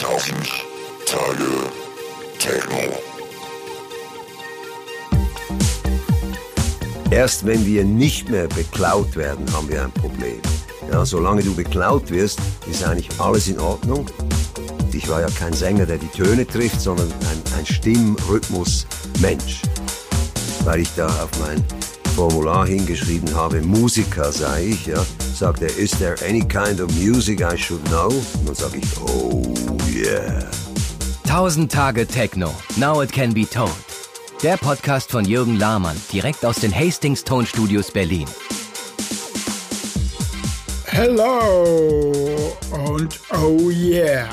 Tausend 0.00 0.48
Tage 1.04 1.44
Techno. 2.38 2.78
Erst 7.10 7.44
wenn 7.44 7.66
wir 7.66 7.84
nicht 7.84 8.30
mehr 8.30 8.48
beklaut 8.48 9.14
werden, 9.14 9.44
haben 9.52 9.68
wir 9.68 9.84
ein 9.84 9.92
Problem. 9.92 10.40
Ja, 10.90 11.04
solange 11.04 11.42
du 11.42 11.54
beklaut 11.54 12.10
wirst, 12.10 12.38
ist 12.70 12.82
eigentlich 12.82 13.10
alles 13.20 13.48
in 13.48 13.60
Ordnung. 13.60 14.06
Ich 14.94 15.06
war 15.06 15.20
ja 15.20 15.28
kein 15.38 15.52
Sänger, 15.52 15.84
der 15.84 15.98
die 15.98 16.08
Töne 16.08 16.46
trifft, 16.46 16.80
sondern 16.80 17.12
ein, 17.12 17.58
ein 17.58 17.66
Stimmrhythmus-Mensch. 17.66 19.60
Weil 20.64 20.80
ich 20.80 20.94
da 20.96 21.08
auf 21.08 21.30
mein 21.40 21.62
Formular 22.16 22.66
hingeschrieben 22.66 23.34
habe, 23.34 23.60
Musiker 23.60 24.32
sei 24.32 24.68
ich, 24.68 24.86
ja, 24.86 25.04
sagt 25.34 25.60
er, 25.60 25.76
is 25.76 25.90
there 25.90 26.16
any 26.26 26.40
kind 26.40 26.80
of 26.80 26.90
music 26.94 27.42
I 27.42 27.58
should 27.58 27.84
know? 27.90 28.08
Und 28.08 28.48
dann 28.48 28.54
sage 28.54 28.78
ich, 28.78 29.00
oh 29.02 29.79
yeah. 30.00 30.50
1000 31.24 31.70
Tage 31.70 32.06
Techno. 32.06 32.54
Now 32.76 33.00
it 33.02 33.12
can 33.12 33.32
be 33.32 33.44
told. 33.44 33.76
Der 34.42 34.56
Podcast 34.56 35.10
von 35.10 35.24
Jürgen 35.24 35.56
Lahmann, 35.58 35.96
direkt 36.12 36.44
aus 36.44 36.56
den 36.60 36.74
Hastings 36.74 37.22
Tonstudios 37.24 37.90
Berlin. 37.90 38.26
Hello 40.86 42.14
und 42.88 43.20
oh 43.32 43.70
yeah. 43.70 44.28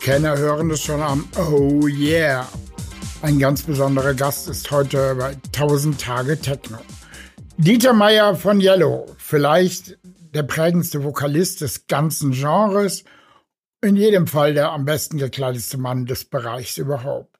Kenner 0.00 0.36
hören 0.36 0.70
es 0.70 0.82
schon 0.82 1.00
am 1.00 1.26
Oh 1.36 1.86
yeah. 1.86 2.46
Ein 3.22 3.38
ganz 3.38 3.62
besonderer 3.62 4.12
Gast 4.12 4.48
ist 4.48 4.70
heute 4.70 5.14
bei 5.14 5.36
1000 5.56 5.98
Tage 5.98 6.38
Techno. 6.38 6.78
Dieter 7.56 7.94
Meier 7.94 8.36
von 8.36 8.60
Yellow, 8.60 9.06
vielleicht 9.16 9.96
der 10.34 10.42
prägendste 10.42 11.02
Vokalist 11.04 11.62
des 11.62 11.86
ganzen 11.86 12.32
Genres, 12.32 13.04
in 13.84 13.96
jedem 13.96 14.26
Fall 14.26 14.54
der 14.54 14.72
am 14.72 14.84
besten 14.84 15.18
gekleidete 15.18 15.78
Mann 15.78 16.06
des 16.06 16.24
Bereichs 16.24 16.78
überhaupt. 16.78 17.38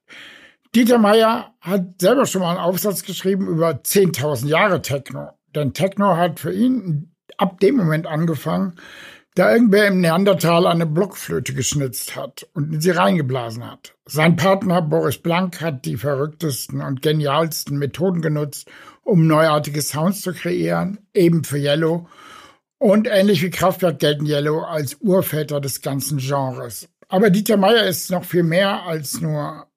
Dieter 0.73 0.97
Meier 0.97 1.53
hat 1.61 2.01
selber 2.01 2.25
schon 2.25 2.41
mal 2.41 2.51
einen 2.51 2.59
Aufsatz 2.59 3.03
geschrieben 3.03 3.47
über 3.47 3.69
10.000 3.69 4.47
Jahre 4.47 4.81
Techno. 4.81 5.29
Denn 5.55 5.73
Techno 5.73 6.17
hat 6.17 6.39
für 6.39 6.53
ihn 6.53 7.11
ab 7.37 7.59
dem 7.59 7.77
Moment 7.77 8.07
angefangen, 8.07 8.75
da 9.35 9.51
irgendwer 9.51 9.87
im 9.87 9.99
Neandertal 9.99 10.65
eine 10.65 10.85
Blockflöte 10.85 11.53
geschnitzt 11.53 12.15
hat 12.15 12.47
und 12.53 12.73
in 12.73 12.81
sie 12.81 12.91
reingeblasen 12.91 13.69
hat. 13.69 13.95
Sein 14.05 14.37
Partner 14.37 14.81
Boris 14.81 15.17
Blank 15.17 15.61
hat 15.61 15.85
die 15.85 15.97
verrücktesten 15.97 16.81
und 16.81 17.01
genialsten 17.01 17.77
Methoden 17.77 18.21
genutzt, 18.21 18.69
um 19.03 19.27
neuartige 19.27 19.81
Sounds 19.81 20.21
zu 20.21 20.33
kreieren, 20.33 20.99
eben 21.13 21.43
für 21.43 21.57
Yellow. 21.57 22.07
Und 22.77 23.07
ähnlich 23.07 23.41
wie 23.41 23.49
Kraftwerk 23.49 23.99
gelten 23.99 24.25
Yellow 24.25 24.61
als 24.61 24.95
Urväter 24.95 25.61
des 25.61 25.81
ganzen 25.81 26.17
Genres. 26.17 26.89
Aber 27.07 27.29
Dieter 27.29 27.57
Meier 27.57 27.85
ist 27.85 28.11
noch 28.11 28.25
viel 28.25 28.43
mehr 28.43 28.83
als 28.83 29.21
nur 29.21 29.67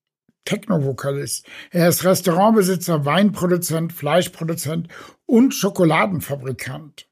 Techno-Vokalist. 0.44 1.46
Er 1.70 1.88
ist 1.88 2.04
Restaurantbesitzer, 2.04 3.04
Weinproduzent, 3.04 3.92
Fleischproduzent 3.92 4.88
und 5.26 5.54
Schokoladenfabrikant. 5.54 7.06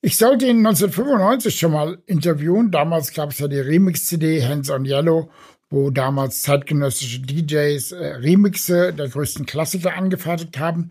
Ich 0.00 0.16
sollte 0.16 0.46
ihn 0.46 0.66
1995 0.66 1.56
schon 1.56 1.72
mal 1.72 2.02
interviewen. 2.06 2.72
Damals 2.72 3.12
gab 3.12 3.30
es 3.30 3.38
ja 3.38 3.46
die 3.46 3.60
Remix-CD 3.60 4.44
Hands 4.44 4.68
on 4.70 4.84
Yellow, 4.84 5.30
wo 5.72 5.90
damals 5.90 6.42
zeitgenössische 6.42 7.20
DJs 7.20 7.92
äh, 7.92 8.06
Remixe 8.16 8.92
der 8.92 9.08
größten 9.08 9.46
Klassiker 9.46 9.96
angefertigt 9.96 10.58
haben. 10.58 10.90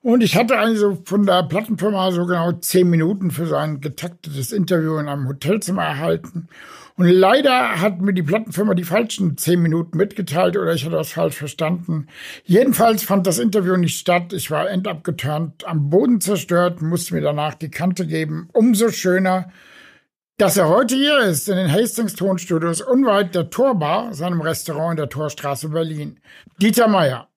Und 0.00 0.22
ich 0.22 0.36
hatte 0.36 0.58
also 0.58 0.98
von 1.04 1.26
der 1.26 1.42
Plattenfirma 1.42 2.10
so 2.12 2.24
genau 2.24 2.52
zehn 2.52 2.88
Minuten 2.88 3.30
für 3.30 3.46
sein 3.46 3.80
getaktetes 3.80 4.50
Interview 4.50 4.96
in 4.96 5.08
einem 5.08 5.28
Hotelzimmer 5.28 5.84
erhalten. 5.84 6.48
Und 6.96 7.08
leider 7.08 7.80
hat 7.80 8.00
mir 8.00 8.14
die 8.14 8.22
Plattenfirma 8.22 8.74
die 8.74 8.84
falschen 8.84 9.36
zehn 9.36 9.60
Minuten 9.60 9.98
mitgeteilt 9.98 10.56
oder 10.56 10.72
ich 10.72 10.84
hatte 10.84 10.96
das 10.96 11.12
falsch 11.12 11.36
verstanden. 11.36 12.08
Jedenfalls 12.44 13.02
fand 13.02 13.26
das 13.26 13.38
Interview 13.38 13.76
nicht 13.76 13.98
statt. 13.98 14.32
Ich 14.32 14.50
war 14.50 14.68
endabgeturnt, 14.68 15.66
am 15.66 15.90
Boden 15.90 16.20
zerstört, 16.20 16.80
musste 16.80 17.14
mir 17.14 17.20
danach 17.20 17.54
die 17.54 17.70
Kante 17.70 18.06
geben. 18.06 18.48
Umso 18.52 18.90
schöner, 18.90 19.50
dass 20.42 20.56
er 20.56 20.68
heute 20.68 20.96
hier 20.96 21.20
ist, 21.20 21.48
in 21.48 21.54
den 21.54 21.70
Hastings 21.70 22.16
Tonstudios, 22.16 22.80
unweit 22.80 23.32
der 23.36 23.48
Torbar, 23.48 24.12
seinem 24.12 24.40
Restaurant 24.40 24.90
in 24.90 24.96
der 24.96 25.08
Torstraße 25.08 25.68
Berlin. 25.68 26.18
Dieter 26.60 26.88
Meier. 26.88 27.28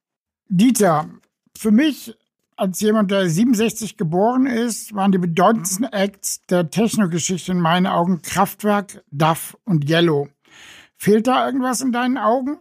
Dieter, 0.49 1.07
für 1.55 1.69
mich 1.69 2.15
als 2.55 2.79
jemand, 2.79 3.11
der 3.11 3.29
67 3.29 3.97
geboren 3.97 4.47
ist, 4.47 4.95
waren 4.95 5.11
die 5.11 5.19
bedeutendsten 5.19 5.85
Acts 5.85 6.41
der 6.49 6.71
Technogeschichte 6.71 7.51
in 7.51 7.59
meinen 7.59 7.85
Augen 7.85 8.23
Kraftwerk, 8.23 9.03
Duff 9.11 9.55
und 9.65 9.87
Yellow. 9.87 10.27
Fehlt 10.97 11.27
da 11.27 11.45
irgendwas 11.45 11.81
in 11.81 11.91
deinen 11.91 12.17
Augen? 12.17 12.57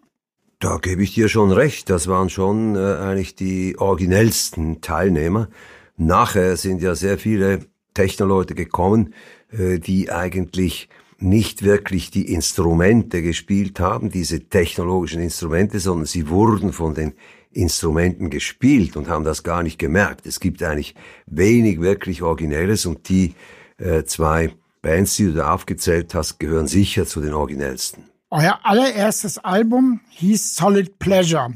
Da 0.58 0.76
gebe 0.76 1.04
ich 1.04 1.14
dir 1.14 1.30
schon 1.30 1.52
recht. 1.52 1.88
Das 1.88 2.06
waren 2.06 2.28
schon 2.28 2.76
äh, 2.76 2.96
eigentlich 2.98 3.34
die 3.34 3.78
originellsten 3.78 4.82
Teilnehmer. 4.82 5.48
Nachher 5.96 6.58
sind 6.58 6.82
ja 6.82 6.94
sehr 6.94 7.16
viele 7.16 7.60
Technoleute 7.94 8.54
gekommen, 8.54 9.14
die 9.56 10.10
eigentlich 10.10 10.88
nicht 11.18 11.62
wirklich 11.62 12.10
die 12.10 12.32
Instrumente 12.32 13.22
gespielt 13.22 13.80
haben, 13.80 14.10
diese 14.10 14.48
technologischen 14.48 15.20
Instrumente, 15.22 15.78
sondern 15.78 16.06
sie 16.06 16.28
wurden 16.28 16.72
von 16.72 16.94
den 16.94 17.14
Instrumenten 17.52 18.30
gespielt 18.30 18.96
und 18.96 19.08
haben 19.08 19.24
das 19.24 19.42
gar 19.42 19.62
nicht 19.62 19.78
gemerkt. 19.78 20.26
Es 20.26 20.40
gibt 20.40 20.62
eigentlich 20.62 20.94
wenig 21.26 21.80
wirklich 21.80 22.22
Originelles 22.22 22.84
und 22.86 23.08
die 23.08 23.34
äh, 23.78 24.04
zwei 24.04 24.52
Bands, 24.82 25.16
die 25.16 25.26
du 25.26 25.34
da 25.34 25.54
aufgezählt 25.54 26.14
hast, 26.14 26.38
gehören 26.38 26.66
sicher 26.66 27.06
zu 27.06 27.20
den 27.20 27.32
originellsten. 27.32 28.04
Euer 28.30 28.58
allererstes 28.64 29.38
Album 29.38 30.00
hieß 30.10 30.56
Solid 30.56 30.98
Pleasure. 30.98 31.54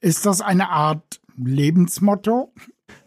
Ist 0.00 0.26
das 0.26 0.42
eine 0.42 0.68
Art 0.68 1.20
Lebensmotto? 1.42 2.52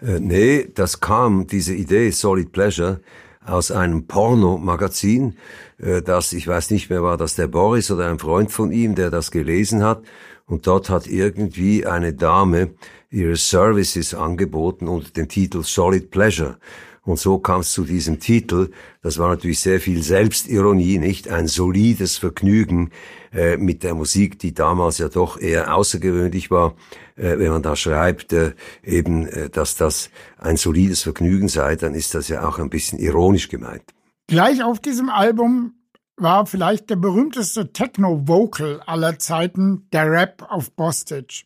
Äh, 0.02 0.20
nee, 0.20 0.68
das 0.74 1.00
kam, 1.00 1.48
diese 1.48 1.74
Idee 1.74 2.10
Solid 2.10 2.52
Pleasure, 2.52 3.02
aus 3.50 3.72
einem 3.72 4.08
Porno-Magazin, 4.08 5.36
äh, 5.78 6.02
das, 6.02 6.34
ich 6.34 6.48
weiß 6.48 6.72
nicht 6.72 6.90
mehr, 6.90 7.04
war 7.04 7.18
das 7.18 7.36
der 7.36 7.48
Boris 7.48 7.92
oder 7.92 8.10
ein 8.10 8.20
Freund 8.20 8.52
von 8.52 8.72
ihm, 8.72 8.96
der 8.96 9.10
das 9.10 9.32
gelesen 9.32 9.84
hat 9.84 10.04
und 10.50 10.66
dort 10.66 10.90
hat 10.90 11.08
irgendwie 11.08 11.86
eine 11.86 12.14
Dame 12.14 12.72
ihre 13.12 13.36
Services 13.36 14.14
angeboten 14.14 14.88
unter 14.88 15.12
dem 15.12 15.28
Titel 15.28 15.64
Solid 15.64 16.12
Pleasure. 16.12 16.58
Und 17.04 17.18
so 17.18 17.40
kam 17.40 17.62
es 17.62 17.72
zu 17.72 17.86
diesem 17.86 18.20
Titel. 18.20 18.72
Das 19.02 19.18
war 19.18 19.30
natürlich 19.30 19.60
sehr 19.60 19.80
viel 19.80 20.04
Selbstironie, 20.04 21.00
nicht 21.00 21.28
ein 21.30 21.48
solides 21.48 22.18
Vergnügen 22.18 22.92
äh, 23.34 23.58
mit 23.58 23.84
der 23.84 23.96
Musik, 23.96 24.38
die 24.38 24.54
damals 24.54 24.98
ja 24.98 25.10
doch 25.10 25.40
eher 25.40 25.76
außergewöhnlich 25.76 26.52
war. 26.52 26.76
Äh, 27.20 27.38
wenn 27.38 27.52
man 27.52 27.62
da 27.62 27.76
schreibt, 27.76 28.32
äh, 28.32 28.54
eben, 28.84 29.28
äh, 29.28 29.50
dass 29.50 29.76
das 29.76 30.10
ein 30.38 30.56
solides 30.56 31.04
Vergnügen 31.04 31.50
sei, 31.50 31.76
dann 31.76 31.94
ist 31.94 32.16
das 32.16 32.30
ja 32.30 32.48
auch 32.48 32.60
ein 32.60 32.70
bisschen 32.70 32.98
ironisch 32.98 33.50
gemeint. 33.50 33.84
Gleich 34.28 34.64
auf 34.64 34.80
diesem 34.80 35.10
Album 35.10 35.74
war 36.16 36.46
vielleicht 36.46 36.90
der 36.90 36.96
berühmteste 36.96 37.74
Techno-Vocal 37.74 38.82
aller 38.86 39.20
Zeiten, 39.20 39.88
der 39.92 40.10
Rap 40.10 40.46
auf 40.50 40.72
Bostage. 40.72 41.44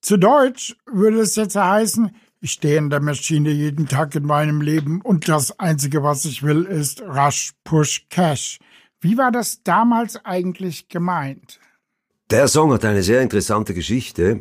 Zu 0.00 0.16
Deutsch 0.16 0.76
würde 0.90 1.20
es 1.20 1.36
jetzt 1.36 1.56
heißen, 1.56 2.10
ich 2.40 2.52
stehe 2.52 2.78
in 2.78 2.90
der 2.90 3.00
Maschine 3.00 3.50
jeden 3.50 3.86
Tag 3.86 4.14
in 4.14 4.24
meinem 4.24 4.60
Leben 4.60 5.00
und 5.00 5.28
das 5.28 5.58
Einzige, 5.58 6.02
was 6.02 6.24
ich 6.24 6.42
will, 6.42 6.64
ist 6.64 7.02
Rush, 7.02 7.52
Push, 7.64 8.06
Cash. 8.10 8.58
Wie 9.00 9.16
war 9.18 9.30
das 9.30 9.62
damals 9.62 10.24
eigentlich 10.24 10.88
gemeint? 10.88 11.60
Der 12.28 12.48
Song 12.48 12.72
hat 12.72 12.84
eine 12.84 13.04
sehr 13.04 13.22
interessante 13.22 13.72
Geschichte. 13.72 14.40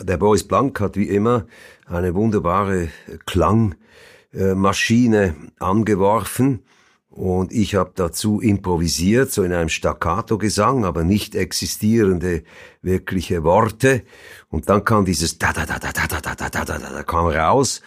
Der 0.00 0.18
Boris 0.18 0.44
Blank 0.44 0.78
hat 0.78 0.94
wie 0.94 1.08
immer 1.08 1.46
eine 1.84 2.14
wunderbare 2.14 2.90
Klangmaschine 3.26 5.34
angeworfen 5.58 6.62
und 7.10 7.52
ich 7.52 7.74
habe 7.74 7.90
dazu 7.96 8.40
improvisiert, 8.40 9.32
so 9.32 9.42
in 9.42 9.52
einem 9.52 9.68
Staccato-Gesang, 9.68 10.84
aber 10.84 11.02
nicht 11.02 11.34
existierende 11.34 12.44
wirkliche 12.82 13.42
Worte. 13.42 14.02
Und 14.48 14.68
dann 14.68 14.84
kam 14.84 15.04
dieses 15.04 15.36
da 15.36 15.52
da 15.52 15.66
da 15.66 15.80
da 15.80 15.90
da 15.90 16.06
da 16.06 16.20
da 16.20 16.36
da 16.36 16.48
da 16.48 16.64
da 16.64 16.78
da 16.78 17.02
kam 17.02 17.26
raus. 17.26 17.80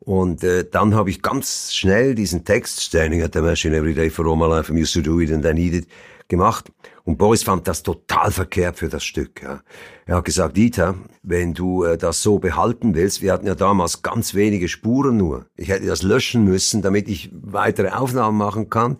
Und 0.00 0.42
äh, 0.42 0.68
dann 0.68 0.96
habe 0.96 1.10
ich 1.10 1.22
ganz 1.22 1.72
schnell 1.72 2.16
diesen 2.16 2.44
Text 2.44 2.80
Standing 2.80 3.22
at 3.22 3.34
the 3.34 3.42
machine 3.42 3.76
every 3.76 3.94
day 3.94 4.10
for 4.10 4.26
all 4.26 4.34
my 4.34 4.46
life, 4.46 4.72
I'm 4.72 4.76
used 4.76 4.94
to 4.94 5.02
do 5.02 5.20
it 5.20 5.30
and 5.30 5.46
I 5.46 5.52
need 5.52 5.74
it 5.74 5.86
gemacht. 6.28 6.70
Und 7.04 7.16
Boris 7.16 7.42
fand 7.42 7.66
das 7.66 7.82
total 7.82 8.30
verkehrt 8.30 8.76
für 8.76 8.88
das 8.88 9.02
Stück. 9.02 9.42
Ja. 9.42 9.62
Er 10.06 10.16
hat 10.16 10.24
gesagt, 10.24 10.56
Dieter, 10.56 10.94
wenn 11.22 11.54
du 11.54 11.84
äh, 11.84 11.96
das 11.96 12.22
so 12.22 12.38
behalten 12.38 12.94
willst, 12.94 13.22
wir 13.22 13.32
hatten 13.32 13.46
ja 13.46 13.54
damals 13.54 14.02
ganz 14.02 14.34
wenige 14.34 14.68
Spuren 14.68 15.16
nur. 15.16 15.46
Ich 15.56 15.68
hätte 15.68 15.86
das 15.86 16.02
löschen 16.02 16.44
müssen, 16.44 16.82
damit 16.82 17.08
ich 17.08 17.30
weitere 17.32 17.88
Aufnahmen 17.90 18.36
machen 18.36 18.68
kann. 18.68 18.98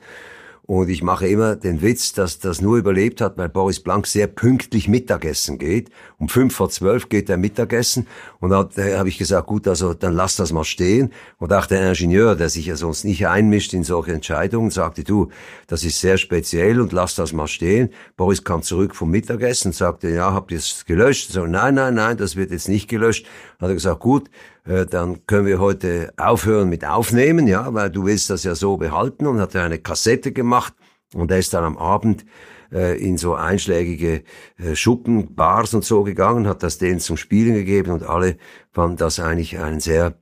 Und 0.68 0.90
ich 0.90 1.02
mache 1.02 1.26
immer 1.26 1.56
den 1.56 1.80
Witz, 1.80 2.12
dass 2.12 2.40
das 2.40 2.60
nur 2.60 2.76
überlebt 2.76 3.22
hat, 3.22 3.38
weil 3.38 3.48
Boris 3.48 3.80
Blank 3.80 4.06
sehr 4.06 4.26
pünktlich 4.26 4.86
Mittagessen 4.86 5.56
geht. 5.56 5.88
Um 6.18 6.28
fünf 6.28 6.54
vor 6.54 6.68
zwölf 6.68 7.08
geht 7.08 7.30
er 7.30 7.38
Mittagessen. 7.38 8.06
Und 8.38 8.50
da 8.50 8.68
habe 8.98 9.08
ich 9.08 9.16
gesagt, 9.16 9.46
gut, 9.46 9.66
also 9.66 9.94
dann 9.94 10.12
lass 10.12 10.36
das 10.36 10.52
mal 10.52 10.64
stehen. 10.64 11.10
Und 11.38 11.54
auch 11.54 11.64
der 11.64 11.88
Ingenieur, 11.88 12.36
der 12.36 12.50
sich 12.50 12.66
ja 12.66 12.76
sonst 12.76 13.04
nicht 13.04 13.26
einmischt 13.26 13.72
in 13.72 13.82
solche 13.82 14.12
Entscheidungen, 14.12 14.70
sagte, 14.70 15.04
du, 15.04 15.30
das 15.68 15.84
ist 15.84 16.02
sehr 16.02 16.18
speziell 16.18 16.82
und 16.82 16.92
lass 16.92 17.14
das 17.14 17.32
mal 17.32 17.48
stehen. 17.48 17.88
Boris 18.18 18.44
kam 18.44 18.62
zurück 18.62 18.94
vom 18.94 19.10
Mittagessen 19.10 19.72
sagte, 19.72 20.10
ja, 20.10 20.34
habt 20.34 20.52
ihr 20.52 20.58
es 20.58 20.84
gelöscht? 20.84 21.32
So, 21.32 21.46
nein, 21.46 21.76
nein, 21.76 21.94
nein, 21.94 22.18
das 22.18 22.36
wird 22.36 22.50
jetzt 22.50 22.68
nicht 22.68 22.88
gelöscht. 22.88 23.26
Hat 23.58 23.70
er 23.70 23.74
gesagt, 23.74 24.00
gut, 24.00 24.28
äh, 24.68 24.86
dann 24.86 25.26
können 25.26 25.46
wir 25.46 25.58
heute 25.58 26.12
aufhören 26.16 26.68
mit 26.68 26.84
Aufnehmen, 26.84 27.46
ja, 27.46 27.72
weil 27.74 27.90
du 27.90 28.04
willst 28.04 28.30
das 28.30 28.44
ja 28.44 28.54
so 28.54 28.76
behalten 28.76 29.26
und 29.26 29.40
hat 29.40 29.54
er 29.54 29.64
eine 29.64 29.78
Kassette 29.78 30.32
gemacht 30.32 30.74
und 31.14 31.30
er 31.30 31.38
ist 31.38 31.54
dann 31.54 31.64
am 31.64 31.78
Abend 31.78 32.26
äh, 32.70 33.02
in 33.02 33.16
so 33.16 33.34
einschlägige 33.34 34.24
äh, 34.58 34.76
Schuppen, 34.76 35.34
Bars 35.34 35.72
und 35.72 35.84
so 35.84 36.02
gegangen, 36.02 36.46
hat 36.46 36.62
das 36.62 36.78
denen 36.78 37.00
zum 37.00 37.16
Spielen 37.16 37.54
gegeben 37.54 37.92
und 37.92 38.02
alle 38.02 38.36
fanden 38.70 38.98
das 38.98 39.20
eigentlich 39.20 39.58
einen 39.58 39.80
sehr 39.80 40.18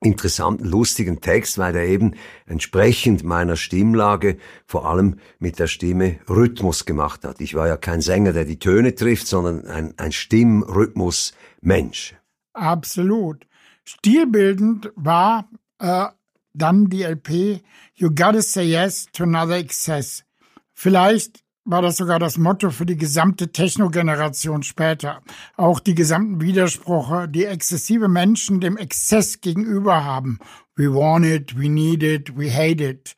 interessanten, 0.00 0.66
lustigen 0.66 1.20
Text, 1.20 1.58
weil 1.58 1.76
er 1.76 1.84
eben 1.84 2.14
entsprechend 2.44 3.24
meiner 3.24 3.56
Stimmlage 3.56 4.36
vor 4.66 4.86
allem 4.86 5.20
mit 5.38 5.58
der 5.58 5.68
Stimme 5.68 6.18
Rhythmus 6.28 6.84
gemacht 6.84 7.24
hat. 7.24 7.40
Ich 7.40 7.54
war 7.54 7.68
ja 7.68 7.76
kein 7.76 8.00
Sänger, 8.00 8.32
der 8.32 8.44
die 8.44 8.58
Töne 8.58 8.94
trifft, 8.94 9.26
sondern 9.26 9.66
ein, 9.66 9.94
ein 9.96 10.12
Stimmrhythmus-Mensch. 10.12 12.16
Absolut. 12.52 13.46
Stilbildend 13.88 14.90
war 14.96 15.48
äh, 15.78 16.06
dann 16.52 16.88
die 16.88 17.02
LP 17.02 17.62
You 17.94 18.08
Gotta 18.08 18.42
Say 18.42 18.64
Yes 18.64 19.06
to 19.12 19.22
Another 19.22 19.56
Excess. 19.56 20.24
Vielleicht 20.72 21.44
war 21.64 21.82
das 21.82 21.96
sogar 21.96 22.18
das 22.18 22.38
Motto 22.38 22.70
für 22.70 22.86
die 22.86 22.96
gesamte 22.96 23.50
Techno-Generation 23.50 24.62
später. 24.62 25.22
Auch 25.56 25.80
die 25.80 25.94
gesamten 25.94 26.40
Widersprüche, 26.40 27.28
die 27.28 27.44
exzessive 27.44 28.08
Menschen 28.08 28.60
dem 28.60 28.76
Exzess 28.76 29.40
gegenüber 29.40 30.04
haben. 30.04 30.38
We 30.76 30.92
want 30.92 31.26
it, 31.26 31.58
we 31.58 31.68
need 31.68 32.02
it, 32.02 32.36
we 32.36 32.52
hate 32.52 32.84
it. 32.84 33.16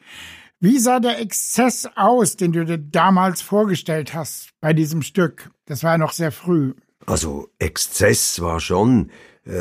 Wie 0.61 0.79
sah 0.79 0.99
der 0.99 1.21
Exzess 1.21 1.88
aus, 1.94 2.37
den 2.37 2.53
du 2.53 2.64
dir 2.64 2.79
damals 2.79 3.43
vorgestellt 3.43 4.14
hast 4.14 4.50
bei 4.61 4.73
diesem 4.73 5.03
Stück? 5.03 5.50
Das 5.67 5.82
war 5.82 5.93
ja 5.93 5.99
noch 5.99 6.12
sehr 6.12 6.32
früh. 6.32 6.75
Also 7.06 7.49
Exzess 7.59 8.41
war 8.41 8.61
schon 8.61 9.11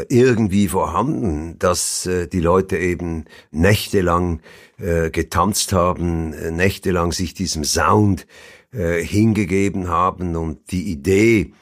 irgendwie 0.10 0.68
vorhanden, 0.68 1.58
dass 1.60 2.06
äh, 2.06 2.28
die 2.28 2.40
Leute 2.42 2.78
eben 2.78 3.26
nächtelang 3.52 4.42
äh, 4.80 5.10
getanzt 5.10 5.74
haben, 5.74 6.32
nächtelang 6.56 7.12
sich 7.12 7.34
diesem 7.34 7.64
Sound 7.64 8.28
hingegeben 8.70 9.88
haben 9.88 10.36
und 10.36 10.72
die 10.72 10.92
Idee, 10.92 11.54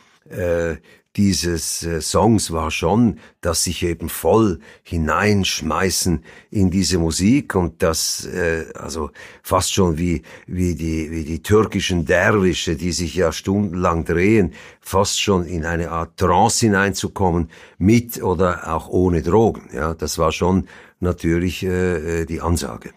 dieses 1.15 1.83
äh, 1.83 2.01
Songs 2.01 2.51
war 2.51 2.71
schon, 2.71 3.19
dass 3.41 3.63
sich 3.63 3.83
eben 3.83 4.09
voll 4.09 4.59
hineinschmeißen 4.83 6.23
in 6.51 6.71
diese 6.71 6.97
Musik 6.97 7.55
und 7.55 7.81
das 7.81 8.25
äh, 8.25 8.65
also 8.75 9.11
fast 9.41 9.73
schon 9.73 9.97
wie 9.97 10.23
wie 10.45 10.75
die 10.75 11.11
wie 11.11 11.23
die 11.23 11.41
türkischen 11.41 12.05
Derwische, 12.05 12.75
die 12.75 12.91
sich 12.91 13.15
ja 13.15 13.31
stundenlang 13.31 14.03
drehen, 14.03 14.53
fast 14.81 15.21
schon 15.21 15.45
in 15.45 15.65
eine 15.65 15.91
Art 15.91 16.17
Trance 16.17 16.65
hineinzukommen 16.65 17.49
mit 17.77 18.21
oder 18.21 18.73
auch 18.73 18.89
ohne 18.89 19.21
Drogen. 19.21 19.69
Ja, 19.73 19.93
das 19.93 20.17
war 20.17 20.31
schon 20.31 20.67
natürlich 20.99 21.63
äh, 21.63 22.21
äh 22.21 22.25
die 22.25 22.41
Ansage. 22.41 22.91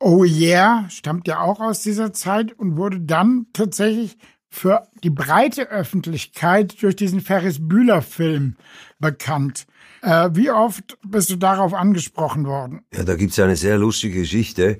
Oh 0.00 0.24
yeah 0.24 0.88
stammt 0.90 1.28
ja 1.28 1.40
auch 1.40 1.60
aus 1.60 1.80
dieser 1.80 2.12
Zeit 2.12 2.58
und 2.58 2.76
wurde 2.76 2.98
dann 3.00 3.46
tatsächlich 3.52 4.18
für 4.52 4.86
die 5.02 5.10
breite 5.10 5.70
Öffentlichkeit 5.70 6.80
durch 6.82 6.94
diesen 6.94 7.20
Ferris 7.20 7.56
Bühler-Film 7.66 8.56
bekannt. 9.00 9.66
Äh, 10.02 10.28
wie 10.34 10.50
oft 10.50 10.98
bist 11.04 11.30
du 11.30 11.36
darauf 11.36 11.72
angesprochen 11.72 12.44
worden? 12.46 12.82
Ja, 12.94 13.02
da 13.02 13.16
gibt's 13.16 13.38
eine 13.38 13.56
sehr 13.56 13.78
lustige 13.78 14.20
Geschichte. 14.20 14.78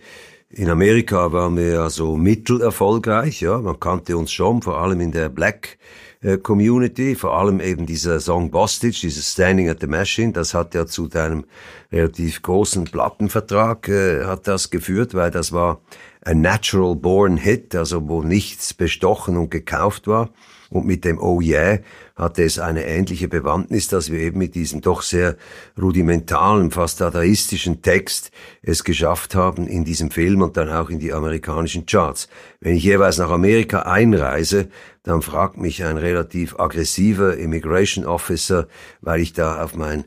In 0.51 0.69
Amerika 0.69 1.33
waren 1.33 1.57
wir 1.57 1.73
ja 1.73 1.91
so 1.91 2.17
mittelerfolgreich, 2.17 3.41
ja. 3.41 3.59
Man 3.59 3.81
kannte 3.81 4.19
uns 4.19 4.31
schon, 4.31 4.61
vor 4.61 4.79
allem 4.79 5.01
in 5.01 5.11
der 5.11 5.31
Black 5.31 5.79
äh, 6.21 6.37
Community, 6.37 7.15
vor 7.15 7.39
allem 7.39 7.59
eben 7.59 7.87
dieser 7.87 8.21
Song 8.21 8.51
Bostage, 8.51 8.99
dieses 9.01 9.33
Standing 9.33 9.71
at 9.71 9.81
the 9.81 9.87
Machine, 9.87 10.33
das 10.33 10.53
hat 10.53 10.75
ja 10.75 10.87
zu 10.87 11.09
deinem 11.09 11.45
relativ 11.91 12.43
großen 12.43 12.85
Plattenvertrag, 12.85 13.89
äh, 13.89 14.25
hat 14.27 14.47
das 14.47 14.69
geführt, 14.69 15.15
weil 15.15 15.31
das 15.31 15.53
war 15.53 15.81
ein 16.25 16.41
natural 16.41 16.95
born 16.97 17.37
Hit, 17.37 17.75
also 17.75 18.09
wo 18.09 18.23
nichts 18.23 18.75
bestochen 18.75 19.37
und 19.37 19.51
gekauft 19.51 20.07
war. 20.07 20.31
Und 20.71 20.87
mit 20.87 21.05
dem 21.05 21.21
Oh 21.21 21.41
Yeah 21.43 21.81
hatte 22.17 22.45
es 22.45 22.59
eine 22.59 22.87
ähnliche 22.87 23.29
Bewandtnis, 23.29 23.89
dass 23.89 24.11
wir 24.11 24.21
eben 24.21 24.39
mit 24.39 24.55
diesem 24.55 24.81
doch 24.81 25.03
sehr 25.03 25.37
rudimentalen, 25.81 26.71
fast 26.71 27.01
dadaistischen 27.01 27.83
Text 27.83 28.31
es 28.63 28.83
geschafft 28.83 29.35
haben 29.35 29.67
in 29.67 29.85
diesem 29.85 30.11
Film 30.11 30.41
und 30.41 30.57
dann 30.57 30.71
auch 30.71 30.89
in 30.89 30.99
die 30.99 31.13
amerikanischen 31.13 31.85
Charts. 31.85 32.29
Wenn 32.61 32.77
ich 32.77 32.85
jeweils 32.85 33.19
nach 33.19 33.31
Amerika 33.31 33.81
einreise, 33.81 34.69
dann 35.03 35.21
fragt 35.21 35.59
mich 35.59 35.85
ein 35.85 35.99
relativ 35.99 36.59
aggressiver 36.59 37.37
Immigration 37.37 38.07
Officer, 38.07 38.67
weil 39.03 39.21
ich 39.21 39.35
da 39.35 39.63
auf 39.63 39.75
mein 39.75 40.05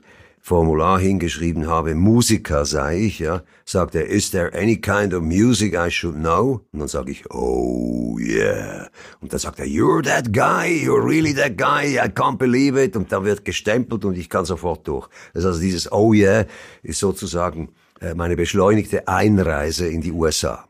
Formular 0.48 1.00
hingeschrieben 1.00 1.66
habe, 1.66 1.96
Musiker 1.96 2.66
sei 2.66 3.00
ich, 3.00 3.18
ja, 3.18 3.42
sagt 3.66 3.96
er, 3.96 4.06
is 4.06 4.30
there 4.30 4.54
any 4.54 4.76
kind 4.76 5.12
of 5.12 5.24
music 5.24 5.74
I 5.74 5.90
should 5.90 6.18
know? 6.18 6.62
Und 6.72 6.82
dann 6.82 6.88
sage 6.88 7.10
ich, 7.10 7.26
oh 7.32 8.20
yeah. 8.20 8.88
Und 9.22 9.34
dann 9.34 9.40
sagt 9.40 9.58
er, 9.58 9.66
you're 9.66 10.04
that 10.04 10.32
guy, 10.32 10.68
you're 10.86 11.04
really 11.04 11.34
that 11.34 11.58
guy, 11.58 11.96
I 11.98 12.10
can't 12.10 12.38
believe 12.38 12.80
it. 12.80 12.96
Und 12.96 13.12
dann 13.12 13.26
wird 13.26 13.44
gestempelt 13.44 14.06
und 14.06 14.20
ich 14.20 14.30
kann 14.30 14.46
sofort 14.46 14.88
durch. 14.88 15.10
Also 15.34 15.60
dieses 15.60 15.92
oh 15.92 16.14
yeah 16.14 16.46
ist 16.84 17.00
sozusagen 17.00 17.70
äh, 18.00 18.14
meine 18.14 18.36
beschleunigte 18.36 19.08
Einreise 19.08 19.88
in 19.88 20.02
die 20.02 20.12
USA 20.12 20.68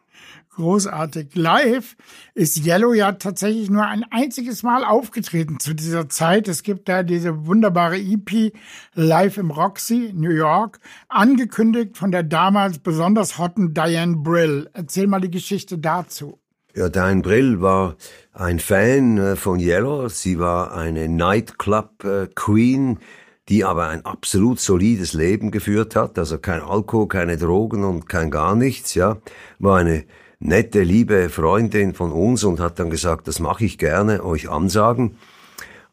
großartig. 0.55 1.35
Live 1.35 1.95
ist 2.33 2.65
Yellow 2.65 2.93
ja 2.93 3.11
tatsächlich 3.13 3.69
nur 3.69 3.85
ein 3.85 4.03
einziges 4.09 4.63
Mal 4.63 4.83
aufgetreten 4.83 5.59
zu 5.59 5.73
dieser 5.73 6.09
Zeit. 6.09 6.47
Es 6.47 6.63
gibt 6.63 6.89
da 6.89 7.03
diese 7.03 7.45
wunderbare 7.45 7.97
EP 7.97 8.53
Live 8.93 9.37
im 9.37 9.51
Roxy, 9.51 10.11
New 10.13 10.31
York, 10.31 10.79
angekündigt 11.07 11.97
von 11.97 12.11
der 12.11 12.23
damals 12.23 12.79
besonders 12.79 13.37
hotten 13.37 13.73
Diane 13.73 14.17
Brill. 14.17 14.69
Erzähl 14.73 15.07
mal 15.07 15.21
die 15.21 15.31
Geschichte 15.31 15.77
dazu. 15.77 16.39
Ja, 16.73 16.89
Diane 16.89 17.21
Brill 17.21 17.61
war 17.61 17.95
ein 18.33 18.59
Fan 18.59 19.17
äh, 19.17 19.35
von 19.35 19.59
Yellow. 19.59 20.09
Sie 20.09 20.39
war 20.39 20.75
eine 20.75 21.07
Nightclub 21.07 22.03
äh, 22.03 22.27
Queen, 22.35 22.99
die 23.47 23.63
aber 23.63 23.87
ein 23.87 24.05
absolut 24.05 24.59
solides 24.59 25.13
Leben 25.13 25.51
geführt 25.51 25.95
hat, 25.95 26.17
also 26.17 26.37
kein 26.37 26.61
Alkohol, 26.61 27.07
keine 27.07 27.37
Drogen 27.37 27.83
und 27.83 28.09
kein 28.09 28.31
gar 28.31 28.55
nichts, 28.55 28.95
ja. 28.95 29.17
War 29.59 29.79
eine 29.79 30.03
nette, 30.39 30.81
liebe 30.81 31.29
Freundin 31.29 31.93
von 31.93 32.11
uns 32.11 32.43
und 32.43 32.59
hat 32.59 32.79
dann 32.79 32.89
gesagt, 32.89 33.27
das 33.27 33.39
mache 33.39 33.65
ich 33.65 33.77
gerne, 33.77 34.23
euch 34.23 34.49
ansagen. 34.49 35.17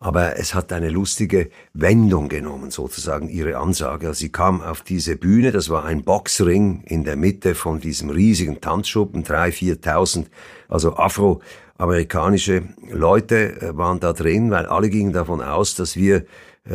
Aber 0.02 0.36
es 0.36 0.52
hat 0.52 0.72
eine 0.72 0.88
lustige 0.88 1.48
Wendung 1.74 2.28
genommen, 2.28 2.72
sozusagen 2.72 3.28
ihre 3.28 3.56
Ansage. 3.56 4.14
Sie 4.14 4.30
kam 4.30 4.60
auf 4.60 4.82
diese 4.82 5.16
Bühne, 5.16 5.52
das 5.52 5.70
war 5.70 5.84
ein 5.84 6.02
Boxring 6.02 6.82
in 6.86 7.04
der 7.04 7.14
Mitte 7.14 7.54
von 7.54 7.78
diesem 7.78 8.10
riesigen 8.10 8.60
Tanzschuppen, 8.60 9.22
drei, 9.22 9.52
viertausend, 9.52 10.28
also 10.68 10.96
afroamerikanische 10.96 12.64
Leute 12.90 13.62
äh, 13.62 13.76
waren 13.76 14.00
da 14.00 14.12
drin, 14.12 14.50
weil 14.50 14.66
alle 14.66 14.90
gingen 14.90 15.12
davon 15.12 15.40
aus, 15.40 15.76
dass 15.76 15.94
wir 15.94 16.24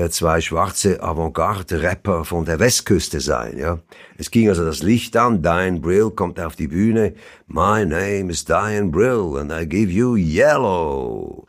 zwei 0.09 0.41
schwarze 0.41 1.01
Avantgarde-Rapper 1.01 2.25
von 2.25 2.43
der 2.45 2.59
Westküste 2.59 3.21
sein. 3.21 3.57
Ja, 3.57 3.79
es 4.17 4.31
ging 4.31 4.49
also 4.49 4.65
das 4.65 4.83
Licht 4.83 5.15
an. 5.15 5.41
Diane 5.41 5.79
Brill 5.79 6.11
kommt 6.11 6.39
auf 6.39 6.55
die 6.55 6.67
Bühne. 6.67 7.13
My 7.47 7.85
name 7.85 8.29
is 8.29 8.43
Diane 8.43 8.89
Brill 8.89 9.37
and 9.39 9.51
I 9.51 9.65
give 9.65 9.91
you 9.91 10.15
yellow. 10.15 11.47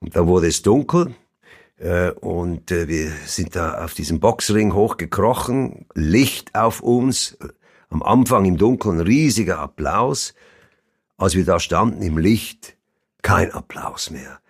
Und 0.00 0.16
dann 0.16 0.26
wurde 0.26 0.48
es 0.48 0.62
dunkel. 0.62 1.14
Äh, 1.78 2.12
und 2.12 2.70
äh, 2.70 2.88
wir 2.88 3.12
sind 3.26 3.54
da 3.54 3.84
auf 3.84 3.92
diesem 3.92 4.20
Boxring 4.20 4.72
hochgekrochen, 4.72 5.86
Licht 5.94 6.54
auf 6.54 6.80
uns, 6.80 7.36
am 7.90 8.02
Anfang 8.02 8.46
im 8.46 8.56
Dunkeln 8.56 9.00
riesiger 9.00 9.58
Applaus. 9.58 10.34
Als 11.18 11.34
wir 11.34 11.44
da 11.44 11.60
standen 11.60 12.02
im 12.02 12.18
Licht, 12.18 12.76
kein 13.22 13.52
Applaus 13.52 14.10
mehr. 14.10 14.40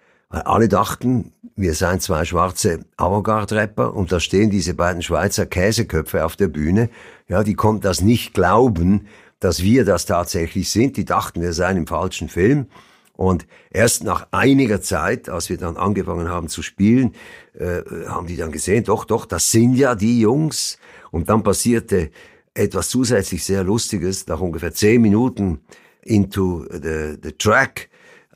Alle 0.45 0.69
dachten, 0.69 1.33
wir 1.57 1.75
seien 1.75 2.01
zwei 2.01 2.25
schwarze 2.25 2.81
Avantgarde-Rapper 2.99 3.95
und 3.95 4.13
da 4.13 4.21
stehen 4.21 4.51
diese 4.51 4.75
beiden 4.75 5.03
Schweizer 5.03 5.47
Käseköpfe 5.47 6.25
auf 6.25 6.37
der 6.37 6.49
Bühne. 6.49 6.91
Ja, 7.29 7.43
die 7.43 7.55
konnten 7.55 7.83
das 7.83 8.03
nicht 8.03 8.35
glauben, 8.35 9.07
dass 9.41 9.63
wir 9.63 9.85
das 9.85 10.05
tatsächlich 10.05 10.71
sind. 10.71 10.97
Die 10.97 11.05
dachten, 11.05 11.41
wir 11.41 11.53
seien 11.53 11.79
im 11.79 11.87
falschen 11.87 12.29
Film. 12.29 12.67
Und 13.15 13.47
erst 13.71 14.05
nach 14.05 14.29
einiger 14.31 14.83
Zeit, 14.83 15.31
als 15.31 15.49
wir 15.49 15.57
dann 15.57 15.79
angefangen 15.79 16.29
haben 16.29 16.49
zu 16.49 16.63
spielen, 16.63 17.15
äh, 17.55 17.81
haben 18.07 18.27
die 18.27 18.37
dann 18.37 18.53
gesehen, 18.53 18.85
doch, 18.85 19.07
doch, 19.07 19.25
das 19.25 19.51
sind 19.51 19.75
ja 19.75 19.95
die 19.95 20.21
Jungs. 20.21 20.79
Und 21.11 21.31
dann 21.31 21.43
passierte 21.43 22.11
etwas 22.53 22.91
zusätzlich 22.91 23.43
sehr 23.43 23.65
Lustiges. 23.65 24.27
Nach 24.27 24.41
ungefähr 24.41 24.75
zehn 24.75 25.01
Minuten 25.01 25.61
into 26.03 26.67
the, 26.71 27.17
the 27.23 27.33
track, 27.33 27.89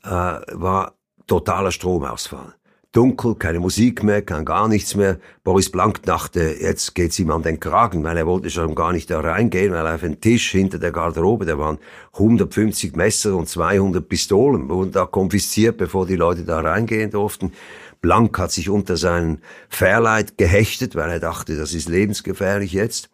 äh, 0.03 0.09
war 0.09 0.95
totaler 1.31 1.71
Stromausfall. 1.71 2.55
Dunkel, 2.91 3.35
keine 3.35 3.61
Musik 3.61 4.03
mehr, 4.03 4.21
kein 4.21 4.43
gar 4.43 4.67
nichts 4.67 4.95
mehr. 4.95 5.17
Boris 5.45 5.71
Blank 5.71 6.03
dachte, 6.03 6.57
jetzt 6.59 6.93
geht's 6.93 7.19
ihm 7.19 7.31
an 7.31 7.41
den 7.41 7.57
Kragen, 7.57 8.03
weil 8.03 8.17
er 8.17 8.27
wollte 8.27 8.49
schon 8.49 8.75
gar 8.75 8.91
nicht 8.91 9.09
da 9.09 9.21
reingehen, 9.21 9.71
weil 9.71 9.87
auf 9.87 10.01
dem 10.01 10.19
Tisch 10.19 10.51
hinter 10.51 10.77
der 10.77 10.91
Garderobe, 10.91 11.45
da 11.45 11.57
waren 11.57 11.77
150 12.15 12.97
Messer 12.97 13.37
und 13.37 13.47
200 13.47 14.09
Pistolen, 14.09 14.67
wurden 14.67 14.91
da 14.91 15.05
konfisziert, 15.05 15.77
bevor 15.77 16.05
die 16.05 16.17
Leute 16.17 16.43
da 16.43 16.59
reingehen 16.59 17.11
durften. 17.11 17.53
Blank 18.01 18.37
hat 18.37 18.51
sich 18.51 18.67
unter 18.67 18.97
seinen 18.97 19.41
Fairlight 19.69 20.37
gehechtet, 20.37 20.95
weil 20.95 21.11
er 21.11 21.21
dachte, 21.21 21.55
das 21.55 21.73
ist 21.73 21.87
lebensgefährlich 21.87 22.73
jetzt. 22.73 23.09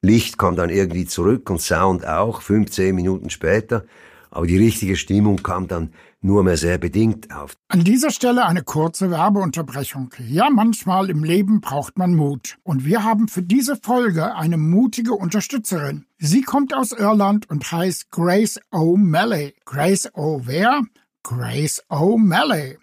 Licht 0.00 0.38
kam 0.38 0.56
dann 0.56 0.70
irgendwie 0.70 1.04
zurück 1.04 1.50
und 1.50 1.60
Sound 1.60 2.06
auch, 2.06 2.40
15 2.40 2.94
Minuten 2.94 3.28
später. 3.28 3.84
Aber 4.30 4.46
die 4.46 4.58
richtige 4.58 4.96
Stimmung 4.96 5.42
kam 5.42 5.68
dann 5.68 5.92
nur 6.26 6.42
mehr 6.42 6.56
sehr 6.56 6.76
bedingt 6.76 7.32
auf. 7.34 7.56
An 7.68 7.84
dieser 7.84 8.10
Stelle 8.10 8.44
eine 8.44 8.62
kurze 8.62 9.10
Werbeunterbrechung. 9.10 10.10
Ja, 10.28 10.50
manchmal 10.50 11.08
im 11.08 11.24
Leben 11.24 11.60
braucht 11.60 11.96
man 11.96 12.14
Mut. 12.14 12.58
Und 12.64 12.84
wir 12.84 13.04
haben 13.04 13.28
für 13.28 13.42
diese 13.42 13.76
Folge 13.76 14.34
eine 14.34 14.58
mutige 14.58 15.14
Unterstützerin. 15.14 16.04
Sie 16.18 16.42
kommt 16.42 16.74
aus 16.74 16.92
Irland 16.92 17.48
und 17.48 17.70
heißt 17.70 18.10
Grace 18.10 18.60
O'Malley. 18.72 19.54
Grace 19.64 20.10
O. 20.14 20.42
Grace 21.22 21.82
O'Malley. 21.88 22.76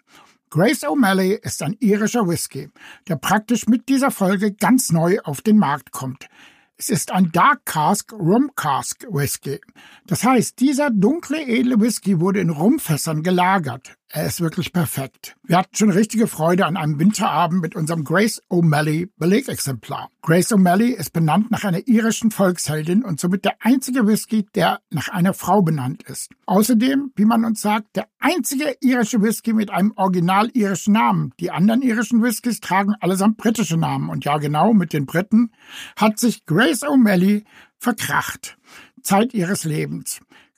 Grace 0.50 0.84
O'Malley 0.84 1.34
ist 1.42 1.62
ein 1.62 1.76
irischer 1.80 2.26
Whisky, 2.26 2.70
der 3.08 3.16
praktisch 3.16 3.66
mit 3.66 3.88
dieser 3.88 4.10
Folge 4.10 4.52
ganz 4.52 4.90
neu 4.92 5.18
auf 5.24 5.42
den 5.42 5.58
Markt 5.58 5.90
kommt. 5.90 6.28
Es 6.76 6.88
ist 6.88 7.12
ein 7.12 7.30
Dark 7.30 7.64
Cask 7.66 8.12
Rum 8.12 8.50
Cask 8.56 9.06
Whisky. 9.08 9.60
Das 10.06 10.24
heißt, 10.24 10.58
dieser 10.58 10.90
dunkle, 10.90 11.40
edle 11.40 11.80
Whisky 11.80 12.18
wurde 12.18 12.40
in 12.40 12.50
Rumfässern 12.50 13.22
gelagert. 13.22 13.96
Er 14.16 14.26
ist 14.26 14.40
wirklich 14.40 14.72
perfekt. 14.72 15.34
Wir 15.42 15.58
hatten 15.58 15.74
schon 15.74 15.90
richtige 15.90 16.28
Freude 16.28 16.66
an 16.66 16.76
einem 16.76 17.00
Winterabend 17.00 17.60
mit 17.60 17.74
unserem 17.74 18.04
Grace 18.04 18.40
O'Malley 18.48 19.10
Belegexemplar. 19.16 20.08
Grace 20.22 20.52
O'Malley 20.52 20.92
ist 20.92 21.12
benannt 21.12 21.50
nach 21.50 21.64
einer 21.64 21.88
irischen 21.88 22.30
Volksheldin 22.30 23.02
und 23.02 23.18
somit 23.18 23.44
der 23.44 23.56
einzige 23.58 24.06
Whisky, 24.06 24.46
der 24.54 24.78
nach 24.90 25.08
einer 25.08 25.34
Frau 25.34 25.62
benannt 25.62 26.04
ist. 26.04 26.30
Außerdem, 26.46 27.10
wie 27.16 27.24
man 27.24 27.44
uns 27.44 27.60
sagt, 27.60 27.96
der 27.96 28.06
einzige 28.20 28.76
irische 28.80 29.20
Whisky 29.20 29.52
mit 29.52 29.70
einem 29.70 29.92
original 29.96 30.48
irischen 30.54 30.92
Namen. 30.92 31.32
Die 31.40 31.50
anderen 31.50 31.82
irischen 31.82 32.22
Whiskys 32.22 32.60
tragen 32.60 32.94
allesamt 33.00 33.36
britische 33.36 33.76
Namen. 33.76 34.10
Und 34.10 34.24
ja, 34.24 34.38
genau, 34.38 34.74
mit 34.74 34.92
den 34.92 35.06
Briten 35.06 35.50
hat 35.96 36.20
sich 36.20 36.46
Grace 36.46 36.84
O'Malley 36.84 37.42
verkracht. 37.80 38.58
Zeit 39.02 39.34
ihres 39.34 39.64
Lebens. 39.64 40.20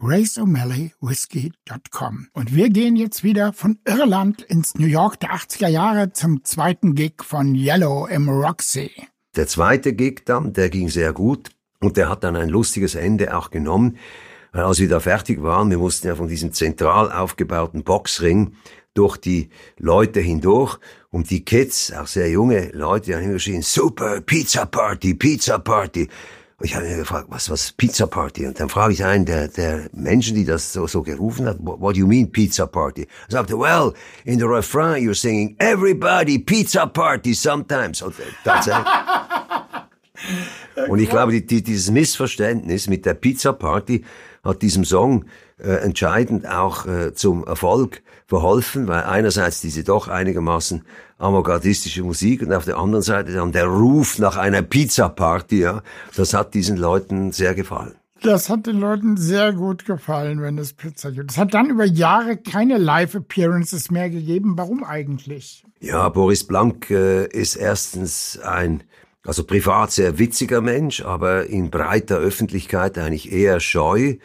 graceo'malley.whisky.com. 0.00 2.28
Und 2.32 2.54
wir 2.54 2.70
gehen 2.70 2.96
jetzt 2.96 3.24
wieder 3.24 3.52
von 3.52 3.78
Irland 3.86 4.42
ins 4.42 4.74
New 4.74 4.86
York 4.86 5.20
der 5.20 5.30
80er 5.30 5.68
Jahre 5.68 6.12
zum 6.12 6.44
zweiten 6.44 6.94
Gig 6.94 7.22
von 7.22 7.54
Yellow 7.54 8.06
im 8.06 8.28
Roxy. 8.28 8.90
Der 9.36 9.46
zweite 9.46 9.92
Gig 9.92 10.22
dann, 10.24 10.52
der 10.52 10.70
ging 10.70 10.88
sehr 10.88 11.12
gut 11.12 11.50
und 11.80 11.96
der 11.96 12.08
hat 12.08 12.24
dann 12.24 12.36
ein 12.36 12.48
lustiges 12.48 12.94
Ende 12.94 13.36
auch 13.36 13.50
genommen. 13.50 13.98
Weil 14.52 14.64
als 14.64 14.78
wir 14.78 14.88
da 14.88 15.00
fertig 15.00 15.42
waren, 15.42 15.70
wir 15.70 15.78
mussten 15.78 16.06
ja 16.06 16.14
von 16.14 16.28
diesem 16.28 16.52
zentral 16.52 17.12
aufgebauten 17.12 17.84
Boxring 17.84 18.52
durch 18.94 19.18
die 19.18 19.50
Leute 19.78 20.20
hindurch 20.20 20.78
und 21.10 21.30
die 21.30 21.44
Kids, 21.44 21.92
auch 21.92 22.06
sehr 22.06 22.30
junge 22.30 22.70
Leute, 22.72 23.06
die 23.06 23.14
haben 23.14 23.24
immer 23.24 23.34
geschrien, 23.34 23.62
super, 23.62 24.20
Pizza 24.22 24.66
Party, 24.66 25.14
Pizza 25.14 25.58
Party. 25.58 26.08
Ich 26.62 26.74
habe 26.74 26.86
mir 26.86 26.96
gefragt, 26.96 27.26
was, 27.28 27.50
was 27.50 27.72
Pizza 27.72 28.06
Party? 28.06 28.46
Und 28.46 28.58
dann 28.58 28.70
frage 28.70 28.94
ich 28.94 29.04
einen 29.04 29.26
der, 29.26 29.48
der 29.48 29.90
Menschen, 29.92 30.34
die 30.34 30.46
das 30.46 30.72
so, 30.72 30.86
so 30.86 31.02
gerufen 31.02 31.46
hat, 31.46 31.58
what, 31.60 31.94
do 31.94 32.00
you 32.00 32.06
mean 32.06 32.32
Pizza 32.32 32.66
Party? 32.66 33.06
Er 33.28 33.32
sagte, 33.32 33.58
well, 33.58 33.92
in 34.24 34.38
the 34.38 34.46
refrain 34.46 35.06
you're 35.06 35.14
singing, 35.14 35.54
everybody 35.58 36.38
Pizza 36.38 36.86
Party 36.86 37.34
sometimes. 37.34 38.00
Und, 38.00 38.14
tatsächlich. 38.42 38.86
Und 40.88 40.98
ich 40.98 41.10
glaube, 41.10 41.32
die, 41.32 41.44
die, 41.44 41.62
dieses 41.62 41.90
Missverständnis 41.90 42.88
mit 42.88 43.04
der 43.04 43.14
Pizza 43.14 43.52
Party 43.52 44.02
hat 44.42 44.62
diesem 44.62 44.86
Song 44.86 45.26
äh, 45.58 45.68
entscheidend 45.84 46.48
auch 46.48 46.86
äh, 46.86 47.12
zum 47.12 47.46
Erfolg 47.46 48.02
verholfen, 48.26 48.88
weil 48.88 49.04
einerseits 49.04 49.60
diese 49.60 49.84
doch 49.84 50.08
einigermaßen 50.08 50.82
avantgardistische 51.18 52.02
Musik 52.02 52.42
und 52.42 52.52
auf 52.52 52.64
der 52.64 52.78
anderen 52.78 53.02
Seite 53.02 53.32
dann 53.32 53.52
der 53.52 53.66
Ruf 53.66 54.18
nach 54.18 54.36
einer 54.36 54.62
Pizza-Party, 54.62 55.60
ja, 55.60 55.82
das 56.16 56.34
hat 56.34 56.54
diesen 56.54 56.76
Leuten 56.76 57.32
sehr 57.32 57.54
gefallen. 57.54 57.94
Das 58.22 58.48
hat 58.48 58.66
den 58.66 58.80
Leuten 58.80 59.16
sehr 59.16 59.52
gut 59.52 59.84
gefallen, 59.84 60.40
wenn 60.40 60.58
es 60.58 60.72
Pizza 60.72 61.12
gibt. 61.12 61.30
Es 61.30 61.38
hat 61.38 61.54
dann 61.54 61.70
über 61.70 61.84
Jahre 61.84 62.36
keine 62.36 62.78
Live-Appearances 62.78 63.90
mehr 63.90 64.10
gegeben. 64.10 64.54
Warum 64.56 64.82
eigentlich? 64.82 65.64
Ja, 65.80 66.08
Boris 66.08 66.44
Blank 66.44 66.90
äh, 66.90 67.26
ist 67.26 67.56
erstens 67.56 68.38
ein 68.38 68.82
also 69.26 69.44
privat 69.44 69.90
sehr 69.90 70.18
witziger 70.18 70.60
Mensch, 70.60 71.02
aber 71.02 71.46
in 71.46 71.70
breiter 71.70 72.16
Öffentlichkeit 72.16 72.96
eigentlich 72.96 73.32
eher 73.32 73.60
scheu. 73.60 74.16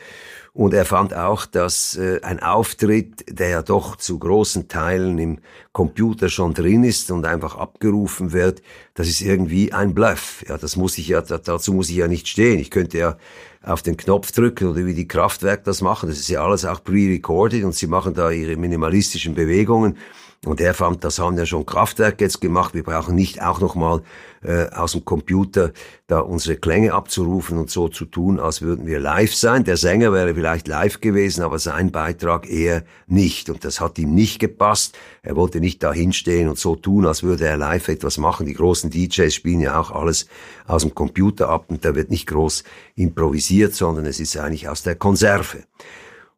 Und 0.53 0.73
er 0.73 0.83
fand 0.83 1.13
auch, 1.13 1.45
dass 1.45 1.95
äh, 1.95 2.19
ein 2.23 2.41
Auftritt, 2.43 3.23
der 3.29 3.47
ja 3.47 3.61
doch 3.61 3.95
zu 3.95 4.19
großen 4.19 4.67
Teilen 4.67 5.17
im 5.17 5.39
Computer 5.71 6.27
schon 6.27 6.53
drin 6.53 6.83
ist 6.83 7.09
und 7.09 7.25
einfach 7.25 7.55
abgerufen 7.55 8.33
wird, 8.33 8.61
das 8.93 9.07
ist 9.07 9.21
irgendwie 9.21 9.71
ein 9.71 9.93
Bluff. 9.93 10.43
Ja, 10.47 10.57
das 10.57 10.75
muss 10.75 10.97
ich 10.97 11.07
ja, 11.07 11.21
dazu 11.21 11.73
muss 11.73 11.89
ich 11.89 11.95
ja 11.95 12.09
nicht 12.09 12.27
stehen. 12.27 12.59
Ich 12.59 12.69
könnte 12.69 12.97
ja 12.97 13.17
auf 13.63 13.81
den 13.81 13.95
Knopf 13.95 14.33
drücken 14.33 14.67
oder 14.67 14.85
wie 14.85 14.93
die 14.93 15.07
Kraftwerk 15.07 15.63
das 15.63 15.81
machen. 15.81 16.09
Das 16.09 16.19
ist 16.19 16.27
ja 16.27 16.43
alles 16.43 16.65
auch 16.65 16.83
pre-recorded 16.83 17.63
und 17.63 17.73
sie 17.73 17.87
machen 17.87 18.13
da 18.13 18.29
ihre 18.29 18.57
minimalistischen 18.57 19.35
Bewegungen. 19.35 19.97
Und 20.43 20.59
er 20.59 20.73
fand, 20.73 21.03
das 21.03 21.19
haben 21.19 21.37
ja 21.37 21.45
schon 21.45 21.67
Kraftwerk 21.67 22.19
jetzt 22.19 22.41
gemacht. 22.41 22.73
Wir 22.73 22.81
brauchen 22.81 23.13
nicht 23.13 23.43
auch 23.43 23.59
nochmal 23.59 24.01
äh, 24.41 24.69
aus 24.71 24.93
dem 24.93 25.05
Computer 25.05 25.71
da 26.07 26.19
unsere 26.19 26.55
Klänge 26.57 26.93
abzurufen 26.93 27.59
und 27.59 27.69
so 27.69 27.89
zu 27.89 28.05
tun, 28.05 28.39
als 28.39 28.63
würden 28.63 28.87
wir 28.87 28.99
live 28.99 29.35
sein. 29.35 29.65
Der 29.65 29.77
Sänger 29.77 30.11
wäre 30.13 30.33
vielleicht 30.33 30.67
live 30.67 30.99
gewesen, 30.99 31.43
aber 31.43 31.59
sein 31.59 31.91
Beitrag 31.91 32.49
eher 32.49 32.83
nicht. 33.05 33.51
Und 33.51 33.63
das 33.65 33.79
hat 33.79 33.99
ihm 33.99 34.15
nicht 34.15 34.39
gepasst. 34.39 34.97
Er 35.21 35.35
wollte 35.35 35.59
nicht 35.59 35.83
da 35.83 35.93
hinstehen 35.93 36.49
und 36.49 36.57
so 36.57 36.75
tun, 36.75 37.05
als 37.05 37.21
würde 37.21 37.45
er 37.45 37.57
live 37.57 37.87
etwas 37.89 38.17
machen. 38.17 38.47
Die 38.47 38.55
großen 38.55 38.89
DJs 38.89 39.31
spielen 39.31 39.59
ja 39.59 39.79
auch 39.79 39.91
alles 39.91 40.25
aus 40.65 40.81
dem 40.81 40.95
Computer 40.95 41.49
ab 41.49 41.65
und 41.67 41.85
da 41.85 41.93
wird 41.93 42.09
nicht 42.09 42.25
groß 42.25 42.63
improvisiert, 42.95 43.75
sondern 43.75 44.07
es 44.07 44.19
ist 44.19 44.35
eigentlich 44.37 44.67
aus 44.67 44.81
der 44.81 44.95
Konserve. 44.95 45.65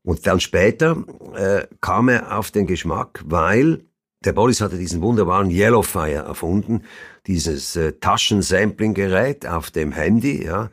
Und 0.03 0.27
dann 0.27 0.41
später 0.41 0.97
äh, 1.35 1.67
kam 1.79 2.09
er 2.09 2.37
auf 2.37 2.51
den 2.51 2.67
Geschmack, 2.67 3.23
weil 3.25 3.85
der 4.25 4.33
Boris 4.33 4.61
hatte 4.61 4.77
diesen 4.77 5.01
wunderbaren 5.01 5.49
Yellowfire 5.49 6.25
erfunden, 6.25 6.83
dieses 7.27 7.75
äh, 7.75 7.93
Taschensampling-Gerät 7.93 9.47
auf 9.47 9.71
dem 9.71 9.91
Handy, 9.91 10.45
ja. 10.45 10.69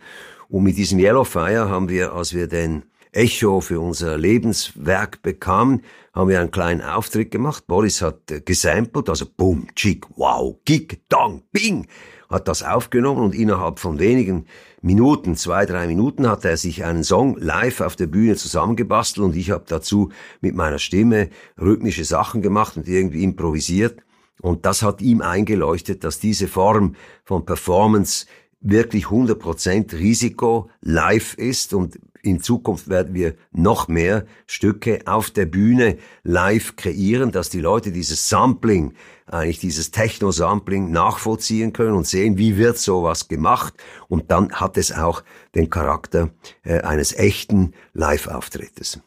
Und 0.48 0.64
mit 0.64 0.76
diesem 0.76 0.98
Yellowfire 0.98 1.68
haben 1.68 1.88
wir, 1.88 2.12
als 2.12 2.34
wir 2.34 2.48
den 2.48 2.82
Echo 3.12 3.60
für 3.60 3.80
unser 3.80 4.18
Lebenswerk 4.18 5.22
bekamen, 5.22 5.82
haben 6.12 6.28
wir 6.28 6.40
einen 6.40 6.50
kleinen 6.50 6.80
Auftritt 6.80 7.30
gemacht. 7.30 7.66
Boris 7.66 8.02
hat 8.02 8.30
äh, 8.30 8.40
gesampelt, 8.40 9.08
also 9.08 9.26
boom, 9.36 9.66
chick, 9.74 10.06
wow, 10.16 10.56
gig, 10.64 11.00
dong, 11.08 11.42
bing, 11.52 11.86
hat 12.30 12.48
das 12.48 12.62
aufgenommen 12.62 13.22
und 13.22 13.34
innerhalb 13.34 13.80
von 13.80 13.98
wenigen 13.98 14.46
Minuten, 14.80 15.36
zwei, 15.36 15.66
drei 15.66 15.86
Minuten 15.86 16.28
hat 16.28 16.44
er 16.44 16.56
sich 16.56 16.84
einen 16.84 17.04
Song 17.04 17.36
live 17.36 17.80
auf 17.80 17.96
der 17.96 18.06
Bühne 18.06 18.36
zusammengebastelt 18.36 19.26
und 19.26 19.36
ich 19.36 19.50
habe 19.50 19.64
dazu 19.66 20.10
mit 20.40 20.54
meiner 20.54 20.78
Stimme 20.78 21.28
rhythmische 21.60 22.04
Sachen 22.04 22.40
gemacht 22.40 22.76
und 22.76 22.88
irgendwie 22.88 23.24
improvisiert. 23.24 24.00
Und 24.40 24.64
das 24.64 24.82
hat 24.82 25.02
ihm 25.02 25.20
eingeleuchtet, 25.20 26.02
dass 26.02 26.18
diese 26.18 26.48
Form 26.48 26.94
von 27.24 27.44
Performance 27.44 28.26
wirklich 28.62 29.06
100% 29.06 29.98
Risiko 29.98 30.70
live 30.80 31.34
ist 31.34 31.74
und 31.74 31.98
in 32.22 32.40
Zukunft 32.40 32.88
werden 32.88 33.14
wir 33.14 33.34
noch 33.52 33.88
mehr 33.88 34.24
Stücke 34.46 35.00
auf 35.06 35.30
der 35.30 35.46
Bühne 35.46 35.98
live 36.22 36.76
kreieren, 36.76 37.32
dass 37.32 37.48
die 37.50 37.60
Leute 37.60 37.92
dieses 37.92 38.28
Sampling, 38.28 38.94
eigentlich 39.26 39.60
dieses 39.60 39.90
Techno-Sampling 39.90 40.90
nachvollziehen 40.90 41.72
können 41.72 41.94
und 41.94 42.06
sehen, 42.06 42.36
wie 42.36 42.56
wird 42.56 42.78
sowas 42.78 43.28
gemacht. 43.28 43.74
Und 44.08 44.30
dann 44.30 44.52
hat 44.52 44.76
es 44.76 44.92
auch 44.92 45.22
den 45.54 45.70
Charakter 45.70 46.30
äh, 46.62 46.80
eines 46.80 47.12
echten 47.12 47.72
Live-Auftrittes. 47.94 49.00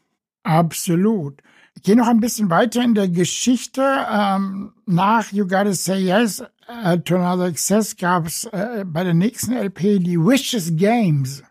Absolut. 0.43 1.41
Ich 1.75 1.83
gehe 1.83 1.95
noch 1.95 2.07
ein 2.07 2.19
bisschen 2.19 2.49
weiter 2.49 2.83
in 2.83 2.93
der 2.93 3.09
Geschichte. 3.09 3.81
Ähm, 4.09 4.73
nach 4.85 5.31
You 5.31 5.47
Gotta 5.47 5.73
Say 5.73 5.99
Yes 5.99 6.43
uh, 6.69 6.97
to 6.97 7.15
Another 7.15 7.47
Excess 7.47 7.95
gab 7.97 8.27
es 8.27 8.45
äh, 8.45 8.85
bei 8.85 9.03
der 9.03 9.13
nächsten 9.13 9.53
LP 9.53 9.99
die 9.99 10.17
Wishes 10.17 10.75
Games. 10.75 11.43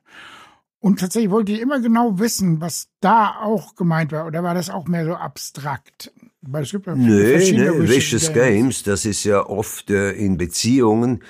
Und 0.83 0.99
tatsächlich 0.99 1.31
wollte 1.31 1.53
ich 1.53 1.61
immer 1.61 1.79
genau 1.79 2.19
wissen, 2.19 2.61
was 2.61 2.89
da 2.99 3.37
auch 3.41 3.77
gemeint 3.77 4.11
war. 4.11 4.27
Oder 4.27 4.43
war 4.43 4.53
das 4.53 4.69
auch 4.69 4.89
mehr 4.89 5.05
so 5.05 5.15
abstrakt? 5.15 6.13
Weil 6.41 6.65
es 6.65 6.73
gibt 6.73 6.89
ja 6.89 6.97
nee, 6.97 7.53
nee, 7.53 7.89
Vicious 7.89 8.33
Games. 8.33 8.83
Das 8.83 9.05
ist 9.05 9.23
ja 9.23 9.47
oft 9.47 9.91
äh, 9.91 10.11
in 10.11 10.39
Beziehungen, 10.39 11.23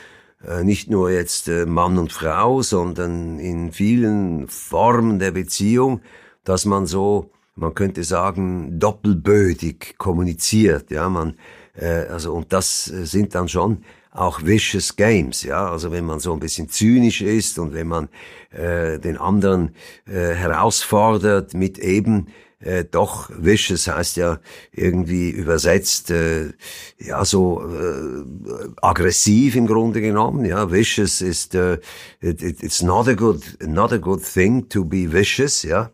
äh, 0.42 0.64
nicht 0.64 0.88
nur 0.88 1.10
jetzt 1.10 1.48
äh, 1.48 1.66
Mann 1.66 1.98
und 1.98 2.12
Frau, 2.12 2.62
sondern 2.62 3.38
in 3.38 3.72
vielen 3.72 4.48
Formen 4.48 5.18
der 5.18 5.32
Beziehung, 5.32 6.00
dass 6.44 6.64
man 6.64 6.86
so, 6.86 7.30
man 7.54 7.74
könnte 7.74 8.04
sagen, 8.04 8.78
doppelbödig 8.78 9.96
kommuniziert. 9.98 10.90
Ja, 10.90 11.10
man, 11.10 11.36
äh, 11.74 12.06
also, 12.06 12.32
und 12.32 12.54
das 12.54 12.90
äh, 12.90 13.04
sind 13.04 13.34
dann 13.34 13.50
schon 13.50 13.84
auch 14.12 14.42
vicious 14.44 14.94
games, 14.96 15.42
ja, 15.42 15.70
also 15.70 15.90
wenn 15.90 16.04
man 16.04 16.20
so 16.20 16.32
ein 16.34 16.40
bisschen 16.40 16.68
zynisch 16.68 17.22
ist 17.22 17.58
und 17.58 17.72
wenn 17.72 17.88
man 17.88 18.08
äh, 18.50 18.98
den 18.98 19.16
anderen 19.16 19.74
äh, 20.06 20.34
herausfordert 20.34 21.54
mit 21.54 21.78
eben 21.78 22.28
äh, 22.60 22.84
doch 22.84 23.30
vicious 23.34 23.88
heißt 23.88 24.16
ja 24.16 24.38
irgendwie 24.70 25.30
übersetzt 25.30 26.10
äh, 26.10 26.52
ja 26.98 27.24
so 27.24 27.62
äh, 27.66 28.68
aggressiv 28.80 29.56
im 29.56 29.66
Grunde 29.66 30.00
genommen 30.00 30.44
ja. 30.44 30.70
Vicious 30.70 31.22
ist 31.22 31.54
äh, 31.54 31.78
it, 32.20 32.42
it's 32.42 32.82
not 32.82 33.08
a 33.08 33.14
good 33.14 33.42
not 33.66 33.92
a 33.92 33.98
good 33.98 34.22
thing 34.22 34.68
to 34.68 34.84
be 34.84 35.10
vicious 35.12 35.62
ja. 35.62 35.90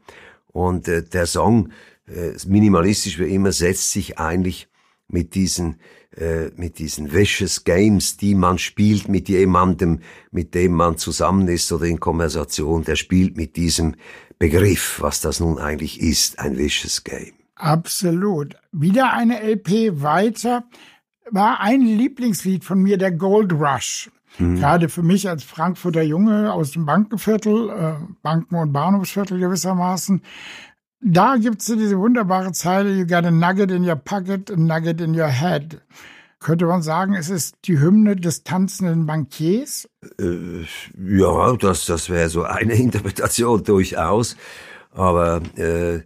Und 0.49 0.89
äh, 0.89 1.03
der 1.03 1.27
Song 1.27 1.71
äh, 2.07 2.33
minimalistisch 2.47 3.19
wie 3.19 3.33
immer 3.33 3.53
setzt 3.53 3.93
sich 3.93 4.19
eigentlich 4.19 4.69
mit 5.09 5.35
diesen 5.35 5.77
äh, 6.17 6.51
mit 6.57 6.79
diesen 6.79 7.13
vicious 7.13 7.65
Games, 7.65 8.17
die 8.17 8.35
man 8.35 8.59
spielt 8.59 9.09
mit 9.09 9.29
jemandem, 9.29 10.01
mit 10.31 10.55
dem 10.55 10.73
man 10.73 10.97
zusammen 10.97 11.49
ist 11.49 11.71
oder 11.73 11.85
in 11.85 12.01
Konversation, 12.01 12.85
der 12.85 12.97
spielt 12.97 13.37
mit 13.37 13.57
diesem 13.57 13.95
Begriff, 14.39 14.99
was 15.01 15.21
das 15.21 15.41
nun 15.41 15.59
eigentlich 15.59 16.01
ist, 16.01 16.39
ein 16.39 16.57
vicious 16.57 17.05
Game. 17.05 17.33
Absolut. 17.57 18.57
Wieder 18.73 19.13
eine 19.13 19.43
LP 19.43 20.01
weiter 20.01 20.65
war 21.31 21.61
ein 21.61 21.83
Lieblingslied 21.83 22.65
von 22.65 22.81
mir, 22.81 22.97
der 22.97 23.13
Gold 23.13 23.53
Rush. 23.53 24.11
Hm. 24.37 24.57
Gerade 24.57 24.89
für 24.89 25.03
mich 25.03 25.29
als 25.29 25.43
Frankfurter 25.43 26.03
Junge 26.03 26.53
aus 26.53 26.73
dem 26.73 26.87
Bankenviertel, 26.87 27.71
äh, 27.71 27.95
Banken- 28.23 28.55
und 28.55 28.73
Bahnhofsviertel 28.73 29.39
gewissermaßen, 29.39 30.23
da 31.01 31.37
gibt's 31.37 31.67
so 31.67 31.77
diese 31.77 31.99
wunderbare 31.99 32.53
Zeile, 32.53 32.93
you 32.93 33.07
got 33.07 33.25
a 33.25 33.31
nugget 33.31 33.71
in 33.71 33.85
your 33.85 33.97
pocket, 33.97 34.51
a 34.51 34.57
nugget 34.57 35.01
in 35.01 35.15
your 35.15 35.29
head. 35.29 35.81
Könnte 36.41 36.67
man 36.67 36.83
sagen, 36.83 37.15
es 37.15 37.31
ist 37.31 37.57
die 37.65 37.81
Hymne 37.81 38.15
des 38.15 38.45
tanzenden 38.45 39.07
Bankiers? 39.07 39.89
Äh, 40.21 40.65
ja, 40.97 41.57
das, 41.57 41.87
das 41.87 42.11
wäre 42.11 42.29
so 42.29 42.45
eine 42.45 42.75
Interpretation 42.75 43.65
durchaus. 43.65 44.37
Aber 44.93 45.43
äh, 45.57 45.97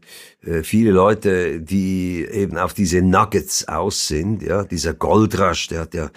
äh, 0.43 0.63
viele 0.63 0.91
Leute, 0.91 1.61
die 1.61 2.27
eben 2.31 2.59
auf 2.59 2.75
diese 2.75 3.01
Nuggets 3.03 3.69
aus 3.69 4.09
sind, 4.09 4.43
ja, 4.43 4.65
dieser 4.65 4.95
Goldrasch, 4.95 5.69
der 5.69 5.81
hat 5.81 5.95
ja 5.95 6.11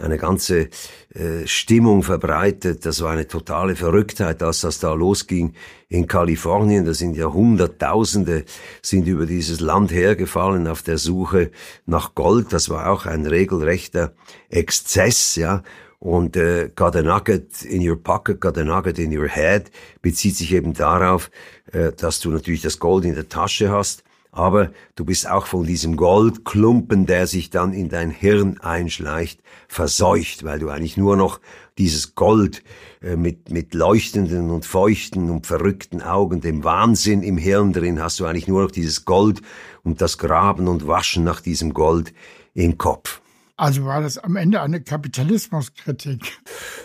eine 0.00 0.18
ganze 0.18 0.68
äh, 1.14 1.46
Stimmung 1.46 2.02
verbreitet. 2.02 2.86
Das 2.86 3.00
war 3.02 3.12
eine 3.12 3.26
totale 3.26 3.76
Verrücktheit, 3.76 4.42
als 4.42 4.60
das 4.62 4.78
da 4.78 4.92
losging 4.92 5.54
in 5.88 6.06
Kalifornien. 6.06 6.84
Da 6.84 6.94
sind 6.94 7.16
ja 7.16 7.32
Hunderttausende 7.32 8.44
sind 8.82 9.06
über 9.06 9.26
dieses 9.26 9.60
Land 9.60 9.92
hergefallen 9.92 10.66
auf 10.66 10.82
der 10.82 10.98
Suche 10.98 11.50
nach 11.86 12.14
Gold. 12.14 12.52
Das 12.52 12.68
war 12.68 12.90
auch 12.90 13.06
ein 13.06 13.26
regelrechter 13.26 14.12
Exzess, 14.48 15.36
ja. 15.36 15.62
Und 16.00 16.36
äh, 16.36 16.70
got 16.76 16.94
a 16.94 17.02
nugget 17.02 17.62
in 17.62 17.86
your 17.86 18.00
pocket, 18.00 18.40
got 18.40 18.56
a 18.56 18.62
nugget 18.62 19.00
in 19.00 19.16
your 19.16 19.26
head 19.26 19.70
bezieht 20.00 20.36
sich 20.36 20.52
eben 20.52 20.72
darauf, 20.72 21.28
äh, 21.72 21.90
dass 21.90 22.20
du 22.20 22.30
natürlich 22.30 22.62
das 22.62 22.78
Gold 22.78 23.04
in 23.04 23.16
der 23.16 23.28
Tasche 23.28 23.70
hast 23.72 24.04
aber 24.38 24.70
du 24.94 25.04
bist 25.04 25.28
auch 25.28 25.46
von 25.46 25.66
diesem 25.66 25.96
Goldklumpen, 25.96 27.06
der 27.06 27.26
sich 27.26 27.50
dann 27.50 27.72
in 27.72 27.88
dein 27.88 28.10
Hirn 28.10 28.60
einschleicht, 28.60 29.40
verseucht, 29.66 30.44
weil 30.44 30.60
du 30.60 30.68
eigentlich 30.68 30.96
nur 30.96 31.16
noch 31.16 31.40
dieses 31.76 32.14
Gold 32.14 32.62
äh, 33.02 33.16
mit, 33.16 33.50
mit 33.50 33.74
leuchtenden 33.74 34.50
und 34.50 34.64
feuchten 34.64 35.30
und 35.30 35.48
verrückten 35.48 36.02
Augen, 36.02 36.40
dem 36.40 36.62
Wahnsinn 36.62 37.22
im 37.24 37.36
Hirn 37.36 37.72
drin, 37.72 38.00
hast 38.00 38.20
du 38.20 38.26
eigentlich 38.26 38.46
nur 38.46 38.62
noch 38.62 38.70
dieses 38.70 39.04
Gold 39.04 39.42
und 39.82 40.00
das 40.00 40.18
Graben 40.18 40.68
und 40.68 40.86
Waschen 40.86 41.24
nach 41.24 41.40
diesem 41.40 41.74
Gold 41.74 42.14
im 42.54 42.78
Kopf. 42.78 43.20
Also 43.58 43.84
war 43.84 44.00
das 44.00 44.18
am 44.18 44.36
Ende 44.36 44.62
eine 44.62 44.80
Kapitalismuskritik? 44.80 46.38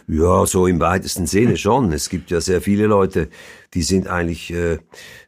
Ja, 0.08 0.48
so 0.48 0.66
im 0.66 0.80
weitesten 0.80 1.28
Sinne 1.28 1.56
schon. 1.56 1.94
Es 1.94 2.10
gibt 2.10 2.32
ja 2.32 2.42
sehr 2.42 2.62
viele 2.62 2.88
Leute, 2.88 3.30
die 3.76 3.84
sind 3.84 4.08
eigentlich 4.08 4.52
äh, 4.52 4.80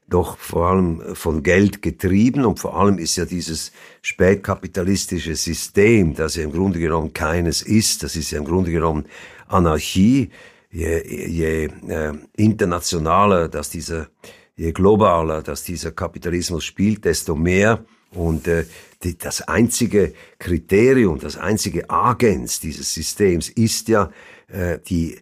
doch 0.08 0.38
vor 0.38 0.68
allem 0.68 1.02
von 1.16 1.42
Geld 1.42 1.82
getrieben 1.82 2.46
und 2.46 2.60
vor 2.60 2.80
allem 2.80 3.00
ist 3.00 3.16
ja 3.16 3.26
dieses 3.26 3.72
spätkapitalistische 4.02 5.36
System, 5.36 6.14
das 6.14 6.36
ja 6.36 6.44
im 6.44 6.52
Grunde 6.52 6.80
genommen 6.80 7.14
keines 7.14 7.62
ist, 7.62 8.04
das 8.04 8.16
ist 8.16 8.32
ja 8.32 8.38
im 8.38 8.46
Grunde 8.46 8.72
genommen 8.72 9.06
Anarchie, 9.48 10.30
je, 10.72 11.02
je 11.28 11.66
äh, 11.88 12.14
internationaler, 12.36 13.50
dass 13.50 13.70
dieser, 13.70 14.08
je 14.56 14.72
globaler, 14.72 15.42
dass 15.42 15.64
dieser 15.64 15.92
Kapitalismus 15.92 16.64
spielt, 16.64 17.06
desto 17.06 17.36
mehr. 17.36 17.84
Und 18.12 18.48
äh, 18.48 18.66
die, 19.04 19.18
das 19.18 19.42
einzige 19.42 20.14
Kriterium, 20.40 21.20
das 21.20 21.38
einzige 21.38 21.90
Agens 21.90 22.60
dieses 22.60 22.94
Systems 22.94 23.50
ist 23.50 23.88
ja 23.88 24.12
äh, 24.48 24.80
die 24.88 25.18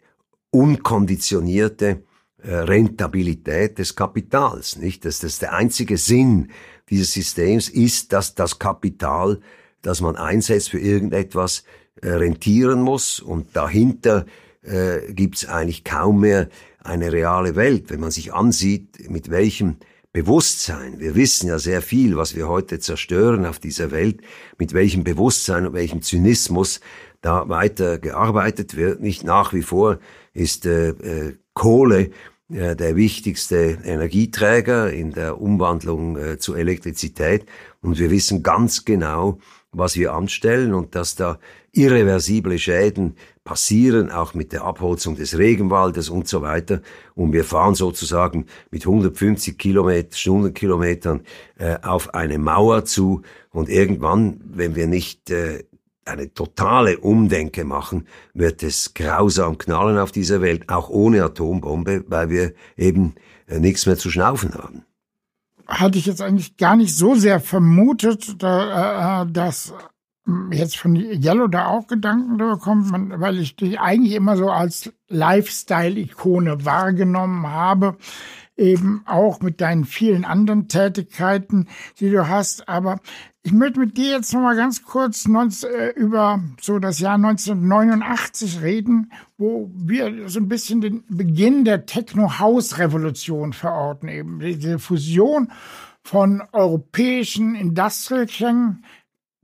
unkonditionierte 0.52 1.88
äh, 1.88 2.13
Rentabilität 2.50 3.78
des 3.80 3.96
Kapitals, 3.96 4.78
nicht? 4.78 5.06
Das, 5.06 5.20
das 5.20 5.40
der 5.40 5.54
einzige 5.54 5.98
Sinn 5.98 6.50
dieses 6.90 7.14
Systems 7.14 7.70
ist, 7.70 8.14
dass 8.14 8.36
das 8.36 8.60
Kapital, 8.60 9.40
das 9.82 10.02
man 10.02 10.16
einsetzt 10.16 10.70
für 10.70 10.80
irgendetwas, 10.80 11.64
äh, 12.02 12.10
rentieren 12.10 12.82
muss 12.82 13.20
und 13.20 13.56
dahinter 13.56 14.26
äh, 14.64 15.14
gibt 15.14 15.38
es 15.38 15.46
eigentlich 15.48 15.84
kaum 15.84 16.22
mehr 16.22 16.50
eine 16.84 17.12
reale 17.12 17.56
Welt. 17.56 17.90
Wenn 17.90 18.00
man 18.00 18.12
sich 18.12 18.34
ansieht, 18.34 19.10
mit 19.10 19.30
welchem 19.30 19.78
Bewusstsein, 20.12 21.00
wir 21.00 21.16
wissen 21.16 21.48
ja 21.48 21.60
sehr 21.60 21.82
viel, 21.82 22.18
was 22.18 22.36
wir 22.36 22.48
heute 22.48 22.80
zerstören 22.80 23.46
auf 23.46 23.60
dieser 23.60 23.92
Welt, 23.92 24.22
mit 24.58 24.74
welchem 24.74 25.04
Bewusstsein 25.04 25.66
und 25.66 25.74
welchem 25.74 26.02
Zynismus 26.02 26.82
da 27.22 27.48
weiter 27.50 27.98
gearbeitet 27.98 28.76
wird. 28.76 29.02
Nicht 29.02 29.24
nach 29.24 29.54
wie 29.54 29.64
vor 29.64 30.00
ist 30.34 30.66
äh, 30.66 30.90
äh, 30.90 31.38
Kohle 31.54 32.12
der 32.54 32.96
wichtigste 32.96 33.80
Energieträger 33.84 34.92
in 34.92 35.12
der 35.12 35.42
Umwandlung 35.42 36.18
äh, 36.18 36.38
zu 36.38 36.54
Elektrizität. 36.54 37.46
Und 37.82 38.00
wir 38.00 38.12
wissen 38.12 38.44
ganz 38.44 38.86
genau, 38.86 39.40
was 39.72 39.96
wir 39.96 40.14
anstellen 40.14 40.74
und 40.74 40.96
dass 40.96 41.16
da 41.16 41.40
irreversible 41.72 42.60
Schäden 42.60 43.16
passieren, 43.44 44.12
auch 44.12 44.34
mit 44.34 44.54
der 44.54 44.64
Abholzung 44.64 45.16
des 45.16 45.38
Regenwaldes 45.38 46.10
und 46.10 46.28
so 46.28 46.42
weiter. 46.42 46.82
Und 47.16 47.34
wir 47.34 47.44
fahren 47.44 47.76
sozusagen 47.76 48.46
mit 48.70 48.86
150 48.86 49.58
Kilometer, 49.58 50.16
Stundenkilometern 50.16 51.22
äh, 51.58 51.78
auf 51.82 52.14
eine 52.14 52.38
Mauer 52.38 52.86
zu. 52.86 53.24
Und 53.52 53.70
irgendwann, 53.70 54.40
wenn 54.46 54.76
wir 54.76 54.88
nicht 54.88 55.30
äh, 55.32 55.64
eine 56.06 56.34
totale 56.34 57.00
Umdenke 57.00 57.64
machen, 57.64 58.08
wird 58.34 58.64
es 58.64 58.94
grausam 58.94 59.58
knallen 59.58 59.98
auf 59.98 60.12
dieser 60.12 60.42
Welt, 60.42 60.70
auch 60.70 60.90
ohne 60.90 61.24
Atombombe, 61.24 62.06
weil 62.08 62.30
wir 62.30 62.54
eben 62.78 63.16
äh, 63.48 63.60
nichts 63.60 63.86
mehr 63.86 63.98
zu 63.98 64.10
schnaufen 64.10 64.54
haben. 64.54 64.84
Hatte 65.68 65.98
ich 65.98 66.06
jetzt 66.06 66.22
eigentlich 66.22 66.58
gar 66.58 66.76
nicht 66.76 66.96
so 66.96 67.16
sehr 67.16 67.40
vermutet, 67.40 68.44
äh, 68.44 69.26
dass 69.26 69.74
jetzt 70.52 70.78
von 70.78 70.96
Yellow 70.96 71.48
da 71.48 71.68
auch 71.68 71.88
Gedanken 71.88 72.38
darüber 72.38 72.58
kommen, 72.58 73.20
weil 73.20 73.40
ich 73.40 73.56
dich 73.56 73.80
eigentlich 73.80 74.14
immer 74.14 74.38
so 74.38 74.50
als 74.50 74.94
Lifestyle-Ikone 75.10 76.66
wahrgenommen 76.66 77.48
habe 77.48 77.98
eben 78.58 79.04
auch 79.06 79.42
mit 79.42 79.62
deinen 79.62 79.86
vielen 79.86 80.26
anderen 80.26 80.68
Tätigkeiten, 80.68 81.68
die 82.00 82.10
du 82.10 82.28
hast. 82.28 82.70
Aber 82.70 83.00
ich 83.46 83.52
möchte 83.52 83.80
mit 83.82 83.98
dir 83.98 84.12
jetzt 84.12 84.34
noch 84.34 84.42
mal 84.42 84.56
ganz 84.56 84.84
kurz 84.84 85.28
äh, 85.28 85.90
über 85.96 86.42
so 86.62 86.80
das 86.80 87.00
Jahr 87.00 87.16
1989 87.16 88.62
reden, 88.62 89.12
wo 89.38 89.70
wir 89.76 90.30
so 90.30 90.40
ein 90.40 90.48
bisschen 90.48 90.80
den 90.80 91.04
Beginn 91.10 91.66
der 91.66 91.86
Techno-House-Revolution 91.86 93.52
verorten, 93.52 94.08
eben 94.08 94.40
diese 94.40 94.80
Fusion 94.80 95.52
von 96.04 96.42
europäischen 96.54 97.56
Industrial-Klängen 97.56 98.86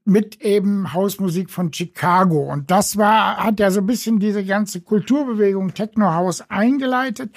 mit 0.06 0.42
eben 0.42 0.94
Hausmusik 0.94 1.50
von 1.50 1.74
Chicago. 1.74 2.52
Und 2.52 2.72
das 2.72 2.98
war, 2.98 3.38
hat 3.38 3.60
ja 3.60 3.70
so 3.70 3.82
ein 3.82 3.86
bisschen 3.86 4.20
diese 4.20 4.46
ganze 4.46 4.80
Kulturbewegung 4.80 5.74
Techno 5.74 6.14
House 6.14 6.42
eingeleitet. 6.50 7.36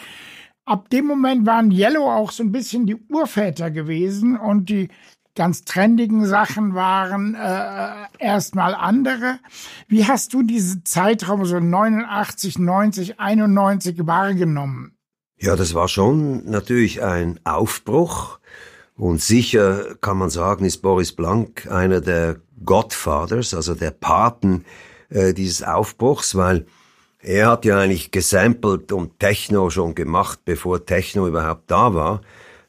ab 0.65 0.89
dem 0.91 1.07
Moment 1.07 1.45
waren 1.45 1.73
Yellow 1.73 2.09
auch 2.09 2.31
so 2.31 2.45
ein 2.45 2.53
bisschen 2.53 2.87
die 2.87 2.97
Urväter 3.09 3.71
gewesen 3.71 4.39
und 4.39 4.69
die 4.69 4.89
ganz 5.35 5.65
trendigen 5.65 6.27
Sachen 6.27 6.75
waren 6.75 7.35
äh, 7.35 8.25
erstmal 8.25 8.75
andere. 8.75 9.39
Wie 9.89 10.07
hast 10.07 10.35
du 10.35 10.43
diese 10.43 10.85
Zeitraum 10.85 11.45
so 11.45 11.59
89, 11.59 12.59
90, 12.59 13.21
91 13.21 14.07
wahrgenommen? 14.07 14.97
Ja, 15.39 15.57
das 15.57 15.75
war 15.75 15.89
schon 15.89 16.45
natürlich 16.45 17.03
ein 17.03 17.41
Aufbruch. 17.45 18.39
Und 18.97 19.21
sicher 19.21 19.97
kann 20.01 20.19
man 20.19 20.31
sagen, 20.31 20.65
ist 20.65 20.83
Boris 20.83 21.13
Blank 21.13 21.67
einer 21.71 22.01
der 22.01 22.37
Godfathers, 22.65 23.55
also 23.55 23.75
der 23.75 23.91
Paten 23.91 24.65
äh, 25.09 25.33
dieses 25.33 25.63
Aufbruchs, 25.63 26.37
weil 26.37 26.67
er 27.19 27.49
hat 27.49 27.65
ja 27.65 27.79
eigentlich 27.79 28.11
gesampelt 28.11 28.93
und 28.93 29.19
Techno 29.19 29.71
schon 29.71 29.95
gemacht, 29.95 30.41
bevor 30.45 30.85
Techno 30.85 31.27
überhaupt 31.27 31.71
da 31.71 31.95
war. 31.95 32.21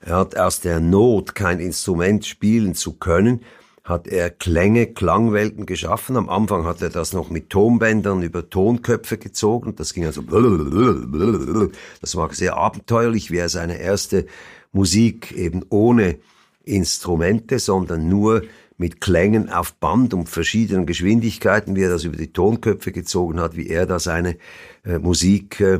Er 0.05 0.17
hat 0.17 0.37
aus 0.37 0.59
der 0.59 0.81
Not, 0.81 1.33
kein 1.33 1.59
Instrument 1.59 2.25
spielen 2.25 2.75
zu 2.75 2.93
können, 2.93 3.41
hat 3.85 4.07
er 4.07 4.29
Klänge, 4.29 4.87
Klangwelten 4.87 5.65
geschaffen. 5.65 6.17
Am 6.17 6.29
Anfang 6.29 6.65
hat 6.65 6.81
er 6.81 6.89
das 6.89 7.13
noch 7.13 7.29
mit 7.29 7.49
Tonbändern 7.49 8.21
über 8.21 8.49
Tonköpfe 8.49 9.17
gezogen. 9.17 9.75
Das 9.75 9.93
ging 9.93 10.05
also, 10.05 10.21
das 12.01 12.15
war 12.15 12.33
sehr 12.33 12.57
abenteuerlich, 12.57 13.31
wie 13.31 13.37
er 13.37 13.49
seine 13.49 13.79
erste 13.79 14.25
Musik 14.73 15.31
eben 15.31 15.63
ohne 15.69 16.17
Instrumente, 16.65 17.59
sondern 17.59 18.09
nur 18.09 18.43
mit 18.77 18.99
Klängen 18.99 19.49
auf 19.49 19.73
Band 19.75 20.13
und 20.13 20.27
verschiedenen 20.27 20.85
Geschwindigkeiten, 20.85 21.75
wie 21.75 21.83
er 21.83 21.89
das 21.89 22.03
über 22.03 22.17
die 22.17 22.33
Tonköpfe 22.33 22.91
gezogen 22.91 23.39
hat, 23.39 23.55
wie 23.55 23.67
er 23.67 23.85
da 23.85 23.99
seine 23.99 24.37
äh, 24.83 24.97
Musik 24.99 25.61
äh, 25.61 25.79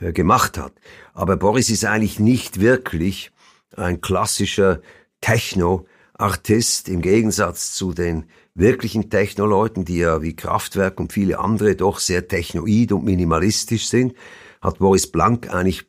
äh 0.00 0.12
gemacht 0.12 0.56
hat. 0.56 0.72
Aber 1.12 1.36
Boris 1.36 1.68
ist 1.68 1.84
eigentlich 1.84 2.20
nicht 2.20 2.60
wirklich 2.60 3.32
ein 3.78 4.00
klassischer 4.00 4.80
Techno-Artist 5.20 6.88
im 6.88 7.00
Gegensatz 7.00 7.74
zu 7.74 7.92
den 7.92 8.24
wirklichen 8.54 9.08
Techno-Leuten, 9.08 9.84
die 9.84 9.98
ja 9.98 10.20
wie 10.22 10.34
Kraftwerk 10.34 10.98
und 11.00 11.12
viele 11.12 11.38
andere 11.38 11.76
doch 11.76 11.98
sehr 11.98 12.26
technoid 12.28 12.92
und 12.92 13.04
minimalistisch 13.04 13.88
sind, 13.88 14.14
hat 14.60 14.78
Boris 14.78 15.06
Blank 15.10 15.52
eigentlich 15.52 15.86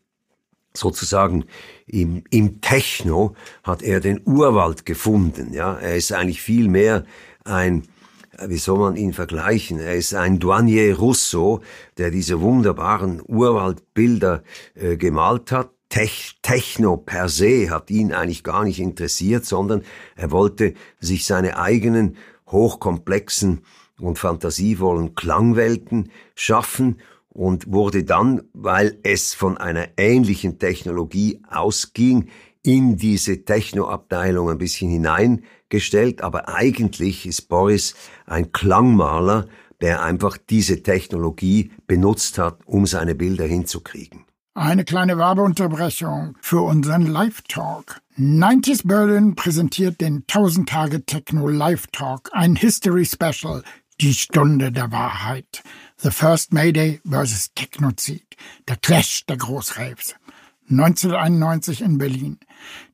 sozusagen 0.73 1.45
im, 1.88 2.23
im 2.30 2.62
Techno 2.62 3.36
hat 3.63 3.82
er 3.82 3.99
den 3.99 4.21
Urwald 4.23 4.86
gefunden. 4.86 5.54
Ja, 5.54 5.75
er 5.75 5.95
ist 5.95 6.12
eigentlich 6.12 6.41
viel 6.41 6.69
mehr 6.69 7.06
ein 7.43 7.88
wie 8.47 8.58
soll 8.58 8.80
man 8.80 8.95
ihn 8.95 9.12
vergleichen? 9.12 9.80
Er 9.80 9.95
ist 9.95 10.13
ein 10.13 10.39
Douanier 10.39 10.97
Russo, 10.97 11.62
der 11.97 12.10
diese 12.10 12.39
wunderbaren 12.39 13.21
Urwaldbilder 13.25 14.43
äh, 14.75 14.97
gemalt 14.97 15.52
hat. 15.52 15.71
Tech, 15.89 16.36
Techno 16.43 16.97
per 16.97 17.30
se 17.30 17.69
hat 17.69 17.89
ihn 17.89 18.13
eigentlich 18.13 18.43
gar 18.43 18.63
nicht 18.63 18.80
interessiert, 18.80 19.45
sondern 19.45 19.84
er 20.15 20.32
wollte 20.32 20.75
sich 20.99 21.25
seine 21.25 21.58
eigenen 21.58 22.17
hochkomplexen 22.47 23.63
und 23.99 24.19
fantasievollen 24.19 25.15
Klangwelten 25.15 26.12
schaffen 26.36 27.02
und 27.30 27.71
wurde 27.71 28.04
dann, 28.04 28.43
weil 28.54 28.99
es 29.04 29.34
von 29.34 29.58
einer 29.58 29.88
ähnlichen 29.97 30.60
Technologie 30.60 31.41
ausging, 31.49 32.30
in 32.62 32.97
diese 32.97 33.45
Technoabteilung 33.45 34.49
ein 34.49 34.58
bisschen 34.58 34.89
hineingestellt, 34.89 36.21
aber 36.21 36.49
eigentlich 36.49 37.25
ist 37.25 37.47
Boris 37.47 37.95
ein 38.25 38.52
Klangmaler, 38.52 39.47
der 39.82 40.04
einfach 40.04 40.38
diese 40.38 40.84
Technologie 40.84 41.71
benutzt 41.88 42.38
hat, 42.38 42.60
um 42.65 42.86
seine 42.86 43.15
Bilder 43.15 43.45
hinzukriegen. 43.45 44.25
Eine 44.60 44.84
kleine 44.84 45.17
Werbeunterbrechung 45.17 46.38
für 46.41 46.60
unseren 46.60 47.08
Live-Talk. 47.08 48.02
90s 48.17 48.86
Berlin 48.86 49.36
präsentiert 49.36 50.02
den 50.02 50.26
1000 50.28 50.67
Tage 50.67 51.06
Techno 51.06 51.48
Live-Talk, 51.48 52.32
ein 52.34 52.58
History 52.58 53.06
Special, 53.06 53.63
die 54.02 54.13
Stunde 54.13 54.74
der 54.74 54.91
Wahrheit. 54.91 55.63
The 55.95 56.12
First 56.12 56.52
Mayday 56.52 57.00
vs. 57.10 57.54
Technozid, 57.56 58.36
der 58.67 58.76
Clash 58.76 59.26
der 59.28 59.38
Großraves. 59.38 60.15
1991 60.69 61.80
in 61.82 61.98
Berlin. 61.98 62.38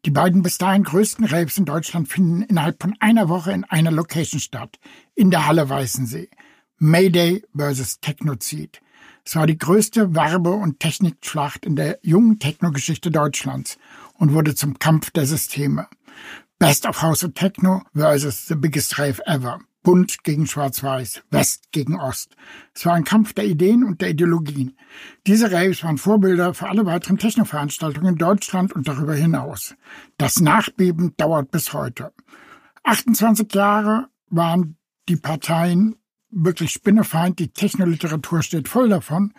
Die 0.05 0.11
beiden 0.11 0.43
bis 0.43 0.59
dahin 0.59 0.83
größten 0.83 1.25
Raves 1.25 1.57
in 1.57 1.65
Deutschland 1.65 2.07
finden 2.07 2.43
innerhalb 2.43 2.79
von 2.79 2.93
einer 2.99 3.27
Woche 3.27 3.53
in 3.53 3.63
einer 3.63 3.89
Location 3.89 4.39
statt, 4.39 4.77
in 5.15 5.31
der 5.31 5.47
Halle 5.47 5.67
Weißensee. 5.67 6.29
Mayday 6.77 7.43
vs. 7.57 8.01
Technozid. 8.01 8.81
Es 9.25 9.35
war 9.35 9.47
die 9.47 9.57
größte 9.57 10.13
Werbe- 10.13 10.53
und 10.53 10.79
Technikschlacht 10.79 11.65
in 11.65 11.75
der 11.75 11.97
jungen 12.03 12.37
Techno-Geschichte 12.37 13.09
Deutschlands 13.09 13.79
und 14.13 14.33
wurde 14.33 14.53
zum 14.53 14.77
Kampf 14.77 15.09
der 15.09 15.25
Systeme. 15.25 15.87
Best 16.59 16.85
of 16.85 17.01
House 17.01 17.23
of 17.23 17.33
Techno 17.33 17.81
versus 17.95 18.47
the 18.47 18.55
biggest 18.55 18.99
rave 18.99 19.19
ever. 19.25 19.59
Bunt 19.81 20.23
gegen 20.23 20.47
Schwarz-Weiß, 20.47 21.23
West 21.31 21.71
gegen 21.71 21.99
Ost. 21.99 22.35
Es 22.73 22.85
war 22.85 22.93
ein 22.93 23.03
Kampf 23.03 23.33
der 23.33 23.45
Ideen 23.45 23.83
und 23.83 24.01
der 24.01 24.11
Ideologien. 24.11 24.77
Diese 25.27 25.51
Raves 25.51 25.83
waren 25.83 25.97
Vorbilder 25.97 26.53
für 26.53 26.69
alle 26.69 26.85
weiteren 26.85 27.17
Techno-Veranstaltungen 27.17 28.13
in 28.13 28.15
Deutschland 28.15 28.73
und 28.73 28.87
darüber 28.87 29.15
hinaus. 29.15 29.75
Das 30.17 30.39
Nachbeben 30.39 31.15
dauert 31.17 31.51
bis 31.51 31.73
heute. 31.73 32.13
28 32.83 33.53
Jahre 33.53 34.07
waren 34.29 34.77
die 35.07 35.17
Parteien 35.17 35.95
wirklich 36.31 36.71
Spinnefeind, 36.71 37.39
die 37.39 37.49
Technoliteratur 37.49 38.41
steht 38.43 38.67
voll 38.67 38.89
davon. 38.89 39.33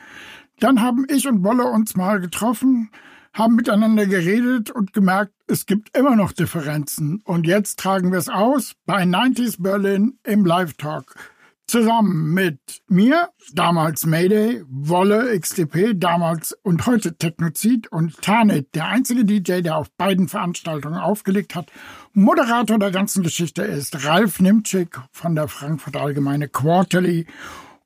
Dann 0.58 0.80
haben 0.80 1.06
ich 1.08 1.28
und 1.28 1.44
Wolle 1.44 1.64
uns 1.64 1.96
mal 1.96 2.20
getroffen, 2.20 2.90
haben 3.34 3.56
miteinander 3.56 4.06
geredet 4.06 4.70
und 4.70 4.92
gemerkt, 4.92 5.32
es 5.46 5.66
gibt 5.66 5.96
immer 5.96 6.16
noch 6.16 6.32
Differenzen. 6.32 7.20
Und 7.24 7.46
jetzt 7.46 7.78
tragen 7.78 8.10
wir 8.10 8.18
es 8.18 8.28
aus 8.28 8.72
bei 8.86 9.02
90s 9.02 9.62
Berlin 9.62 10.18
im 10.24 10.46
Live-Talk. 10.46 11.14
Zusammen 11.68 12.32
mit 12.32 12.60
mir, 12.86 13.30
damals 13.52 14.06
Mayday, 14.06 14.62
Wolle 14.68 15.36
XDP, 15.36 15.94
damals 15.94 16.52
und 16.62 16.86
heute 16.86 17.16
Technozid 17.16 17.90
und 17.90 18.22
Tanit, 18.22 18.72
der 18.76 18.86
einzige 18.86 19.24
DJ, 19.24 19.62
der 19.62 19.76
auf 19.76 19.90
beiden 19.90 20.28
Veranstaltungen 20.28 21.00
aufgelegt 21.00 21.56
hat. 21.56 21.72
Moderator 22.12 22.78
der 22.78 22.92
ganzen 22.92 23.24
Geschichte 23.24 23.62
ist 23.62 24.06
Ralf 24.06 24.38
Nimczyk 24.38 25.00
von 25.10 25.34
der 25.34 25.48
Frankfurt 25.48 25.96
Allgemeine 25.96 26.48
Quarterly 26.48 27.26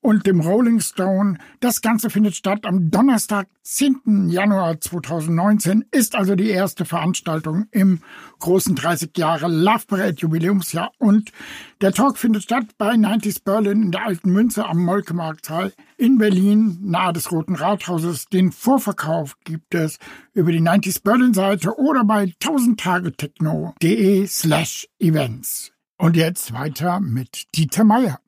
und 0.00 0.26
dem 0.26 0.40
Rolling 0.40 0.80
Stone. 0.80 1.38
Das 1.60 1.82
Ganze 1.82 2.10
findet 2.10 2.34
statt 2.34 2.64
am 2.64 2.90
Donnerstag, 2.90 3.46
10. 3.62 4.28
Januar 4.28 4.80
2019, 4.80 5.84
ist 5.90 6.14
also 6.14 6.34
die 6.34 6.50
erste 6.50 6.84
Veranstaltung 6.84 7.66
im 7.70 8.00
großen 8.38 8.74
30 8.74 9.16
Jahre 9.16 9.48
Love 9.48 9.84
Parade 9.86 10.16
Jubiläumsjahr 10.16 10.92
und 10.98 11.32
der 11.80 11.92
Talk 11.92 12.18
findet 12.18 12.42
statt 12.42 12.66
bei 12.78 12.94
90s 12.94 13.42
Berlin 13.44 13.82
in 13.84 13.90
der 13.92 14.06
Alten 14.06 14.32
Münze 14.32 14.66
am 14.66 14.84
Molkemarktsaal 14.84 15.72
in 15.96 16.18
Berlin, 16.18 16.78
nahe 16.82 17.12
des 17.12 17.30
Roten 17.30 17.54
Rathauses. 17.54 18.26
Den 18.26 18.52
Vorverkauf 18.52 19.36
gibt 19.44 19.74
es 19.74 19.98
über 20.32 20.52
die 20.52 20.60
90s 20.60 21.02
Berlin 21.02 21.34
Seite 21.34 21.78
oder 21.78 22.04
bei 22.04 22.34
1000tagetechno.de 22.42 24.26
slash 24.26 24.88
events. 24.98 25.72
Und 25.98 26.16
jetzt 26.16 26.54
weiter 26.54 27.00
mit 27.00 27.44
Dieter 27.54 27.84
Meier. 27.84 28.18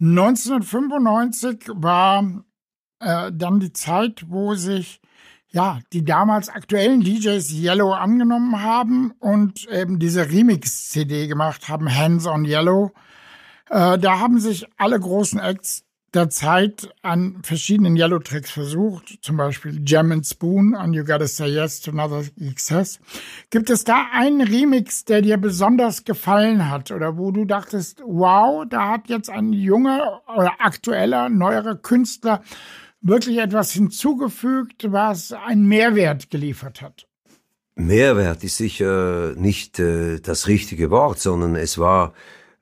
1995 0.00 1.70
war 1.74 2.44
äh, 3.00 3.32
dann 3.32 3.60
die 3.60 3.72
Zeit, 3.72 4.24
wo 4.28 4.54
sich 4.54 5.00
ja 5.50 5.80
die 5.92 6.04
damals 6.04 6.48
aktuellen 6.48 7.00
DJs 7.00 7.52
Yellow 7.52 7.92
angenommen 7.92 8.62
haben 8.62 9.12
und 9.18 9.66
eben 9.68 9.98
diese 9.98 10.30
Remix-CD 10.30 11.26
gemacht 11.26 11.68
haben, 11.68 11.92
Hands 11.92 12.26
on 12.26 12.44
Yellow. 12.44 12.92
Äh, 13.70 13.98
da 13.98 14.20
haben 14.20 14.38
sich 14.40 14.66
alle 14.76 15.00
großen 15.00 15.40
Acts 15.40 15.84
der 16.14 16.30
Zeit 16.30 16.88
an 17.02 17.40
verschiedenen 17.42 17.96
Yellow-Tracks 17.96 18.50
versucht, 18.50 19.18
zum 19.20 19.36
Beispiel 19.36 19.82
Jam 19.84 20.10
and 20.10 20.26
Spoon 20.26 20.74
an 20.74 20.94
You 20.94 21.04
Gotta 21.04 21.26
Say 21.26 21.48
Yes 21.48 21.80
to 21.82 21.90
Another 21.90 22.24
Excess. 22.40 22.98
Gibt 23.50 23.68
es 23.68 23.84
da 23.84 24.06
einen 24.12 24.40
Remix, 24.40 25.04
der 25.04 25.20
dir 25.20 25.36
besonders 25.36 26.04
gefallen 26.04 26.70
hat 26.70 26.90
oder 26.90 27.18
wo 27.18 27.30
du 27.30 27.44
dachtest, 27.44 28.02
wow, 28.04 28.64
da 28.68 28.88
hat 28.88 29.08
jetzt 29.08 29.28
ein 29.28 29.52
junger 29.52 30.22
oder 30.34 30.52
aktueller, 30.60 31.28
neuerer 31.28 31.76
Künstler 31.76 32.42
wirklich 33.02 33.38
etwas 33.38 33.72
hinzugefügt, 33.72 34.90
was 34.90 35.32
einen 35.32 35.66
Mehrwert 35.66 36.30
geliefert 36.30 36.80
hat? 36.80 37.06
Mehrwert 37.74 38.42
ist 38.42 38.56
sicher 38.56 39.34
nicht 39.36 39.78
äh, 39.78 40.18
das 40.20 40.48
richtige 40.48 40.90
Wort, 40.90 41.20
sondern 41.20 41.54
es 41.54 41.78
war 41.78 42.12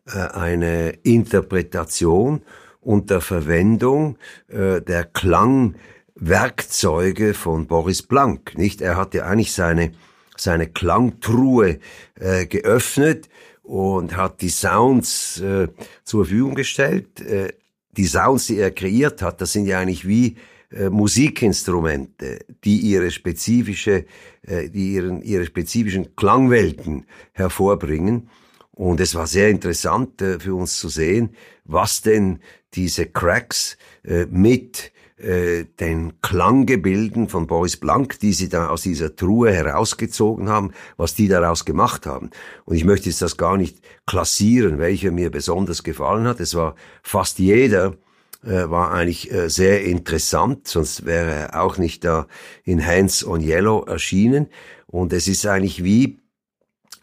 äh, 0.04 0.18
eine 0.18 0.90
Interpretation 1.04 2.42
unter 2.86 3.20
Verwendung 3.20 4.16
äh, 4.48 4.80
der 4.80 5.04
Klangwerkzeuge 5.04 7.34
von 7.34 7.66
Boris 7.66 8.02
Blank. 8.02 8.56
Nicht? 8.56 8.80
Er 8.80 8.96
hatte 8.96 9.26
eigentlich 9.26 9.52
seine 9.52 9.92
seine 10.36 10.68
Klangtruhe 10.68 11.78
äh, 12.20 12.46
geöffnet 12.46 13.28
und 13.62 14.16
hat 14.16 14.42
die 14.42 14.50
Sounds 14.50 15.40
äh, 15.40 15.68
zur 16.04 16.24
Verfügung 16.24 16.54
gestellt. 16.54 17.20
Äh, 17.20 17.52
die 17.96 18.06
Sounds, 18.06 18.46
die 18.46 18.58
er 18.58 18.70
kreiert 18.70 19.22
hat, 19.22 19.40
das 19.40 19.52
sind 19.52 19.66
ja 19.66 19.80
eigentlich 19.80 20.06
wie 20.06 20.36
äh, 20.70 20.90
Musikinstrumente, 20.90 22.44
die 22.64 22.80
ihre 22.80 23.10
spezifische, 23.10 24.04
äh, 24.42 24.68
die 24.68 24.92
ihren, 24.92 25.22
ihre 25.22 25.46
spezifischen 25.46 26.14
Klangwelten 26.16 27.06
hervorbringen. 27.32 28.28
Und 28.72 29.00
es 29.00 29.14
war 29.14 29.26
sehr 29.26 29.48
interessant 29.48 30.20
äh, 30.20 30.38
für 30.38 30.54
uns 30.54 30.78
zu 30.78 30.90
sehen, 30.90 31.30
was 31.64 32.02
denn 32.02 32.40
diese 32.76 33.06
Cracks 33.06 33.76
äh, 34.04 34.26
mit 34.26 34.92
äh, 35.18 35.64
den 35.80 36.20
Klanggebilden 36.20 37.28
von 37.28 37.46
Boris 37.46 37.78
Blank, 37.78 38.20
die 38.20 38.34
sie 38.34 38.50
da 38.50 38.68
aus 38.68 38.82
dieser 38.82 39.16
Truhe 39.16 39.50
herausgezogen 39.50 40.50
haben, 40.50 40.72
was 40.98 41.14
die 41.14 41.26
daraus 41.26 41.64
gemacht 41.64 42.04
haben. 42.04 42.30
Und 42.66 42.76
ich 42.76 42.84
möchte 42.84 43.08
jetzt 43.08 43.22
das 43.22 43.38
gar 43.38 43.56
nicht 43.56 43.78
klassieren, 44.06 44.78
welcher 44.78 45.12
mir 45.12 45.30
besonders 45.30 45.82
gefallen 45.82 46.26
hat. 46.26 46.38
Es 46.40 46.54
war 46.54 46.74
fast 47.02 47.38
jeder, 47.38 47.94
äh, 48.44 48.68
war 48.68 48.92
eigentlich 48.92 49.32
äh, 49.32 49.48
sehr 49.48 49.84
interessant, 49.84 50.68
sonst 50.68 51.06
wäre 51.06 51.30
er 51.30 51.62
auch 51.62 51.78
nicht 51.78 52.04
da 52.04 52.26
in 52.64 52.86
Hands 52.86 53.26
on 53.26 53.40
Yellow 53.40 53.84
erschienen. 53.84 54.48
Und 54.86 55.14
es 55.14 55.28
ist 55.28 55.46
eigentlich 55.46 55.82
wie, 55.82 56.18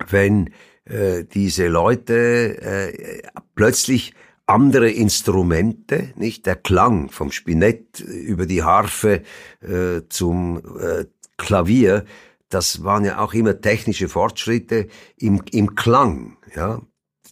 wenn 0.09 0.51
äh, 0.86 1.23
diese 1.23 1.67
Leute 1.67 2.62
äh, 2.62 3.21
plötzlich 3.55 4.13
andere 4.45 4.89
Instrumente, 4.89 6.13
nicht 6.15 6.45
der 6.45 6.56
Klang 6.56 7.10
vom 7.10 7.32
Spinett 7.32 7.99
über 7.99 8.45
die 8.45 8.63
Harfe 8.63 9.23
äh, 9.62 10.01
zum 10.10 10.62
äh, 10.79 11.06
Klavier, 11.38 12.06
das 12.49 12.84
waren 12.84 13.06
ja 13.06 13.19
auch 13.19 13.34
immer 13.34 13.62
technische 13.62 14.10
Fortschritte 14.10 14.88
im, 15.17 15.41
im 15.51 15.75
Klang, 15.75 16.38
ja. 16.56 16.82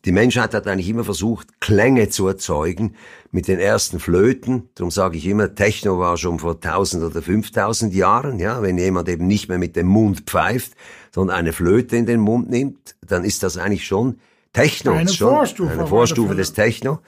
Die 0.04 0.12
Menschheit 0.12 0.56
hat 0.56 0.66
eigentlich 0.66 0.90
immer 0.90 1.04
versucht, 1.04 1.62
Klänge 1.62 2.10
zu 2.10 2.28
erzeugen 2.28 2.96
mit 3.30 3.48
den 3.48 3.60
ersten 3.60 4.00
Flöten. 4.00 4.70
Darum 4.74 4.90
sage 4.90 5.18
ich 5.18 5.28
immer, 5.28 5.54
Techno 5.54 6.00
war 6.00 6.18
schon 6.18 6.40
vor 6.40 6.56
1000 6.56 7.04
oder 7.04 7.22
5000 7.22 7.94
Jahren. 7.94 8.40
Ja, 8.40 8.64
wenn 8.64 8.80
jemand 8.80 9.10
eben 9.10 9.28
nicht 9.28 9.48
mehr 9.48 9.60
mit 9.60 9.76
dem 9.76 9.86
Mund 9.86 10.22
pfeift, 10.22 10.74
sondern 11.14 11.38
eine 11.38 11.54
Flöte 11.54 11.98
in 11.98 12.08
den 12.08 12.20
Mund 12.20 12.50
nimmt, 12.50 12.96
dann 13.06 13.24
ist 13.24 13.44
das 13.44 13.58
eigentlich 13.58 13.86
schon 13.86 14.20
Techno. 14.54 14.94
Eine 14.94 15.10
schon, 15.10 15.30
Vorstufe. 15.30 15.72
Eine 15.72 15.88
Vorstufe 15.88 16.36
des 16.36 16.54
Techno. 16.54 17.00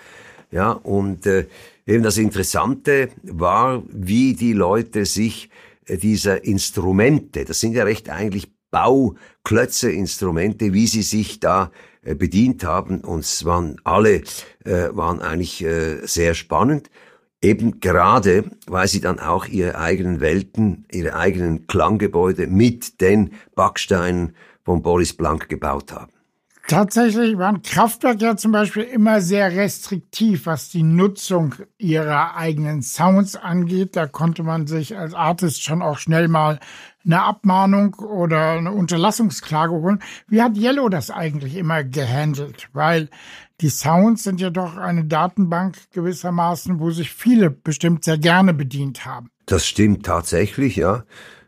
Ja, 0.51 0.71
und 0.71 1.25
äh, 1.25 1.47
eben 1.85 2.03
das 2.03 2.17
Interessante 2.17 3.09
war, 3.23 3.83
wie 3.89 4.33
die 4.33 4.53
Leute 4.53 5.05
sich 5.05 5.49
äh, 5.85 5.97
dieser 5.97 6.43
Instrumente, 6.45 7.43
das 7.45 7.59
sind 7.59 7.73
ja 7.73 7.83
recht 7.83 8.09
eigentlich 8.09 8.53
Bauklötze, 8.71 9.91
Instrumente, 9.91 10.73
wie 10.73 10.87
sie 10.87 11.03
sich 11.03 11.39
da 11.39 11.71
äh, 12.01 12.15
bedient 12.15 12.63
haben. 12.63 13.01
Und 13.01 13.19
es 13.21 13.45
waren 13.45 13.77
alle, 13.83 14.23
äh, 14.65 14.89
waren 14.91 15.21
eigentlich 15.21 15.63
äh, 15.63 16.05
sehr 16.05 16.33
spannend. 16.33 16.89
Eben 17.41 17.81
gerade, 17.81 18.45
weil 18.67 18.87
sie 18.87 19.01
dann 19.01 19.19
auch 19.19 19.47
ihre 19.47 19.77
eigenen 19.77 20.21
Welten, 20.21 20.85
ihre 20.91 21.15
eigenen 21.15 21.67
Klanggebäude 21.67 22.47
mit 22.47 23.01
den 23.01 23.33
Backsteinen 23.53 24.35
von 24.63 24.81
Boris 24.81 25.13
Blank 25.13 25.49
gebaut 25.49 25.91
haben. 25.91 26.12
Tatsächlich 26.65 27.37
waren 27.37 27.61
Kraftwerke 27.61 28.23
ja 28.23 28.37
zum 28.37 28.53
Beispiel 28.53 28.83
immer 28.83 29.19
sehr 29.19 29.51
restriktiv, 29.51 30.45
was 30.45 30.69
die 30.69 30.83
Nutzung 30.83 31.55
ihrer 31.77 32.37
eigenen 32.37 32.81
Sounds 32.81 33.35
angeht. 33.35 33.97
Da 33.97 34.07
konnte 34.07 34.43
man 34.43 34.65
sich 34.65 34.97
als 34.97 35.13
Artist 35.13 35.61
schon 35.61 35.81
auch 35.81 35.97
schnell 35.97 36.29
mal 36.29 36.59
eine 37.03 37.21
Abmahnung 37.21 37.95
oder 37.95 38.51
eine 38.51 38.71
Unterlassungsklage 38.71 39.73
holen. 39.73 39.99
Wie 40.27 40.41
hat 40.41 40.57
Yellow 40.57 40.87
das 40.87 41.11
eigentlich 41.11 41.57
immer 41.57 41.83
gehandelt? 41.83 42.69
Weil 42.71 43.09
die 43.59 43.69
Sounds 43.69 44.23
sind 44.23 44.39
ja 44.39 44.49
doch 44.49 44.77
eine 44.77 45.03
Datenbank 45.03 45.75
gewissermaßen, 45.91 46.79
wo 46.79 46.91
sich 46.91 47.11
viele 47.11 47.49
bestimmt 47.49 48.05
sehr 48.05 48.17
gerne 48.17 48.53
bedient 48.53 49.05
haben. 49.05 49.29
Das 49.47 49.67
stimmt 49.67 50.05
tatsächlich, 50.05 50.77
ja. 50.77 51.03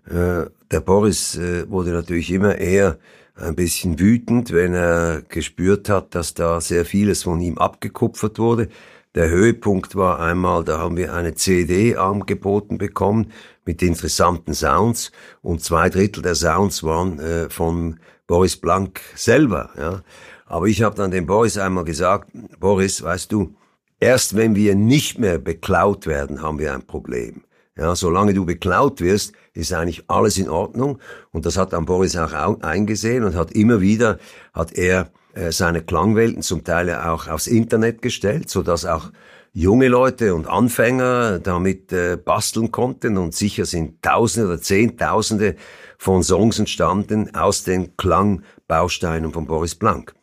Äh, 0.09 0.47
der 0.71 0.79
Boris 0.81 1.37
äh, 1.37 1.69
wurde 1.69 1.91
natürlich 1.91 2.31
immer 2.31 2.55
eher 2.57 2.97
ein 3.35 3.55
bisschen 3.55 3.99
wütend, 3.99 4.51
wenn 4.51 4.73
er 4.73 5.21
gespürt 5.27 5.89
hat, 5.89 6.15
dass 6.15 6.33
da 6.33 6.61
sehr 6.61 6.85
vieles 6.85 7.23
von 7.23 7.41
ihm 7.41 7.57
abgekupfert 7.57 8.39
wurde. 8.39 8.69
Der 9.13 9.29
Höhepunkt 9.29 9.95
war 9.95 10.19
einmal, 10.19 10.63
da 10.63 10.79
haben 10.79 10.97
wir 10.97 11.13
eine 11.13 11.35
CD 11.35 11.95
angeboten 11.95 12.77
bekommen 12.77 13.31
mit 13.65 13.81
interessanten 13.81 14.53
Sounds 14.53 15.11
und 15.41 15.61
zwei 15.61 15.89
Drittel 15.89 16.21
der 16.21 16.35
Sounds 16.35 16.83
waren 16.83 17.19
äh, 17.19 17.49
von 17.49 17.99
Boris 18.27 18.57
Blank 18.57 19.01
selber. 19.15 19.69
Ja. 19.77 20.01
Aber 20.45 20.67
ich 20.67 20.81
habe 20.81 20.95
dann 20.95 21.11
dem 21.11 21.25
Boris 21.25 21.57
einmal 21.57 21.85
gesagt, 21.85 22.29
Boris, 22.59 23.03
weißt 23.03 23.31
du, 23.31 23.55
erst 23.99 24.35
wenn 24.35 24.55
wir 24.55 24.75
nicht 24.75 25.17
mehr 25.17 25.39
beklaut 25.39 26.07
werden, 26.07 26.41
haben 26.41 26.59
wir 26.59 26.73
ein 26.73 26.85
Problem. 26.85 27.43
Ja, 27.77 27.95
solange 27.95 28.33
du 28.33 28.45
beklaut 28.45 29.01
wirst, 29.01 29.33
ist 29.55 29.73
eigentlich 29.73 30.03
alles 30.07 30.37
in 30.37 30.49
Ordnung. 30.49 30.99
Und 31.31 31.45
das 31.45 31.57
hat 31.57 31.73
dann 31.73 31.85
Boris 31.85 32.15
auch 32.15 32.61
eingesehen 32.61 33.23
und 33.23 33.35
hat 33.35 33.51
immer 33.53 33.81
wieder, 33.81 34.19
hat 34.53 34.73
er 34.73 35.09
äh, 35.33 35.51
seine 35.51 35.81
Klangwelten 35.81 36.43
zum 36.43 36.63
Teil 36.63 36.93
auch 36.93 37.27
aufs 37.27 37.47
Internet 37.47 38.01
gestellt, 38.01 38.49
so 38.49 38.61
dass 38.61 38.85
auch 38.85 39.11
junge 39.53 39.87
Leute 39.87 40.35
und 40.35 40.47
Anfänger 40.47 41.39
damit 41.39 41.93
äh, 41.93 42.17
basteln 42.17 42.71
konnten 42.71 43.17
und 43.17 43.33
sicher 43.33 43.65
sind 43.65 44.01
Tausende 44.01 44.49
oder 44.49 44.61
Zehntausende 44.61 45.55
von 45.97 46.23
Songs 46.23 46.59
entstanden 46.59 47.33
aus 47.33 47.63
den 47.63 47.95
Klangbausteinen 47.95 49.31
von 49.31 49.47
Boris 49.47 49.75
Blank. 49.75 50.13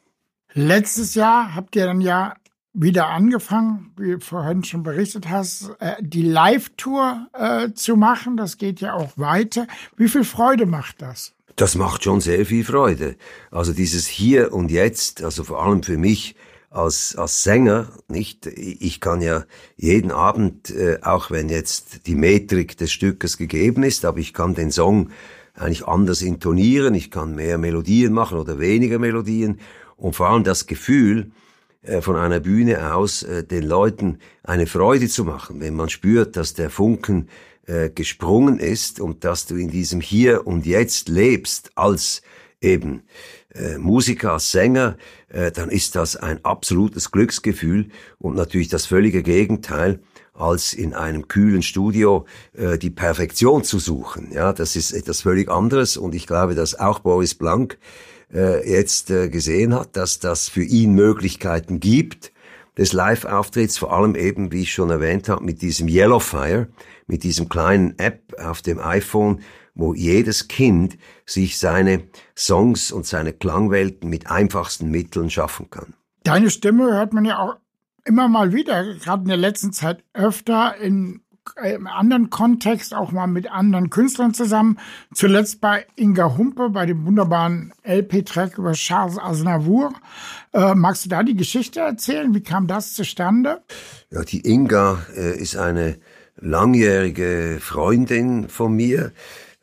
Letztes 0.52 1.14
Jahr 1.14 1.54
habt 1.54 1.74
ihr 1.76 1.86
dann 1.86 2.02
ja 2.02 2.34
wieder 2.74 3.08
angefangen, 3.08 3.92
wie 3.96 4.18
vorhin 4.18 4.64
schon 4.64 4.82
berichtet 4.82 5.28
hast, 5.28 5.70
äh, 5.78 5.94
die 6.00 6.22
Live-Tour 6.22 7.28
äh, 7.32 7.72
zu 7.74 7.96
machen. 7.96 8.36
Das 8.36 8.56
geht 8.56 8.80
ja 8.80 8.94
auch 8.94 9.12
weiter. 9.16 9.66
Wie 9.96 10.08
viel 10.08 10.24
Freude 10.24 10.66
macht 10.66 11.02
das? 11.02 11.34
Das 11.56 11.74
macht 11.74 12.04
schon 12.04 12.20
sehr 12.20 12.46
viel 12.46 12.64
Freude. 12.64 13.16
Also 13.50 13.72
dieses 13.72 14.06
Hier 14.06 14.54
und 14.54 14.70
Jetzt, 14.70 15.22
also 15.22 15.44
vor 15.44 15.62
allem 15.62 15.82
für 15.82 15.98
mich 15.98 16.34
als, 16.70 17.14
als 17.16 17.42
Sänger, 17.42 17.88
nicht? 18.08 18.46
Ich 18.46 19.00
kann 19.00 19.20
ja 19.20 19.44
jeden 19.76 20.10
Abend, 20.10 20.70
äh, 20.70 20.98
auch 21.02 21.30
wenn 21.30 21.50
jetzt 21.50 22.06
die 22.06 22.14
Metrik 22.14 22.78
des 22.78 22.90
Stückes 22.90 23.36
gegeben 23.36 23.82
ist, 23.82 24.06
aber 24.06 24.18
ich 24.18 24.32
kann 24.32 24.54
den 24.54 24.70
Song 24.70 25.10
eigentlich 25.54 25.86
anders 25.86 26.22
intonieren, 26.22 26.94
ich 26.94 27.10
kann 27.10 27.34
mehr 27.34 27.58
Melodien 27.58 28.14
machen 28.14 28.38
oder 28.38 28.58
weniger 28.58 28.98
Melodien 28.98 29.60
und 29.98 30.16
vor 30.16 30.30
allem 30.30 30.44
das 30.44 30.66
Gefühl, 30.66 31.30
von 32.00 32.16
einer 32.16 32.40
Bühne 32.40 32.94
aus 32.94 33.22
äh, 33.22 33.42
den 33.44 33.64
Leuten 33.64 34.18
eine 34.44 34.66
Freude 34.66 35.08
zu 35.08 35.24
machen, 35.24 35.60
wenn 35.60 35.74
man 35.74 35.88
spürt, 35.88 36.36
dass 36.36 36.54
der 36.54 36.70
Funken 36.70 37.28
äh, 37.66 37.90
gesprungen 37.90 38.58
ist 38.58 39.00
und 39.00 39.24
dass 39.24 39.46
du 39.46 39.56
in 39.56 39.70
diesem 39.70 40.00
Hier 40.00 40.46
und 40.46 40.66
Jetzt 40.66 41.08
lebst 41.08 41.72
als 41.74 42.22
eben 42.60 43.02
äh, 43.54 43.78
Musiker, 43.78 44.34
als 44.34 44.52
Sänger, 44.52 44.96
äh, 45.28 45.50
dann 45.50 45.68
ist 45.68 45.96
das 45.96 46.16
ein 46.16 46.44
absolutes 46.44 47.10
Glücksgefühl 47.10 47.88
und 48.18 48.36
natürlich 48.36 48.68
das 48.68 48.86
völlige 48.86 49.22
Gegenteil 49.22 50.00
als 50.34 50.72
in 50.72 50.94
einem 50.94 51.28
kühlen 51.28 51.62
Studio 51.62 52.24
äh, 52.54 52.78
die 52.78 52.90
Perfektion 52.90 53.64
zu 53.64 53.78
suchen. 53.78 54.30
Ja, 54.32 54.52
das 54.52 54.76
ist 54.76 54.92
etwas 54.92 55.22
völlig 55.22 55.50
anderes 55.50 55.96
und 55.96 56.14
ich 56.14 56.26
glaube, 56.26 56.54
dass 56.54 56.78
auch 56.78 57.00
Boris 57.00 57.34
Blank 57.34 57.78
äh, 58.32 58.68
jetzt 58.68 59.10
äh, 59.10 59.28
gesehen 59.28 59.74
hat, 59.74 59.96
dass 59.96 60.18
das 60.18 60.48
für 60.48 60.62
ihn 60.62 60.94
Möglichkeiten 60.94 61.80
gibt 61.80 62.32
des 62.76 62.92
Live-Auftritts, 62.92 63.78
vor 63.78 63.92
allem 63.92 64.14
eben, 64.14 64.50
wie 64.52 64.62
ich 64.62 64.72
schon 64.72 64.90
erwähnt 64.90 65.28
habe, 65.28 65.44
mit 65.44 65.60
diesem 65.62 65.88
Yellowfire, 65.88 66.68
mit 67.06 67.22
diesem 67.22 67.48
kleinen 67.48 67.98
App 67.98 68.34
auf 68.38 68.62
dem 68.62 68.78
iPhone, 68.78 69.40
wo 69.74 69.94
jedes 69.94 70.48
Kind 70.48 70.98
sich 71.26 71.58
seine 71.58 72.04
Songs 72.36 72.92
und 72.92 73.06
seine 73.06 73.32
Klangwelten 73.32 74.08
mit 74.08 74.30
einfachsten 74.30 74.90
Mitteln 74.90 75.30
schaffen 75.30 75.70
kann. 75.70 75.94
Deine 76.24 76.50
Stimme 76.50 76.92
hört 76.92 77.12
man 77.12 77.24
ja 77.24 77.38
auch 77.38 77.56
immer 78.04 78.28
mal 78.28 78.52
wieder, 78.52 78.94
gerade 78.94 79.22
in 79.22 79.28
der 79.28 79.36
letzten 79.36 79.72
Zeit 79.72 80.04
öfter 80.12 80.76
in 80.76 81.21
im 81.62 81.86
anderen 81.86 82.30
Kontext 82.30 82.94
auch 82.94 83.12
mal 83.12 83.26
mit 83.26 83.50
anderen 83.50 83.90
Künstlern 83.90 84.34
zusammen. 84.34 84.78
Zuletzt 85.14 85.60
bei 85.60 85.86
Inga 85.96 86.36
Humpe 86.36 86.70
bei 86.70 86.86
dem 86.86 87.04
wunderbaren 87.04 87.72
LP-Track 87.84 88.58
über 88.58 88.72
Charles 88.72 89.18
Aznavour. 89.18 89.92
Äh, 90.52 90.74
magst 90.74 91.04
du 91.04 91.08
da 91.08 91.22
die 91.22 91.36
Geschichte 91.36 91.80
erzählen? 91.80 92.34
Wie 92.34 92.42
kam 92.42 92.66
das 92.66 92.94
zustande? 92.94 93.62
Ja, 94.10 94.22
die 94.22 94.40
Inga 94.40 94.98
äh, 95.16 95.36
ist 95.36 95.56
eine 95.56 95.98
langjährige 96.36 97.58
Freundin 97.60 98.48
von 98.48 98.74
mir. 98.74 99.12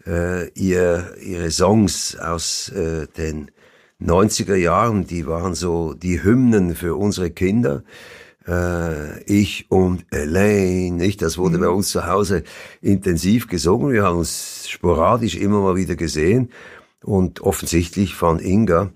Äh, 0.06 0.50
ihr, 0.50 1.16
ihre 1.22 1.52
Songs 1.52 2.16
aus 2.18 2.70
äh, 2.70 3.08
den 3.18 3.52
90er 4.02 4.56
Jahren, 4.56 5.06
die 5.06 5.28
waren 5.28 5.56
so 5.56 5.94
die 5.94 6.24
Hymnen 6.24 6.76
für 6.76 6.96
unsere 6.96 7.32
Kinder 7.32 7.84
äh, 8.50 9.24
ich 9.24 9.70
und 9.70 10.06
Elaine, 10.12 10.98
nicht? 10.98 11.22
Das 11.22 11.38
wurde 11.38 11.58
mhm. 11.58 11.62
bei 11.62 11.70
uns 11.70 11.90
zu 11.90 12.08
Hause 12.08 12.44
intensiv 12.82 13.48
gesungen. 13.48 13.94
Wir 13.94 14.04
haben 14.04 14.18
uns 14.18 14.68
sporadisch 14.68 15.36
immer 15.36 15.62
mal 15.62 15.76
wieder 15.76 15.96
gesehen. 15.96 16.52
Und 17.04 17.42
offensichtlich 17.42 18.16
fand 18.16 18.42
Inga, 18.42 18.92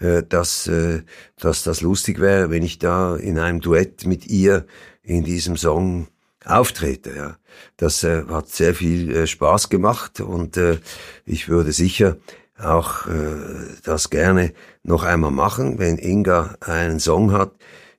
äh, 0.00 0.22
dass, 0.22 0.66
äh, 0.66 1.02
dass 1.38 1.62
das 1.62 1.82
lustig 1.82 2.20
wäre, 2.20 2.50
wenn 2.50 2.62
ich 2.62 2.78
da 2.78 3.16
in 3.16 3.38
einem 3.38 3.60
Duett 3.60 4.06
mit 4.06 4.26
ihr 4.26 4.66
in 5.02 5.22
diesem 5.22 5.56
Song 5.56 6.08
auftrete. 6.44 7.14
Ja. 7.14 7.36
Das 7.76 8.02
äh, 8.04 8.24
hat 8.28 8.48
sehr 8.48 8.74
viel 8.74 9.14
äh, 9.14 9.26
Spaß 9.26 9.68
gemacht 9.68 10.20
und 10.20 10.56
äh, 10.56 10.78
ich 11.24 11.48
würde 11.48 11.72
sicher 11.72 12.16
auch 12.58 13.06
äh, 13.06 13.76
das 13.84 14.10
gerne 14.10 14.52
noch 14.82 15.02
einmal 15.02 15.30
machen, 15.30 15.78
wenn 15.78 15.98
Inga 15.98 16.56
einen 16.60 17.00
Song 17.00 17.32
hat, 17.32 17.52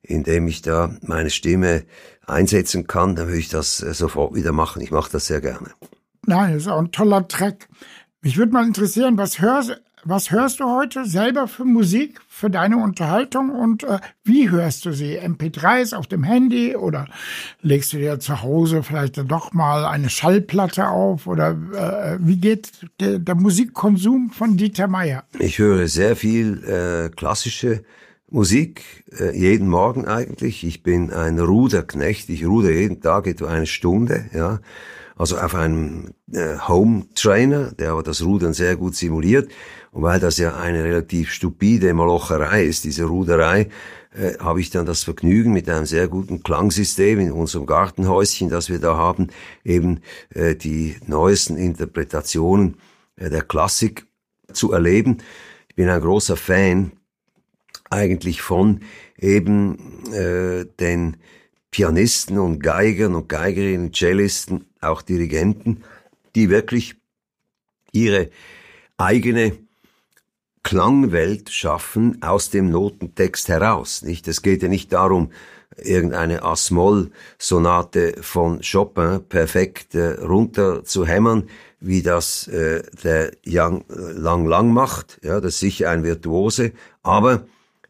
in 0.08 0.24
dem 0.24 0.48
ich 0.48 0.62
da 0.62 0.96
meine 1.02 1.30
Stimme 1.30 1.84
einsetzen 2.28 2.88
kann, 2.88 3.16
dann 3.16 3.28
würde 3.28 3.40
ich 3.40 3.50
das 3.50 3.82
äh, 3.82 3.94
sofort 3.94 4.36
wieder 4.36 4.52
machen. 4.52 4.82
Ich 4.82 4.92
mache 4.92 5.12
das 5.12 5.28
sehr 5.28 5.42
gerne. 5.42 5.70
Nein, 6.26 6.54
das 6.54 6.64
ist 6.64 6.68
auch 6.68 6.80
ein 6.80 6.92
toller 6.92 7.28
Track. 7.28 7.68
Mich 8.22 8.38
würde 8.38 8.54
mal 8.54 8.66
interessieren, 8.66 9.18
was 9.18 9.40
hörst, 9.40 9.80
was 10.04 10.32
hörst 10.32 10.60
du 10.60 10.66
heute 10.66 11.06
selber 11.06 11.48
für 11.48 11.66
Musik, 11.66 12.22
für 12.28 12.50
deine 12.50 12.78
Unterhaltung 12.78 13.50
und 13.50 13.84
äh, 13.84 14.00
wie 14.24 14.50
hörst 14.50 14.86
du 14.86 14.92
sie? 14.92 15.20
MP3s 15.20 15.96
auf 15.96 16.08
dem 16.08 16.24
Handy 16.24 16.76
oder 16.76 17.08
legst 17.62 17.94
du 17.94 17.98
dir 17.98 18.20
zu 18.20 18.42
Hause 18.44 18.84
vielleicht 18.84 19.18
doch 19.30 19.54
mal 19.54 19.86
eine 19.86 20.10
Schallplatte 20.10 20.88
auf 20.88 21.28
oder 21.28 21.52
äh, 21.52 22.18
wie 22.20 22.38
geht 22.38 22.72
der, 23.00 23.20
der, 23.20 23.36
Musikkonsum 23.36 24.30
von 24.30 24.58
Dieter 24.58 24.88
Meier? 24.88 25.24
Ich 25.40 25.58
höre 25.58 25.88
sehr 25.88 26.16
viel 26.16 26.64
äh, 26.64 27.10
klassische 27.10 27.84
Musik, 28.30 29.06
äh, 29.20 29.38
jeden 29.38 29.68
Morgen 29.68 30.06
eigentlich. 30.06 30.64
Ich 30.64 30.84
bin 30.84 31.12
ein 31.12 31.40
Ruderknecht, 31.40 32.30
ich 32.30 32.46
ruder 32.46 32.72
jeden 32.72 33.02
Tag 33.02 33.28
etwa 33.28 33.48
eine 33.48 33.68
Stunde, 33.68 34.26
ja 34.34 34.60
also 35.16 35.38
auf 35.38 35.56
einem 35.56 36.14
äh, 36.32 36.58
Home 36.68 37.06
Trainer, 37.16 37.72
der 37.72 37.92
aber 37.92 38.04
das 38.04 38.24
Rudern 38.24 38.54
sehr 38.54 38.76
gut 38.76 38.96
simuliert. 38.96 39.50
Und 39.92 40.04
weil 40.04 40.20
das 40.20 40.38
ja 40.38 40.58
eine 40.58 40.84
relativ 40.84 41.32
stupide 41.32 41.94
Molocherei 41.94 42.66
ist, 42.66 42.84
diese 42.84 43.06
Ruderei, 43.06 43.70
äh, 44.14 44.38
habe 44.40 44.60
ich 44.60 44.70
dann 44.72 44.86
das 44.86 45.04
Vergnügen 45.04 45.54
mit 45.54 45.70
einem 45.70 45.86
sehr 45.86 46.08
guten 46.08 46.44
Klangsystem 46.44 47.20
in 47.20 47.32
unserem 47.32 47.66
Gartenhäuschen, 47.66 48.50
das 48.50 48.70
wir 48.70 48.80
da 48.80 48.98
haben, 48.98 49.28
eben 49.64 50.02
äh, 50.34 50.56
die 50.56 50.98
neuesten 51.08 51.56
Interpretationen 51.56 52.78
äh, 53.16 53.30
der 53.30 53.42
Klassik 53.42 54.06
zu 54.52 54.74
erleben. 54.74 55.20
Ich 55.70 55.76
bin 55.76 55.90
ein 55.90 56.02
großer 56.02 56.36
Fan 56.36 56.92
eigentlich 57.90 58.42
von 58.42 58.82
eben 59.18 60.04
äh, 60.14 60.66
den 60.80 61.18
Pianisten 61.72 62.40
und 62.40 62.60
Geigern 62.60 63.16
und 63.16 63.30
Geigerinnen, 63.30 63.94
Cellisten, 63.94 64.66
auch 64.82 65.02
Dirigenten, 65.02 65.84
die 66.36 66.50
wirklich 66.50 66.96
ihre 67.92 68.30
eigene 68.98 69.58
Klangwelt 70.64 71.50
schaffen 71.52 72.22
aus 72.22 72.50
dem 72.50 72.70
Notentext 72.70 73.50
heraus. 73.50 74.02
Nicht? 74.02 74.28
Es 74.28 74.42
geht 74.42 74.64
ja 74.64 74.68
nicht 74.68 74.92
darum, 74.94 75.32
irgendeine 75.78 76.44
As-Moll-Sonate 76.44 78.16
von 78.22 78.62
Chopin 78.62 79.22
perfekt 79.28 79.96
äh, 79.96 80.14
runter 80.22 80.84
zu 80.84 81.06
hämmern, 81.06 81.50
wie 81.80 82.02
das 82.02 82.48
äh, 82.48 82.84
der 83.04 83.32
Yang 83.44 83.86
Lang 83.90 84.46
Lang 84.48 84.72
macht. 84.72 85.20
Ja, 85.24 85.42
das 85.42 85.56
ist 85.56 85.60
sicher 85.60 85.90
ein 85.90 86.04
Virtuose, 86.04 86.72
aber 87.04 87.46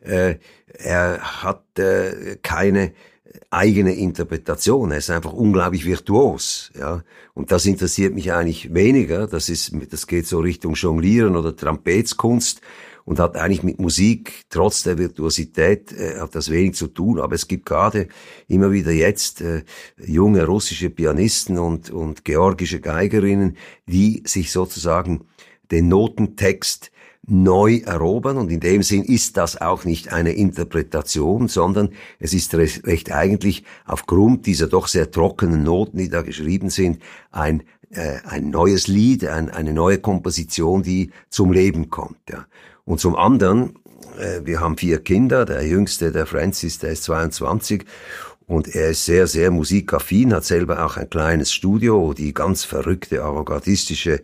äh, 0.05 0.37
er 0.77 1.43
hat 1.43 1.79
äh, 1.79 2.37
keine 2.41 2.93
eigene 3.49 3.95
Interpretation. 3.95 4.91
Er 4.91 4.97
ist 4.97 5.09
einfach 5.09 5.33
unglaublich 5.33 5.85
virtuos, 5.85 6.71
ja. 6.77 7.03
Und 7.33 7.51
das 7.51 7.65
interessiert 7.65 8.13
mich 8.13 8.31
eigentlich 8.31 8.73
weniger. 8.73 9.27
Das 9.27 9.49
ist, 9.49 9.73
das 9.89 10.07
geht 10.07 10.27
so 10.27 10.39
Richtung 10.39 10.73
Jonglieren 10.75 11.35
oder 11.35 11.55
Trampetskunst 11.55 12.61
und 13.05 13.19
hat 13.19 13.37
eigentlich 13.37 13.63
mit 13.63 13.79
Musik, 13.79 14.45
trotz 14.49 14.83
der 14.83 14.97
Virtuosität, 14.97 15.91
äh, 15.93 16.19
hat 16.19 16.35
das 16.35 16.49
wenig 16.49 16.75
zu 16.75 16.87
tun. 16.87 17.19
Aber 17.19 17.35
es 17.35 17.47
gibt 17.47 17.65
gerade 17.65 18.07
immer 18.47 18.71
wieder 18.71 18.91
jetzt 18.91 19.41
äh, 19.41 19.63
junge 19.97 20.45
russische 20.45 20.89
Pianisten 20.89 21.57
und, 21.57 21.91
und 21.91 22.25
georgische 22.25 22.81
Geigerinnen, 22.81 23.57
die 23.85 24.23
sich 24.25 24.51
sozusagen 24.51 25.25
den 25.71 25.87
Notentext 25.87 26.91
neu 27.27 27.77
erobern 27.85 28.37
und 28.37 28.51
in 28.51 28.59
dem 28.59 28.83
Sinn 28.83 29.03
ist 29.03 29.37
das 29.37 29.59
auch 29.59 29.83
nicht 29.83 30.13
eine 30.13 30.33
Interpretation, 30.33 31.47
sondern 31.47 31.89
es 32.19 32.33
ist 32.33 32.53
recht 32.53 33.11
eigentlich 33.11 33.63
aufgrund 33.85 34.45
dieser 34.45 34.67
doch 34.67 34.87
sehr 34.87 35.09
trockenen 35.09 35.63
Noten, 35.63 35.97
die 35.97 36.09
da 36.09 36.21
geschrieben 36.21 36.69
sind, 36.69 37.01
ein, 37.31 37.63
äh, 37.89 38.19
ein 38.25 38.49
neues 38.49 38.87
Lied, 38.87 39.25
ein, 39.25 39.49
eine 39.49 39.73
neue 39.73 39.97
Komposition, 39.97 40.83
die 40.83 41.11
zum 41.29 41.51
Leben 41.51 41.89
kommt. 41.89 42.19
Ja. 42.29 42.45
Und 42.85 42.99
zum 42.99 43.15
anderen, 43.15 43.79
äh, 44.19 44.45
wir 44.45 44.59
haben 44.59 44.77
vier 44.77 44.99
Kinder, 44.99 45.45
der 45.45 45.65
jüngste, 45.65 46.11
der 46.11 46.27
Francis, 46.27 46.77
der 46.77 46.91
ist 46.91 47.03
22 47.03 47.85
und 48.47 48.75
er 48.75 48.91
ist 48.91 49.05
sehr, 49.05 49.27
sehr 49.27 49.51
musikaffin, 49.51 50.33
hat 50.33 50.45
selber 50.45 50.85
auch 50.85 50.97
ein 50.97 51.09
kleines 51.09 51.51
Studio, 51.51 52.13
die 52.13 52.33
ganz 52.33 52.63
verrückte, 52.63 53.23
avantgardistische 53.23 54.21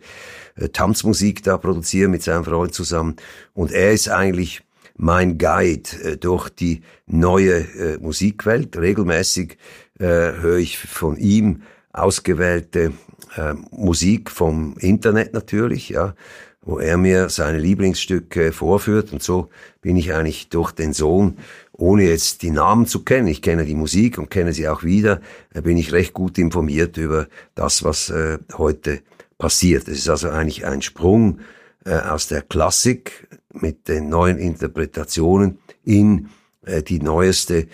äh, 0.56 0.68
Tanzmusik 0.68 1.42
da 1.42 1.58
produzieren 1.58 2.12
mit 2.12 2.22
seinem 2.22 2.44
Freund 2.44 2.74
zusammen. 2.74 3.16
Und 3.52 3.72
er 3.72 3.92
ist 3.92 4.08
eigentlich 4.08 4.62
mein 4.96 5.38
Guide 5.38 5.90
äh, 6.02 6.16
durch 6.16 6.48
die 6.50 6.82
neue 7.06 7.54
äh, 7.54 7.98
Musikwelt. 7.98 8.76
Regelmäßig 8.76 9.58
höre 9.98 10.56
ich 10.56 10.78
von 10.78 11.16
ihm 11.16 11.62
ausgewählte 11.92 12.92
äh, 13.36 13.54
Musik 13.70 14.30
vom 14.30 14.74
Internet 14.78 15.32
natürlich, 15.32 15.90
ja, 15.90 16.14
wo 16.64 16.78
er 16.78 16.96
mir 16.96 17.28
seine 17.28 17.58
Lieblingsstücke 17.58 18.52
vorführt. 18.52 19.12
Und 19.12 19.22
so 19.22 19.48
bin 19.80 19.96
ich 19.96 20.14
eigentlich 20.14 20.48
durch 20.48 20.70
den 20.70 20.92
Sohn, 20.92 21.36
ohne 21.72 22.04
jetzt 22.04 22.42
die 22.42 22.50
Namen 22.50 22.86
zu 22.86 23.02
kennen, 23.02 23.26
ich 23.26 23.42
kenne 23.42 23.64
die 23.64 23.74
Musik 23.74 24.18
und 24.18 24.30
kenne 24.30 24.52
sie 24.52 24.68
auch 24.68 24.84
wieder, 24.84 25.20
bin 25.52 25.76
ich 25.76 25.92
recht 25.92 26.12
gut 26.12 26.38
informiert 26.38 26.96
über 26.96 27.26
das, 27.54 27.82
was 27.82 28.10
äh, 28.10 28.38
heute 28.56 29.00
passiert. 29.38 29.88
Es 29.88 29.98
ist 29.98 30.08
also 30.08 30.30
eigentlich 30.30 30.64
ein 30.64 30.82
Sprung 30.82 31.40
äh, 31.84 31.94
aus 31.94 32.28
der 32.28 32.42
Klassik 32.42 33.26
mit 33.52 33.88
den 33.88 34.08
neuen 34.08 34.38
Interpretationen 34.38 35.58
in 35.84 36.28
äh, 36.64 36.82
die 36.82 37.00
neueste 37.00 37.66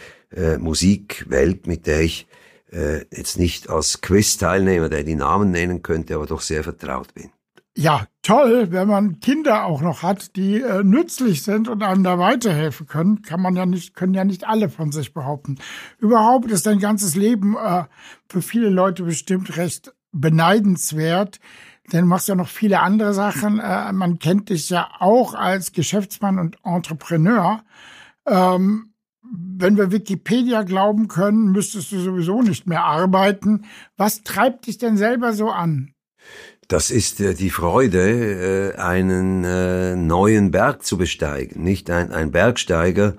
Musikwelt, 0.59 1.67
mit 1.67 1.87
der 1.87 2.03
ich 2.03 2.27
jetzt 3.11 3.39
nicht 3.39 3.71
als 3.71 4.03
Quiz-Teilnehmer, 4.03 4.91
der 4.91 5.03
die 5.03 5.15
Namen 5.15 5.51
nennen 5.51 5.83
könnte, 5.83 6.17
aber 6.17 6.27
doch 6.27 6.43
sehr 6.43 6.63
vertraut 6.63 7.15
bin. 7.15 7.31
Ja, 7.81 8.09
toll, 8.23 8.73
wenn 8.73 8.89
man 8.89 9.21
Kinder 9.21 9.65
auch 9.65 9.83
noch 9.83 10.03
hat, 10.03 10.35
die 10.35 10.61
äh, 10.61 10.83
nützlich 10.83 11.45
sind 11.45 11.69
und 11.69 11.85
einem 11.85 12.03
da 12.03 12.19
weiterhelfen 12.19 12.89
können, 12.89 13.23
kann 13.23 13.41
man 13.41 13.55
ja 13.55 13.67
nicht, 13.67 13.95
können 13.95 14.15
ja 14.15 14.25
nicht 14.25 14.49
alle 14.49 14.69
von 14.69 14.91
sich 14.91 15.15
behaupten. 15.15 15.61
Überhaupt 16.01 16.51
ist 16.51 16.67
dein 16.67 16.81
ganzes 16.81 17.15
Leben 17.15 17.57
äh, 17.57 17.85
für 18.29 18.43
viele 18.43 18.69
Leute 18.69 19.05
bestimmt 19.05 19.57
recht 19.57 19.95
beneidenswert, 20.11 21.39
denn 21.93 22.01
du 22.01 22.07
machst 22.09 22.27
ja 22.27 22.35
noch 22.35 22.49
viele 22.49 22.81
andere 22.81 23.15
Sachen. 23.15 23.61
Äh, 23.61 23.93
man 23.93 24.19
kennt 24.19 24.49
dich 24.49 24.71
ja 24.71 24.89
auch 24.99 25.35
als 25.35 25.71
Geschäftsmann 25.71 26.41
und 26.41 26.57
Entrepreneur. 26.65 27.63
Ähm, 28.27 28.93
wenn 29.23 29.77
wir 29.77 29.93
Wikipedia 29.93 30.65
glauben 30.65 31.07
können, 31.07 31.53
müsstest 31.53 31.93
du 31.93 32.01
sowieso 32.01 32.43
nicht 32.43 32.67
mehr 32.67 32.83
arbeiten. 32.83 33.67
Was 33.97 34.25
treibt 34.25 34.67
dich 34.67 34.79
denn 34.79 34.97
selber 34.97 35.33
so 35.33 35.51
an? 35.51 35.95
Das 36.69 36.91
ist 36.91 37.21
äh, 37.21 37.35
die 37.35 37.51
Freude, 37.51 38.75
äh, 38.75 38.79
einen 38.79 39.43
äh, 39.45 39.97
neuen 39.97 40.51
Berg 40.51 40.85
zu 40.85 40.99
besteigen. 40.99 41.65
Nicht 41.65 41.91
ein, 41.91 42.13
ein 42.13 42.31
Bergsteiger, 42.31 43.15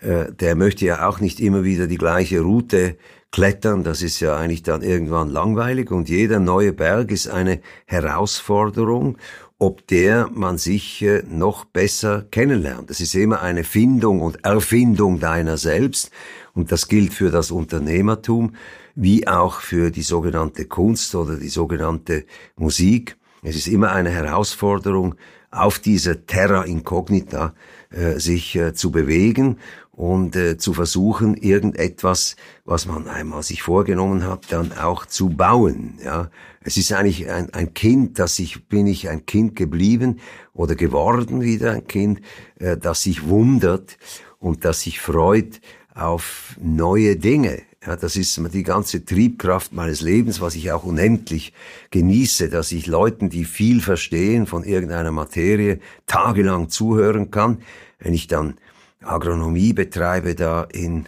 äh, 0.00 0.32
der 0.32 0.56
möchte 0.56 0.86
ja 0.86 1.06
auch 1.06 1.20
nicht 1.20 1.38
immer 1.38 1.62
wieder 1.62 1.86
die 1.86 1.98
gleiche 1.98 2.40
Route 2.40 2.96
Klettern, 3.32 3.84
das 3.84 4.00
ist 4.00 4.20
ja 4.20 4.34
eigentlich 4.34 4.62
dann 4.62 4.80
irgendwann 4.80 5.28
langweilig 5.28 5.90
und 5.90 6.08
jeder 6.08 6.40
neue 6.40 6.72
Berg 6.72 7.10
ist 7.10 7.28
eine 7.28 7.60
Herausforderung, 7.84 9.18
ob 9.58 9.86
der 9.88 10.30
man 10.32 10.56
sich 10.56 11.02
äh, 11.02 11.22
noch 11.28 11.66
besser 11.66 12.24
kennenlernt. 12.30 12.88
Das 12.88 13.00
ist 13.00 13.14
immer 13.14 13.42
eine 13.42 13.64
Findung 13.64 14.22
und 14.22 14.42
Erfindung 14.42 15.20
deiner 15.20 15.58
selbst 15.58 16.10
und 16.54 16.72
das 16.72 16.88
gilt 16.88 17.12
für 17.12 17.30
das 17.30 17.50
Unternehmertum 17.50 18.54
wie 18.96 19.28
auch 19.28 19.60
für 19.60 19.90
die 19.90 20.02
sogenannte 20.02 20.64
Kunst 20.64 21.14
oder 21.14 21.36
die 21.36 21.48
sogenannte 21.48 22.24
Musik. 22.56 23.16
Es 23.42 23.54
ist 23.54 23.68
immer 23.68 23.92
eine 23.92 24.10
Herausforderung, 24.10 25.14
auf 25.50 25.78
dieser 25.78 26.26
Terra 26.26 26.64
Incognita 26.64 27.54
äh, 27.90 28.18
sich 28.18 28.56
äh, 28.56 28.74
zu 28.74 28.90
bewegen 28.90 29.58
und 29.92 30.36
äh, 30.36 30.58
zu 30.58 30.74
versuchen, 30.74 31.34
irgendetwas, 31.34 32.36
was 32.64 32.86
man 32.86 33.08
einmal 33.08 33.42
sich 33.42 33.62
vorgenommen 33.62 34.24
hat, 34.24 34.52
dann 34.52 34.72
auch 34.72 35.06
zu 35.06 35.30
bauen. 35.30 35.98
Ja, 36.04 36.30
es 36.60 36.76
ist 36.76 36.92
eigentlich 36.92 37.30
ein, 37.30 37.52
ein 37.54 37.72
Kind, 37.72 38.18
dass 38.18 38.38
ich 38.38 38.66
bin 38.68 38.86
ich 38.86 39.08
ein 39.08 39.24
Kind 39.24 39.56
geblieben 39.56 40.20
oder 40.52 40.74
geworden 40.74 41.40
wieder 41.40 41.72
ein 41.72 41.86
Kind, 41.86 42.20
äh, 42.58 42.76
das 42.76 43.02
sich 43.02 43.26
wundert 43.26 43.96
und 44.38 44.64
das 44.64 44.82
sich 44.82 45.00
freut 45.00 45.60
auf 45.94 46.56
neue 46.60 47.16
Dinge. 47.16 47.62
Ja, 47.86 47.94
das 47.94 48.16
ist 48.16 48.40
die 48.52 48.64
ganze 48.64 49.04
Triebkraft 49.04 49.72
meines 49.72 50.00
Lebens, 50.00 50.40
was 50.40 50.56
ich 50.56 50.72
auch 50.72 50.82
unendlich 50.82 51.52
genieße, 51.92 52.48
dass 52.48 52.72
ich 52.72 52.88
Leuten, 52.88 53.30
die 53.30 53.44
viel 53.44 53.80
verstehen 53.80 54.46
von 54.46 54.64
irgendeiner 54.64 55.12
Materie, 55.12 55.78
tagelang 56.06 56.68
zuhören 56.68 57.30
kann. 57.30 57.58
Wenn 58.00 58.12
ich 58.12 58.26
dann 58.26 58.54
Agronomie 59.04 59.72
betreibe 59.72 60.34
da 60.34 60.64
in 60.64 61.06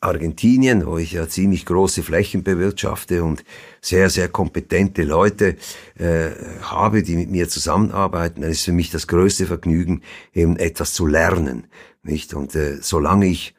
Argentinien, 0.00 0.86
wo 0.86 0.98
ich 0.98 1.12
ja 1.12 1.28
ziemlich 1.28 1.66
große 1.66 2.04
Flächen 2.04 2.44
bewirtschafte 2.44 3.24
und 3.24 3.44
sehr, 3.80 4.08
sehr 4.08 4.28
kompetente 4.28 5.02
Leute 5.02 5.56
äh, 5.98 6.30
habe, 6.62 7.02
die 7.02 7.16
mit 7.16 7.30
mir 7.30 7.48
zusammenarbeiten, 7.48 8.42
dann 8.42 8.52
ist 8.52 8.64
für 8.64 8.72
mich 8.72 8.90
das 8.90 9.08
größte 9.08 9.46
Vergnügen, 9.46 10.02
eben 10.32 10.56
etwas 10.56 10.94
zu 10.94 11.06
lernen. 11.06 11.66
Nicht? 12.04 12.34
Und 12.34 12.54
äh, 12.54 12.78
solange 12.80 13.26
ich 13.26 13.54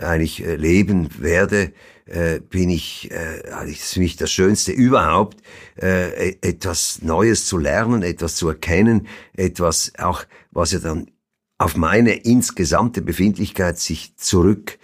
eigentlich 0.00 0.44
äh, 0.44 0.56
leben 0.56 1.08
werde, 1.18 1.72
äh, 2.06 2.40
bin 2.40 2.70
ich, 2.70 3.10
äh, 3.10 3.42
das 3.42 3.68
ist 3.68 3.94
für 3.94 4.00
mich 4.00 4.16
das 4.16 4.30
Schönste 4.30 4.72
überhaupt, 4.72 5.38
e-, 5.80 6.36
etwas 6.40 7.02
Neues 7.02 7.46
zu 7.46 7.58
lernen, 7.58 8.02
etwas 8.02 8.36
zu 8.36 8.48
erkennen, 8.48 9.06
etwas 9.34 9.92
auch, 9.98 10.24
was 10.50 10.72
ja 10.72 10.78
dann 10.78 11.10
auf 11.58 11.76
meine 11.76 12.14
insgesamte 12.14 13.00
Befindlichkeit 13.00 13.78
sich 13.78 14.16
zurück 14.16 14.78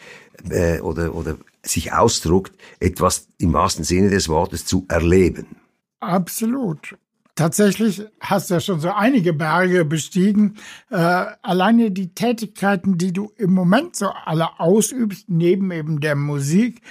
oder, 0.82 1.14
oder 1.14 1.36
sich 1.62 1.92
ausdruckt, 1.92 2.52
etwas 2.78 3.28
im 3.38 3.52
wahrsten 3.52 3.84
Sinne 3.84 4.08
des 4.08 4.28
Wortes 4.28 4.64
zu 4.64 4.86
erleben. 4.88 5.56
Absolut. 5.98 6.96
Tatsächlich 7.40 8.02
hast 8.20 8.50
du 8.50 8.54
ja 8.54 8.60
schon 8.60 8.80
so 8.80 8.90
einige 8.90 9.32
Berge 9.32 9.86
bestiegen. 9.86 10.58
Äh, 10.90 10.96
alleine 11.40 11.90
die 11.90 12.12
Tätigkeiten, 12.12 12.98
die 12.98 13.14
du 13.14 13.32
im 13.38 13.54
Moment 13.54 13.96
so 13.96 14.10
alle 14.10 14.60
ausübst, 14.60 15.30
neben 15.30 15.70
eben 15.70 16.00
der 16.00 16.16
Musik. 16.16 16.82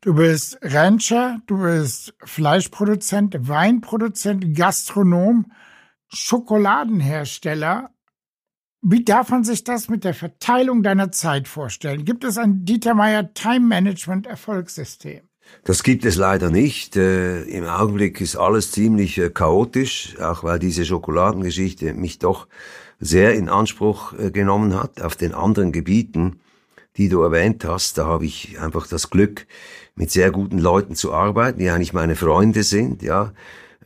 Du 0.00 0.14
bist 0.14 0.58
Rancher, 0.62 1.42
du 1.44 1.58
bist 1.58 2.14
Fleischproduzent, 2.24 3.36
Weinproduzent, 3.48 4.56
Gastronom, 4.56 5.52
Schokoladenhersteller. 6.08 7.90
Wie 8.80 9.04
darf 9.04 9.28
man 9.28 9.44
sich 9.44 9.62
das 9.62 9.90
mit 9.90 10.04
der 10.04 10.14
Verteilung 10.14 10.82
deiner 10.82 11.12
Zeit 11.12 11.48
vorstellen? 11.48 12.06
Gibt 12.06 12.24
es 12.24 12.38
ein 12.38 12.64
Dieter 12.64 12.94
Meier 12.94 13.34
Time 13.34 13.66
Management 13.66 14.26
Erfolgssystem? 14.26 15.27
Das 15.64 15.82
gibt 15.82 16.04
es 16.04 16.16
leider 16.16 16.50
nicht. 16.50 16.96
Äh, 16.96 17.42
Im 17.42 17.66
Augenblick 17.66 18.20
ist 18.20 18.36
alles 18.36 18.72
ziemlich 18.72 19.18
äh, 19.18 19.30
chaotisch, 19.30 20.16
auch 20.20 20.42
weil 20.44 20.58
diese 20.58 20.84
Schokoladengeschichte 20.84 21.94
mich 21.94 22.18
doch 22.18 22.48
sehr 23.00 23.34
in 23.34 23.48
Anspruch 23.48 24.12
äh, 24.18 24.30
genommen 24.30 24.74
hat. 24.74 25.02
Auf 25.02 25.16
den 25.16 25.34
anderen 25.34 25.72
Gebieten, 25.72 26.40
die 26.96 27.08
du 27.08 27.22
erwähnt 27.22 27.64
hast, 27.64 27.98
da 27.98 28.06
habe 28.06 28.24
ich 28.24 28.58
einfach 28.60 28.86
das 28.86 29.10
Glück, 29.10 29.46
mit 29.94 30.10
sehr 30.10 30.30
guten 30.30 30.58
Leuten 30.58 30.94
zu 30.94 31.12
arbeiten, 31.12 31.58
die 31.58 31.68
eigentlich 31.70 31.92
meine 31.92 32.16
Freunde 32.16 32.62
sind, 32.62 33.02
ja, 33.02 33.32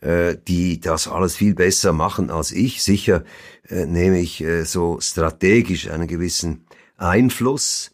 äh, 0.01 0.37
die 0.47 0.79
das 0.79 1.07
alles 1.07 1.35
viel 1.35 1.55
besser 1.55 1.91
machen 1.91 2.29
als 2.29 2.51
ich. 2.51 2.83
Sicher 2.83 3.23
äh, 3.67 3.85
nehme 3.85 4.19
ich 4.19 4.41
äh, 4.41 4.63
so 4.63 4.99
strategisch 5.01 5.89
einen 5.89 6.07
gewissen 6.07 6.65
Einfluss, 6.97 7.92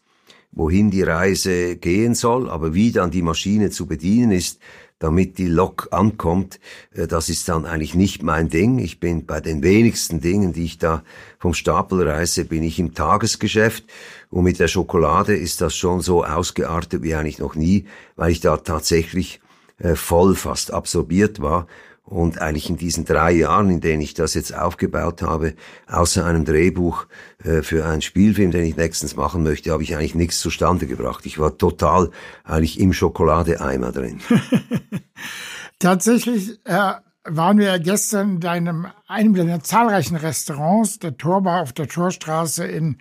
wohin 0.52 0.90
die 0.90 1.02
Reise 1.02 1.76
gehen 1.76 2.14
soll, 2.14 2.50
aber 2.50 2.74
wie 2.74 2.92
dann 2.92 3.10
die 3.10 3.22
Maschine 3.22 3.70
zu 3.70 3.86
bedienen 3.86 4.32
ist, 4.32 4.58
damit 5.00 5.38
die 5.38 5.46
Lok 5.46 5.88
ankommt, 5.90 6.60
äh, 6.92 7.08
das 7.08 7.28
ist 7.28 7.48
dann 7.48 7.64
eigentlich 7.64 7.94
nicht 7.94 8.22
mein 8.22 8.48
Ding. 8.48 8.78
Ich 8.78 9.00
bin 9.00 9.26
bei 9.26 9.40
den 9.40 9.62
wenigsten 9.62 10.20
Dingen, 10.20 10.52
die 10.52 10.64
ich 10.64 10.78
da 10.78 11.02
vom 11.38 11.54
Stapel 11.54 12.06
reiße, 12.06 12.44
bin 12.44 12.62
ich 12.62 12.78
im 12.78 12.94
Tagesgeschäft. 12.94 13.84
Und 14.28 14.44
mit 14.44 14.60
der 14.60 14.68
Schokolade 14.68 15.34
ist 15.34 15.60
das 15.60 15.74
schon 15.74 16.00
so 16.00 16.24
ausgeartet 16.24 17.02
wie 17.02 17.14
eigentlich 17.14 17.38
noch 17.38 17.54
nie, 17.54 17.86
weil 18.14 18.30
ich 18.30 18.40
da 18.40 18.58
tatsächlich 18.58 19.40
äh, 19.78 19.94
voll 19.96 20.34
fast 20.34 20.72
absorbiert 20.72 21.40
war 21.40 21.66
und 22.10 22.40
eigentlich 22.40 22.68
in 22.68 22.76
diesen 22.76 23.04
drei 23.04 23.30
Jahren, 23.30 23.70
in 23.70 23.80
denen 23.80 24.02
ich 24.02 24.14
das 24.14 24.34
jetzt 24.34 24.52
aufgebaut 24.52 25.22
habe, 25.22 25.54
außer 25.86 26.26
einem 26.26 26.44
Drehbuch 26.44 27.06
äh, 27.44 27.62
für 27.62 27.86
einen 27.86 28.02
Spielfilm, 28.02 28.50
den 28.50 28.64
ich 28.64 28.76
nächstens 28.76 29.14
machen 29.14 29.44
möchte, 29.44 29.70
habe 29.70 29.84
ich 29.84 29.94
eigentlich 29.94 30.16
nichts 30.16 30.40
zustande 30.40 30.86
gebracht. 30.86 31.24
Ich 31.24 31.38
war 31.38 31.56
total 31.56 32.10
eigentlich 32.42 32.80
im 32.80 32.92
Schokoladeeimer 32.92 33.92
drin. 33.92 34.20
Tatsächlich 35.78 36.58
äh, 36.64 36.94
waren 37.24 37.58
wir 37.58 37.78
gestern 37.78 38.34
in 38.34 38.40
deinem, 38.40 38.86
einem 39.06 39.34
deiner 39.34 39.62
zahlreichen 39.62 40.16
Restaurants, 40.16 40.98
der 40.98 41.16
Torbar 41.16 41.62
auf 41.62 41.72
der 41.72 41.86
Torstraße 41.86 42.66
in 42.66 42.98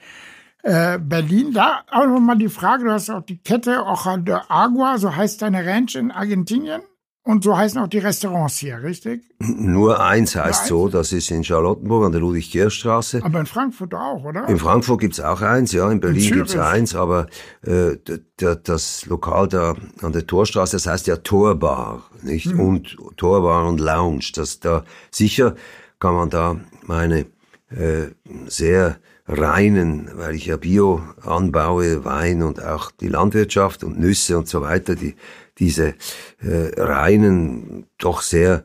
äh, 0.61 0.99
Berlin. 0.99 1.51
Da 1.51 1.81
auch 1.89 2.05
nochmal 2.05 2.37
die 2.37 2.47
Frage, 2.47 2.85
du 2.85 2.91
hast 2.91 3.09
auch 3.09 3.25
die 3.25 3.41
Kette 3.41 3.83
Oja 3.83 4.17
de 4.17 4.37
Agua, 4.49 4.99
so 4.99 5.15
heißt 5.15 5.41
deine 5.41 5.65
Ranch 5.65 5.95
in 5.95 6.11
Argentinien. 6.11 6.81
Und 7.23 7.43
so 7.43 7.55
heißen 7.55 7.79
auch 7.81 7.87
die 7.87 7.99
Restaurants 7.99 8.57
hier, 8.57 8.81
richtig? 8.81 9.23
Nur 9.39 10.03
eins 10.03 10.35
heißt 10.35 10.71
Nur 10.71 10.79
so, 10.79 10.87
das 10.89 11.11
ist 11.11 11.29
in 11.29 11.43
Charlottenburg 11.43 12.05
an 12.05 12.11
der 12.11 12.21
Ludwig-Kirch-Straße. 12.21 13.21
Aber 13.23 13.41
in 13.41 13.45
Frankfurt 13.45 13.93
auch, 13.93 14.23
oder? 14.23 14.47
In 14.47 14.57
Frankfurt 14.57 15.01
gibt's 15.01 15.19
auch 15.19 15.41
eins, 15.41 15.71
ja, 15.73 15.91
in 15.91 15.99
Berlin 15.99 16.29
in 16.29 16.33
gibt's 16.33 16.55
eins, 16.55 16.95
aber 16.95 17.27
äh, 17.61 17.97
das 18.37 19.05
Lokal 19.05 19.47
da 19.47 19.75
an 20.01 20.13
der 20.13 20.25
Torstraße, 20.25 20.77
das 20.77 20.87
heißt 20.87 21.07
ja 21.07 21.17
Torbar, 21.17 22.03
nicht? 22.23 22.45
Hm. 22.45 22.59
Und 22.59 22.97
Torbar 23.17 23.67
und 23.67 23.79
Lounge. 23.79 24.31
Das 24.33 24.59
da 24.59 24.83
sicher 25.11 25.55
kann 25.99 26.15
man 26.15 26.29
da 26.29 26.55
meine 26.83 27.25
äh, 27.69 28.07
sehr 28.47 28.97
reinen, 29.29 30.09
weil 30.15 30.33
ich 30.33 30.47
ja 30.47 30.57
Bio 30.57 31.03
anbaue, 31.21 32.03
Wein 32.03 32.41
und 32.41 32.63
auch 32.63 32.89
die 32.89 33.09
Landwirtschaft 33.09 33.83
und 33.83 33.99
Nüsse 33.99 34.37
und 34.37 34.47
so 34.47 34.61
weiter, 34.61 34.95
die 34.95 35.15
diese 35.59 35.95
äh, 36.41 36.81
reinen, 36.81 37.85
doch 37.97 38.21
sehr 38.21 38.63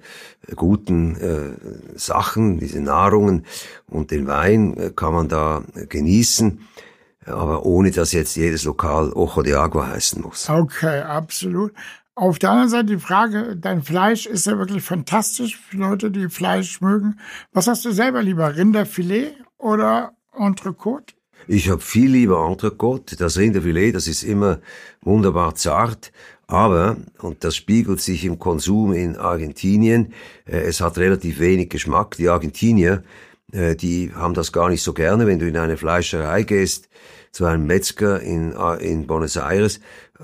guten 0.55 1.17
äh, 1.17 1.99
Sachen, 1.99 2.59
diese 2.59 2.81
Nahrungen 2.81 3.45
und 3.89 4.11
den 4.11 4.27
Wein 4.27 4.77
äh, 4.77 4.91
kann 4.95 5.15
man 5.15 5.29
da 5.29 5.63
genießen, 5.89 6.61
aber 7.27 7.65
ohne 7.65 7.91
dass 7.91 8.13
jetzt 8.13 8.37
jedes 8.37 8.65
Lokal 8.65 9.13
Ojo 9.13 9.43
de 9.43 9.55
Agua 9.55 9.89
heißen 9.89 10.23
muss. 10.23 10.49
Okay, 10.49 11.01
absolut. 11.01 11.73
Auf 12.17 12.39
der 12.39 12.51
anderen 12.51 12.71
Seite 12.71 12.87
die 12.87 12.99
Frage, 12.99 13.57
dein 13.57 13.83
Fleisch 13.83 14.27
ist 14.27 14.47
ja 14.47 14.57
wirklich 14.57 14.85
fantastisch 14.85 15.57
für 15.57 15.79
Leute, 15.79 16.13
die 16.13 16.29
Fleisch 16.29 16.81
mögen. 16.81 17.19
Was 17.53 17.67
hast 17.67 17.85
du 17.85 17.91
selber 17.91 18.23
lieber, 18.23 18.57
Rinderfilet 18.57 19.35
oder 19.59 20.13
Entrecote? 20.33 21.15
Ich 21.49 21.69
habe 21.69 21.81
viel 21.81 22.11
lieber 22.11 22.47
Entrecote. 22.49 23.17
Das 23.17 23.37
Rinderfilet, 23.37 23.93
das 23.93 24.07
ist 24.07 24.23
immer 24.23 24.61
wunderbar 25.03 25.57
zart. 25.57 26.13
Aber, 26.47 26.97
und 27.21 27.43
das 27.45 27.57
spiegelt 27.57 28.01
sich 28.01 28.25
im 28.25 28.39
Konsum 28.39 28.93
in 28.93 29.17
Argentinien, 29.17 30.13
äh, 30.47 30.59
es 30.59 30.81
hat 30.81 30.99
relativ 30.99 31.41
wenig 31.41 31.71
Geschmack. 31.71 32.17
Die 32.17 32.29
Argentinier, 32.29 33.03
äh, 33.53 33.75
die 33.75 34.13
haben 34.15 34.35
das 34.35 34.53
gar 34.53 34.69
nicht 34.69 34.83
so 34.83 34.93
gerne. 34.93 35.27
Wenn 35.27 35.39
du 35.39 35.49
in 35.49 35.57
eine 35.57 35.77
Fleischerei 35.77 36.43
gehst, 36.43 36.89
zu 37.33 37.47
einem 37.47 37.67
Metzger 37.67 38.21
in, 38.21 38.53
äh, 38.53 38.77
in 38.77 39.07
Buenos 39.07 39.37
Aires, 39.37 39.81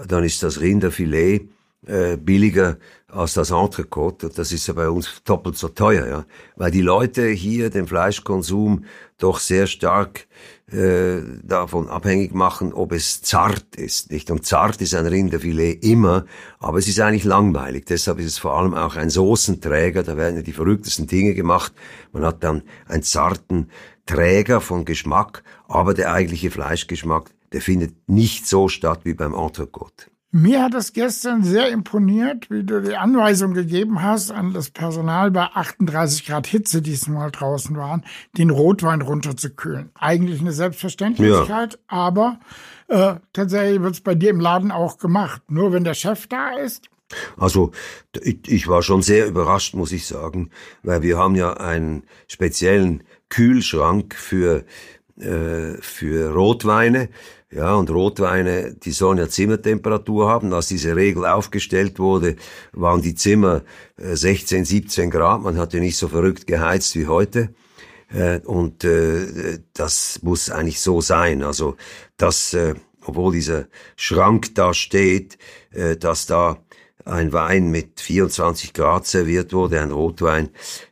dann 0.06 0.24
ist 0.24 0.42
das 0.42 0.60
Rinderfilet 0.60 1.48
äh, 1.86 2.16
billiger 2.16 2.76
als 3.08 3.34
das 3.34 3.50
Entrecote. 3.50 4.28
Das 4.28 4.52
ist 4.52 4.68
ja 4.68 4.74
bei 4.74 4.88
uns 4.88 5.22
doppelt 5.24 5.56
so 5.56 5.68
teuer, 5.68 6.06
ja. 6.06 6.24
Weil 6.56 6.70
die 6.70 6.82
Leute 6.82 7.26
hier 7.28 7.70
den 7.70 7.86
Fleischkonsum 7.86 8.84
doch 9.18 9.40
sehr 9.40 9.66
stark 9.66 10.26
äh, 10.72 11.22
davon 11.42 11.88
abhängig 11.88 12.32
machen, 12.34 12.72
ob 12.72 12.92
es 12.92 13.22
zart 13.22 13.76
ist, 13.76 14.10
nicht? 14.10 14.30
Und 14.30 14.46
zart 14.46 14.80
ist 14.80 14.94
ein 14.94 15.06
Rinderfilet 15.06 15.84
immer, 15.84 16.26
aber 16.58 16.78
es 16.78 16.88
ist 16.88 17.00
eigentlich 17.00 17.24
langweilig. 17.24 17.86
Deshalb 17.86 18.18
ist 18.18 18.26
es 18.26 18.38
vor 18.38 18.56
allem 18.56 18.74
auch 18.74 18.96
ein 18.96 19.10
Soßenträger. 19.10 20.02
Da 20.02 20.16
werden 20.16 20.36
ja 20.36 20.42
die 20.42 20.52
verrücktesten 20.52 21.06
Dinge 21.06 21.34
gemacht. 21.34 21.72
Man 22.12 22.24
hat 22.24 22.44
dann 22.44 22.62
einen 22.86 23.02
zarten 23.02 23.70
Träger 24.06 24.60
von 24.60 24.84
Geschmack, 24.84 25.42
aber 25.68 25.94
der 25.94 26.12
eigentliche 26.12 26.50
Fleischgeschmack, 26.50 27.30
der 27.52 27.60
findet 27.60 28.08
nicht 28.08 28.46
so 28.46 28.68
statt 28.68 29.00
wie 29.04 29.14
beim 29.14 29.34
Entrecote. 29.34 30.09
Mir 30.32 30.62
hat 30.62 30.74
es 30.74 30.92
gestern 30.92 31.42
sehr 31.42 31.70
imponiert, 31.70 32.50
wie 32.50 32.62
du 32.62 32.80
die 32.80 32.94
Anweisung 32.94 33.52
gegeben 33.52 34.00
hast 34.00 34.30
an 34.30 34.52
das 34.52 34.70
Personal 34.70 35.32
bei 35.32 35.42
38 35.42 36.24
Grad 36.24 36.46
Hitze, 36.46 36.82
die 36.82 36.90
diesmal 36.90 37.32
draußen 37.32 37.76
waren, 37.76 38.04
den 38.38 38.50
Rotwein 38.50 39.02
runterzukühlen. 39.02 39.90
Eigentlich 39.94 40.40
eine 40.40 40.52
Selbstverständlichkeit, 40.52 41.72
ja. 41.74 41.78
aber 41.88 42.38
äh, 42.86 43.14
tatsächlich 43.32 43.80
wird 43.82 43.94
es 43.94 44.00
bei 44.02 44.14
dir 44.14 44.30
im 44.30 44.38
Laden 44.38 44.70
auch 44.70 44.98
gemacht. 44.98 45.42
Nur 45.48 45.72
wenn 45.72 45.82
der 45.82 45.94
Chef 45.94 46.28
da 46.28 46.50
ist. 46.56 46.84
Also 47.36 47.72
ich 48.12 48.68
war 48.68 48.82
schon 48.82 49.02
sehr 49.02 49.26
überrascht, 49.26 49.74
muss 49.74 49.90
ich 49.90 50.06
sagen, 50.06 50.50
weil 50.84 51.02
wir 51.02 51.18
haben 51.18 51.34
ja 51.34 51.54
einen 51.54 52.04
speziellen 52.28 53.02
Kühlschrank 53.30 54.14
für 54.14 54.64
äh, 55.18 55.74
für 55.80 56.32
Rotweine 56.32 57.08
ja, 57.52 57.74
und 57.74 57.90
Rotweine, 57.90 58.74
die 58.74 58.92
sollen 58.92 59.18
ja 59.18 59.28
Zimmertemperatur 59.28 60.28
haben. 60.28 60.52
Als 60.52 60.68
diese 60.68 60.94
Regel 60.94 61.26
aufgestellt 61.26 61.98
wurde, 61.98 62.36
waren 62.72 63.02
die 63.02 63.16
Zimmer 63.16 63.62
16, 63.96 64.62
äh, 64.62 64.64
17 64.64 65.10
Grad. 65.10 65.42
Man 65.42 65.58
hat 65.58 65.74
ja 65.74 65.80
nicht 65.80 65.96
so 65.96 66.06
verrückt 66.06 66.46
geheizt 66.46 66.94
wie 66.94 67.08
heute. 67.08 67.52
Äh, 68.08 68.38
und 68.40 68.84
äh, 68.84 69.58
das 69.72 70.20
muss 70.22 70.48
eigentlich 70.50 70.80
so 70.80 71.00
sein. 71.00 71.42
Also, 71.42 71.76
dass, 72.16 72.56
obwohl 73.04 73.32
dieser 73.32 73.66
Schrank 73.96 74.54
da 74.54 74.74
steht, 74.74 75.38
dass 75.98 76.26
da 76.26 76.58
ein 77.10 77.32
Wein 77.32 77.70
mit 77.70 78.00
24 78.00 78.72
Grad 78.72 79.06
serviert 79.06 79.52
wurde, 79.52 79.80
ein 79.80 79.90
Rotwein, 79.90 80.50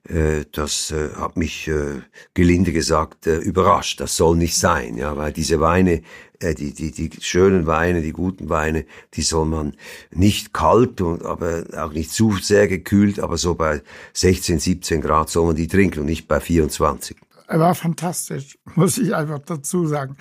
äh, 0.08 0.44
das 0.52 0.90
äh, 0.90 1.10
hat 1.16 1.36
mich 1.36 1.68
äh, 1.68 2.02
gelinde 2.34 2.72
gesagt 2.72 3.26
äh, 3.26 3.36
überrascht. 3.36 4.00
Das 4.00 4.16
soll 4.16 4.36
nicht 4.36 4.56
sein, 4.56 4.96
ja, 4.96 5.16
weil 5.16 5.32
diese 5.32 5.60
Weine, 5.60 6.02
äh, 6.40 6.54
die, 6.54 6.72
die, 6.72 6.90
die 6.90 7.10
schönen 7.20 7.66
Weine, 7.66 8.02
die 8.02 8.12
guten 8.12 8.48
Weine, 8.48 8.84
die 9.14 9.22
soll 9.22 9.46
man 9.46 9.74
nicht 10.10 10.52
kalt 10.52 11.00
und 11.00 11.24
aber 11.24 11.64
auch 11.76 11.92
nicht 11.92 12.10
zu 12.10 12.36
sehr 12.36 12.68
gekühlt, 12.68 13.20
aber 13.20 13.38
so 13.38 13.54
bei 13.54 13.82
16, 14.12 14.58
17 14.58 15.00
Grad 15.00 15.30
soll 15.30 15.46
man 15.46 15.56
die 15.56 15.68
trinken 15.68 16.00
und 16.00 16.06
nicht 16.06 16.28
bei 16.28 16.40
24. 16.40 17.16
Er 17.49 17.61
war 17.61 17.74
fantastisch, 17.74 18.59
muss 18.74 18.99
ich 18.99 19.14
einfach 19.14 19.38
dazu 19.38 19.86
sagen. 19.86 20.16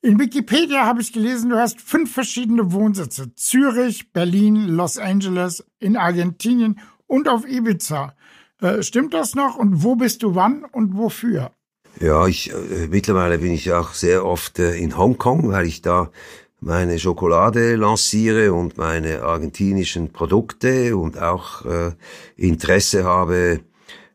In 0.00 0.18
Wikipedia 0.18 0.86
habe 0.86 1.00
ich 1.02 1.12
gelesen, 1.12 1.50
du 1.50 1.56
hast 1.56 1.80
fünf 1.80 2.12
verschiedene 2.12 2.72
Wohnsitze. 2.72 3.34
Zürich, 3.34 4.12
Berlin, 4.12 4.68
Los 4.68 4.96
Angeles, 4.96 5.64
in 5.80 5.96
Argentinien 5.96 6.78
und 7.08 7.28
auf 7.28 7.44
Ibiza. 7.46 8.14
Äh, 8.60 8.82
stimmt 8.84 9.12
das 9.12 9.34
noch? 9.34 9.56
Und 9.56 9.82
wo 9.82 9.96
bist 9.96 10.22
du 10.22 10.36
wann 10.36 10.64
und 10.64 10.96
wofür? 10.96 11.50
Ja, 11.98 12.28
ich, 12.28 12.52
äh, 12.52 12.86
mittlerweile 12.88 13.38
bin 13.38 13.52
ich 13.52 13.72
auch 13.72 13.92
sehr 13.92 14.24
oft 14.24 14.60
äh, 14.60 14.76
in 14.76 14.96
Hongkong, 14.96 15.50
weil 15.50 15.66
ich 15.66 15.82
da 15.82 16.12
meine 16.60 17.00
Schokolade 17.00 17.74
lanciere 17.74 18.52
und 18.52 18.78
meine 18.78 19.22
argentinischen 19.22 20.12
Produkte 20.12 20.96
und 20.96 21.18
auch 21.18 21.64
äh, 21.64 21.92
Interesse 22.36 23.04
habe, 23.04 23.60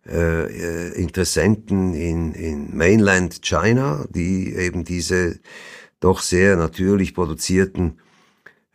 äh, 0.08 0.92
Interessenten 0.94 1.94
in, 1.94 2.34
in 2.34 2.76
Mainland 2.76 3.42
China, 3.42 4.06
die 4.10 4.54
eben 4.54 4.84
diese 4.84 5.40
doch 6.00 6.20
sehr 6.20 6.58
natürlich 6.58 7.14
produzierten 7.14 8.00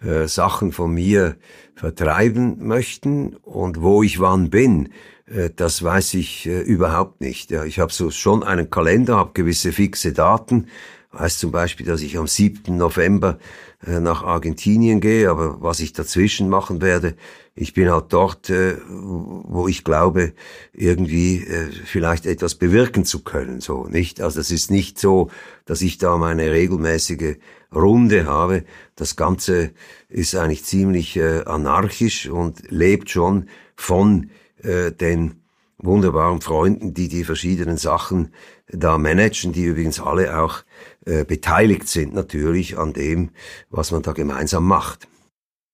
äh, 0.01 0.27
Sachen 0.27 0.73
von 0.73 0.95
mir 0.95 1.37
vertreiben 1.75 2.67
möchten 2.67 3.37
und 3.37 3.83
wo 3.83 4.03
ich 4.03 4.21
wann 4.21 4.51
bin, 4.51 4.91
äh, 5.27 5.51
das 5.55 5.83
weiß 5.83 6.15
ich 6.15 6.47
äh, 6.47 6.61
überhaupt 6.61 7.21
nicht. 7.21 7.51
Ja, 7.51 7.65
ich 7.65 7.79
habe 7.79 7.93
so 7.93 8.11
schon 8.11 8.43
einen 8.43 8.71
Kalender, 8.71 9.17
habe 9.17 9.33
gewisse 9.35 9.73
fixe 9.73 10.13
Daten, 10.13 10.67
weiß 11.13 11.39
zum 11.39 11.51
Beispiel, 11.51 11.87
dass 11.87 12.03
ich 12.03 12.19
am 12.19 12.27
7. 12.27 12.77
November 12.77 13.39
äh, 13.87 14.01
nach 14.01 14.23
Argentinien 14.23 15.01
gehe, 15.01 15.31
aber 15.31 15.63
was 15.63 15.81
ich 15.81 15.93
dazwischen 15.93 16.49
machen 16.49 16.81
werde, 16.81 17.15
ich 17.55 17.75
bin 17.75 17.91
halt 17.91 18.13
dort, 18.13 18.51
äh, 18.51 18.77
wo 18.89 19.67
ich 19.67 19.85
glaube, 19.85 20.33
irgendwie 20.73 21.43
äh, 21.43 21.71
vielleicht 21.85 22.27
etwas 22.27 22.55
bewirken 22.55 23.05
zu 23.05 23.25
können, 23.25 23.61
so 23.61 23.87
nicht. 23.87 24.21
Also 24.21 24.41
es 24.41 24.51
ist 24.51 24.71
nicht 24.71 24.99
so, 24.99 25.31
dass 25.65 25.83
ich 25.83 25.99
da 25.99 26.17
meine 26.19 26.53
regelmäßige 26.53 27.37
Runde 27.75 28.27
habe. 28.27 28.65
Das 28.95 29.17
Ganze 29.17 29.73
ist 30.09 30.35
eigentlich 30.37 30.65
ziemlich 30.65 31.17
äh, 31.17 31.43
anarchisch 31.45 32.29
und 32.29 32.71
lebt 32.71 33.11
schon 33.11 33.49
von 33.75 34.31
äh, 34.63 34.93
den 34.93 35.43
wunderbaren 35.79 36.41
Freunden, 36.41 36.95
die 36.95 37.09
die 37.09 37.25
verschiedenen 37.25 37.77
Sachen 37.77 38.33
da 38.69 38.99
managen, 38.99 39.53
die 39.53 39.65
übrigens 39.65 40.01
alle 40.01 40.39
auch 40.41 40.63
äh, 41.09 41.25
beteiligt 41.25 41.89
sind 41.89 42.15
natürlich 42.15 42.79
an 42.79 42.93
dem, 42.93 43.31
was 43.71 43.93
man 43.93 44.03
da 44.03 44.13
gemeinsam 44.13 44.67
macht. 44.67 45.09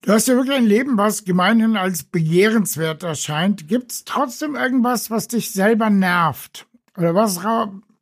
Du 0.03 0.12
hast 0.12 0.28
ja 0.28 0.37
wirklich 0.37 0.57
ein 0.57 0.66
Leben, 0.66 0.97
was 0.97 1.24
gemeinhin 1.24 1.76
als 1.76 2.05
begehrenswert 2.05 3.03
erscheint. 3.03 3.66
Gibt 3.66 3.91
es 3.91 4.05
trotzdem 4.05 4.55
irgendwas, 4.55 5.11
was 5.11 5.28
dich 5.28 5.51
selber 5.51 5.91
nervt? 5.91 6.66
Oder 6.97 7.14
was, 7.14 7.43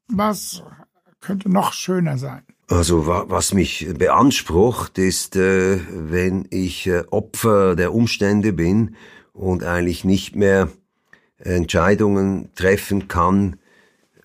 was 0.09 0.63
könnte 1.21 1.49
noch 1.49 1.73
schöner 1.73 2.19
sein? 2.19 2.43
Also 2.69 3.07
was 3.07 3.55
mich 3.55 3.89
beansprucht, 3.97 4.99
ist, 4.99 5.37
äh, 5.37 5.81
wenn 5.89 6.47
ich 6.51 6.87
äh, 6.87 7.05
Opfer 7.11 7.77
der 7.77 7.95
Umstände 7.95 8.53
bin 8.53 8.97
und 9.33 9.65
eigentlich 9.65 10.05
nicht 10.05 10.37
mehr 10.37 10.69
Entscheidungen 11.39 12.51
treffen 12.55 13.09
kann, 13.09 13.57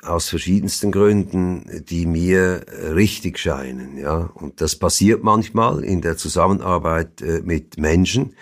aus 0.08 0.30
verschiedensten 0.30 0.92
Gründen, 0.92 1.84
die 1.90 2.06
mir 2.06 2.66
richtig 2.94 3.40
scheinen, 3.40 3.98
ja. 3.98 4.30
Und 4.34 4.62
das 4.62 4.76
passiert 4.76 5.24
manchmal 5.24 5.84
in 5.84 6.02
der 6.02 6.18
Zusammenarbeit 6.18 7.22
äh, 7.22 7.42
mit 7.44 7.78
Menschen. 7.78 8.36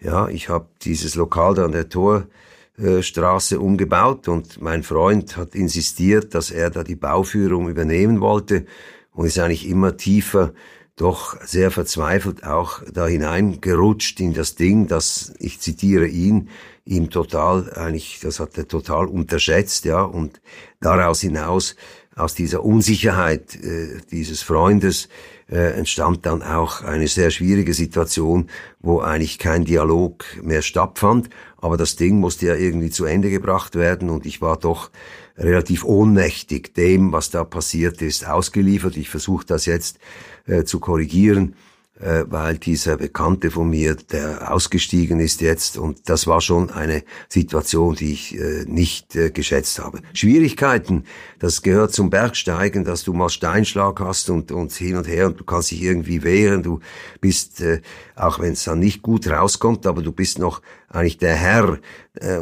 Ja, 0.00 0.28
ich 0.28 0.48
habe 0.48 0.66
dieses 0.82 1.14
Lokal 1.14 1.54
da 1.54 1.64
an 1.64 1.72
der 1.72 1.88
Torstraße 1.88 3.60
umgebaut 3.60 4.28
und 4.28 4.60
mein 4.62 4.82
Freund 4.82 5.36
hat 5.36 5.54
insistiert, 5.54 6.34
dass 6.34 6.50
er 6.50 6.70
da 6.70 6.84
die 6.84 6.96
Bauführung 6.96 7.68
übernehmen 7.68 8.20
wollte 8.20 8.64
und 9.12 9.26
ist 9.26 9.38
eigentlich 9.38 9.68
immer 9.68 9.96
tiefer 9.96 10.52
doch 11.00 11.36
sehr 11.46 11.70
verzweifelt 11.70 12.44
auch 12.44 12.82
da 12.92 13.06
hineingerutscht 13.06 14.20
in 14.20 14.34
das 14.34 14.54
Ding, 14.54 14.86
das, 14.86 15.32
ich 15.38 15.58
zitiere 15.58 16.06
ihn, 16.06 16.50
ihm 16.84 17.10
total, 17.10 17.72
eigentlich, 17.74 18.20
das 18.20 18.40
hat 18.40 18.56
er 18.58 18.66
total 18.68 19.06
unterschätzt, 19.06 19.84
ja, 19.84 20.02
und 20.02 20.40
daraus 20.80 21.20
hinaus, 21.20 21.76
aus 22.16 22.34
dieser 22.34 22.64
Unsicherheit 22.64 23.54
äh, 23.56 24.00
dieses 24.10 24.42
Freundes, 24.42 25.08
äh, 25.50 25.72
entstand 25.72 26.26
dann 26.26 26.42
auch 26.42 26.82
eine 26.82 27.08
sehr 27.08 27.30
schwierige 27.30 27.74
Situation, 27.74 28.48
wo 28.80 29.00
eigentlich 29.00 29.38
kein 29.38 29.64
Dialog 29.64 30.24
mehr 30.42 30.62
stattfand, 30.62 31.30
aber 31.56 31.76
das 31.76 31.96
Ding 31.96 32.18
musste 32.18 32.46
ja 32.46 32.54
irgendwie 32.54 32.90
zu 32.90 33.04
Ende 33.04 33.30
gebracht 33.30 33.74
werden 33.74 34.10
und 34.10 34.26
ich 34.26 34.40
war 34.40 34.56
doch 34.56 34.90
relativ 35.36 35.84
ohnmächtig 35.84 36.74
dem, 36.74 37.12
was 37.12 37.30
da 37.30 37.44
passiert 37.44 38.02
ist, 38.02 38.26
ausgeliefert. 38.26 38.96
Ich 38.96 39.08
versuche 39.08 39.46
das 39.46 39.66
jetzt 39.66 39.98
äh, 40.46 40.64
zu 40.64 40.80
korrigieren, 40.80 41.54
äh, 42.00 42.24
weil 42.28 42.58
dieser 42.58 42.96
Bekannte 42.96 43.50
von 43.50 43.68
mir, 43.68 43.94
der 43.94 44.52
ausgestiegen 44.52 45.20
ist 45.20 45.40
jetzt, 45.40 45.76
und 45.76 46.08
das 46.08 46.26
war 46.26 46.40
schon 46.40 46.70
eine 46.70 47.02
Situation, 47.28 47.94
die 47.94 48.12
ich 48.12 48.38
äh, 48.38 48.64
nicht 48.66 49.14
äh, 49.16 49.30
geschätzt 49.30 49.78
habe. 49.78 50.00
Schwierigkeiten, 50.14 51.04
das 51.38 51.62
gehört 51.62 51.92
zum 51.92 52.10
Bergsteigen, 52.10 52.84
dass 52.84 53.04
du 53.04 53.12
mal 53.12 53.28
Steinschlag 53.28 54.00
hast 54.00 54.30
und, 54.30 54.50
und 54.50 54.72
hin 54.72 54.96
und 54.96 55.06
her 55.06 55.26
und 55.26 55.40
du 55.40 55.44
kannst 55.44 55.70
dich 55.70 55.82
irgendwie 55.82 56.22
wehren, 56.22 56.62
du 56.62 56.80
bist, 57.20 57.60
äh, 57.60 57.80
auch 58.16 58.40
wenn 58.40 58.52
es 58.52 58.64
dann 58.64 58.78
nicht 58.78 59.02
gut 59.02 59.28
rauskommt, 59.28 59.86
aber 59.86 60.02
du 60.02 60.12
bist 60.12 60.38
noch 60.38 60.62
eigentlich 60.88 61.18
der 61.18 61.34
Herr 61.34 61.78
äh, 62.14 62.38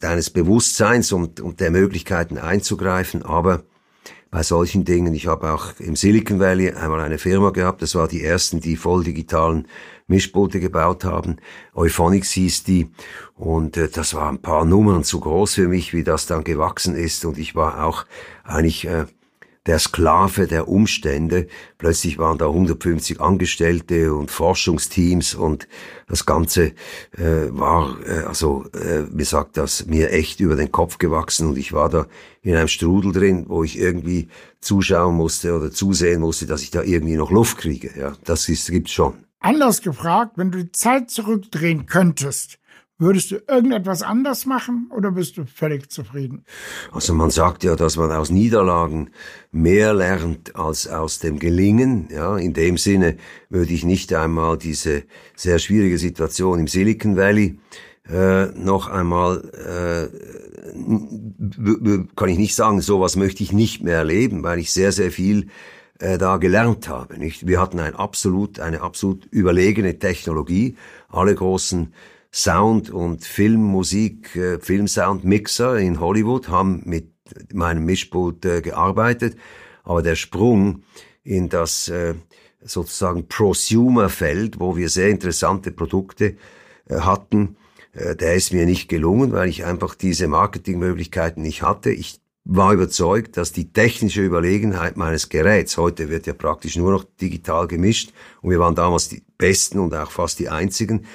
deines 0.00 0.30
Bewusstseins 0.30 1.12
und, 1.12 1.40
und 1.40 1.60
der 1.60 1.70
Möglichkeiten 1.70 2.38
einzugreifen, 2.38 3.22
aber 3.22 3.62
bei 4.30 4.42
solchen 4.42 4.84
Dingen. 4.84 5.14
Ich 5.14 5.26
habe 5.26 5.52
auch 5.52 5.78
im 5.78 5.96
Silicon 5.96 6.40
Valley 6.40 6.72
einmal 6.72 7.00
eine 7.00 7.18
Firma 7.18 7.50
gehabt, 7.50 7.82
das 7.82 7.94
war 7.94 8.08
die 8.08 8.24
ersten, 8.24 8.60
die 8.60 8.76
voll 8.76 9.04
digitalen 9.04 9.66
Mischboote 10.08 10.60
gebaut 10.60 11.04
haben. 11.04 11.36
Euphonics 11.74 12.30
hieß 12.32 12.64
die. 12.64 12.90
Und 13.34 13.76
äh, 13.76 13.88
das 13.88 14.14
war 14.14 14.28
ein 14.28 14.40
paar 14.40 14.64
Nummern 14.64 15.04
zu 15.04 15.20
groß 15.20 15.54
für 15.54 15.68
mich, 15.68 15.92
wie 15.92 16.04
das 16.04 16.26
dann 16.26 16.44
gewachsen 16.44 16.94
ist. 16.94 17.24
Und 17.24 17.38
ich 17.38 17.54
war 17.54 17.84
auch 17.84 18.04
eigentlich 18.44 18.86
äh, 18.86 19.06
der 19.66 19.78
Sklave 19.78 20.46
der 20.46 20.68
Umstände. 20.68 21.48
Plötzlich 21.78 22.18
waren 22.18 22.38
da 22.38 22.46
150 22.46 23.20
Angestellte 23.20 24.14
und 24.14 24.30
Forschungsteams 24.30 25.34
und 25.34 25.66
das 26.08 26.24
Ganze 26.24 26.72
äh, 27.16 27.48
war, 27.50 27.96
äh, 28.06 28.24
also 28.24 28.64
äh, 28.72 29.02
mir 29.10 29.24
sagt 29.24 29.56
das, 29.56 29.86
mir 29.86 30.12
echt 30.12 30.40
über 30.40 30.56
den 30.56 30.70
Kopf 30.70 30.98
gewachsen 30.98 31.48
und 31.48 31.58
ich 31.58 31.72
war 31.72 31.88
da 31.88 32.06
in 32.42 32.54
einem 32.54 32.68
Strudel 32.68 33.12
drin, 33.12 33.46
wo 33.48 33.64
ich 33.64 33.78
irgendwie 33.78 34.28
zuschauen 34.60 35.16
musste 35.16 35.54
oder 35.54 35.70
zusehen 35.70 36.20
musste, 36.20 36.46
dass 36.46 36.62
ich 36.62 36.70
da 36.70 36.82
irgendwie 36.82 37.16
noch 37.16 37.30
Luft 37.30 37.58
kriege. 37.58 37.90
Ja, 37.98 38.12
das 38.24 38.48
ist, 38.48 38.70
gibt's 38.70 38.92
schon. 38.92 39.14
Anders 39.40 39.82
gefragt, 39.82 40.32
wenn 40.36 40.50
du 40.50 40.64
die 40.64 40.72
Zeit 40.72 41.10
zurückdrehen 41.10 41.86
könntest, 41.86 42.58
Würdest 42.98 43.30
du 43.30 43.36
irgendetwas 43.46 44.00
anders 44.00 44.46
machen 44.46 44.90
oder 44.90 45.10
bist 45.10 45.36
du 45.36 45.44
völlig 45.44 45.90
zufrieden? 45.90 46.46
Also 46.92 47.12
man 47.12 47.28
sagt 47.30 47.62
ja, 47.62 47.76
dass 47.76 47.98
man 47.98 48.10
aus 48.10 48.30
Niederlagen 48.30 49.10
mehr 49.52 49.92
lernt 49.92 50.56
als 50.56 50.88
aus 50.88 51.18
dem 51.18 51.38
Gelingen. 51.38 52.08
Ja, 52.10 52.38
in 52.38 52.54
dem 52.54 52.78
Sinne 52.78 53.18
würde 53.50 53.74
ich 53.74 53.84
nicht 53.84 54.14
einmal 54.14 54.56
diese 54.56 55.02
sehr 55.34 55.58
schwierige 55.58 55.98
Situation 55.98 56.58
im 56.58 56.68
Silicon 56.68 57.18
Valley 57.18 57.58
äh, 58.08 58.46
noch 58.54 58.88
einmal 58.88 59.42
äh, 59.52 60.08
kann 62.16 62.28
ich 62.28 62.38
nicht 62.38 62.54
sagen, 62.54 62.80
sowas 62.80 63.16
möchte 63.16 63.42
ich 63.42 63.52
nicht 63.52 63.82
mehr 63.82 63.96
erleben, 63.98 64.42
weil 64.42 64.58
ich 64.58 64.72
sehr 64.72 64.92
sehr 64.92 65.10
viel 65.10 65.48
äh, 65.98 66.16
da 66.16 66.38
gelernt 66.38 66.88
habe. 66.88 67.18
Nicht? 67.18 67.46
Wir 67.46 67.60
hatten 67.60 67.78
ein 67.78 67.94
absolut 67.94 68.58
eine 68.58 68.80
absolut 68.80 69.26
überlegene 69.26 69.98
Technologie. 69.98 70.76
Alle 71.10 71.34
großen 71.34 71.92
Sound- 72.36 72.90
und 72.90 73.24
Filmmusik, 73.24 74.36
äh, 74.36 74.60
Filmsound-Mixer 74.60 75.78
in 75.78 76.00
Hollywood 76.00 76.48
haben 76.48 76.82
mit 76.84 77.08
meinem 77.54 77.86
Mischpult 77.86 78.44
äh, 78.44 78.60
gearbeitet, 78.60 79.38
aber 79.84 80.02
der 80.02 80.16
Sprung 80.16 80.82
in 81.24 81.48
das 81.48 81.88
äh, 81.88 82.14
sozusagen 82.60 83.26
Prosumer-Feld, 83.26 84.60
wo 84.60 84.76
wir 84.76 84.90
sehr 84.90 85.08
interessante 85.08 85.70
Produkte 85.70 86.36
äh, 86.90 86.96
hatten, 86.96 87.56
äh, 87.92 88.14
der 88.14 88.34
ist 88.34 88.52
mir 88.52 88.66
nicht 88.66 88.90
gelungen, 88.90 89.32
weil 89.32 89.48
ich 89.48 89.64
einfach 89.64 89.94
diese 89.94 90.28
Marketingmöglichkeiten 90.28 91.42
nicht 91.42 91.62
hatte. 91.62 91.90
Ich 91.90 92.20
war 92.44 92.74
überzeugt, 92.74 93.38
dass 93.38 93.52
die 93.52 93.72
technische 93.72 94.22
Überlegenheit 94.22 94.98
meines 94.98 95.30
Geräts, 95.30 95.78
heute 95.78 96.10
wird 96.10 96.26
ja 96.26 96.34
praktisch 96.34 96.76
nur 96.76 96.92
noch 96.92 97.04
digital 97.18 97.66
gemischt 97.66 98.12
und 98.42 98.50
wir 98.50 98.58
waren 98.58 98.74
damals 98.74 99.08
die 99.08 99.22
Besten 99.38 99.78
und 99.78 99.94
auch 99.94 100.10
fast 100.10 100.38
die 100.38 100.50
Einzigen, 100.50 101.06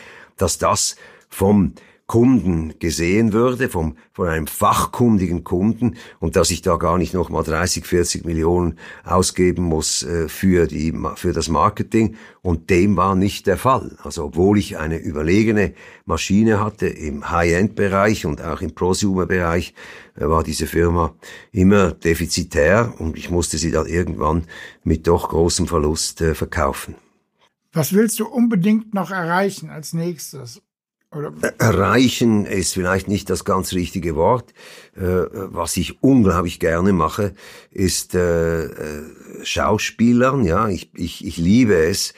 dass 0.41 0.57
das 0.57 0.95
vom 1.29 1.73
Kunden 2.11 2.77
gesehen 2.77 3.31
würde, 3.31 3.69
vom, 3.69 3.95
von 4.11 4.27
einem 4.27 4.45
fachkundigen 4.45 5.45
Kunden 5.45 5.95
und 6.19 6.35
dass 6.35 6.51
ich 6.51 6.61
da 6.61 6.75
gar 6.75 6.97
nicht 6.97 7.13
nochmal 7.13 7.43
30, 7.43 7.85
40 7.85 8.25
Millionen 8.25 8.77
ausgeben 9.05 9.63
muss 9.63 10.03
äh, 10.03 10.27
für, 10.27 10.67
die, 10.67 10.93
für 11.15 11.31
das 11.31 11.47
Marketing. 11.47 12.17
Und 12.41 12.69
dem 12.69 12.97
war 12.97 13.15
nicht 13.15 13.47
der 13.47 13.55
Fall. 13.55 13.95
Also 14.03 14.25
obwohl 14.25 14.57
ich 14.57 14.77
eine 14.77 14.97
überlegene 14.97 15.73
Maschine 16.03 16.59
hatte 16.59 16.87
im 16.87 17.31
High-End-Bereich 17.31 18.25
und 18.25 18.41
auch 18.41 18.59
im 18.59 18.75
Prosumer-Bereich, 18.75 19.73
äh, 20.17 20.27
war 20.27 20.43
diese 20.43 20.67
Firma 20.67 21.15
immer 21.53 21.93
defizitär 21.93 22.93
und 22.97 23.17
ich 23.17 23.29
musste 23.29 23.57
sie 23.57 23.71
dann 23.71 23.85
irgendwann 23.85 24.47
mit 24.83 25.07
doch 25.07 25.29
großem 25.29 25.65
Verlust 25.65 26.19
äh, 26.19 26.35
verkaufen. 26.35 26.95
Was 27.73 27.93
willst 27.93 28.19
du 28.19 28.27
unbedingt 28.27 28.93
noch 28.93 29.11
erreichen 29.11 29.69
als 29.69 29.93
nächstes? 29.93 30.61
Oder? 31.13 31.33
Erreichen 31.57 32.45
ist 32.45 32.73
vielleicht 32.73 33.07
nicht 33.07 33.29
das 33.29 33.43
ganz 33.43 33.73
richtige 33.73 34.15
Wort. 34.15 34.53
Äh, 34.95 35.25
was 35.31 35.75
ich 35.77 36.01
unglaublich 36.01 36.59
gerne 36.59 36.93
mache, 36.93 37.33
ist 37.69 38.15
äh, 38.15 38.63
äh, 38.63 39.03
Schauspielern. 39.43 40.45
Ja, 40.45 40.69
ich, 40.69 40.91
ich, 40.95 41.25
ich 41.25 41.37
liebe 41.37 41.75
es, 41.75 42.13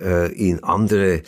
äh, 0.00 0.32
in 0.32 0.62
andere 0.62 1.22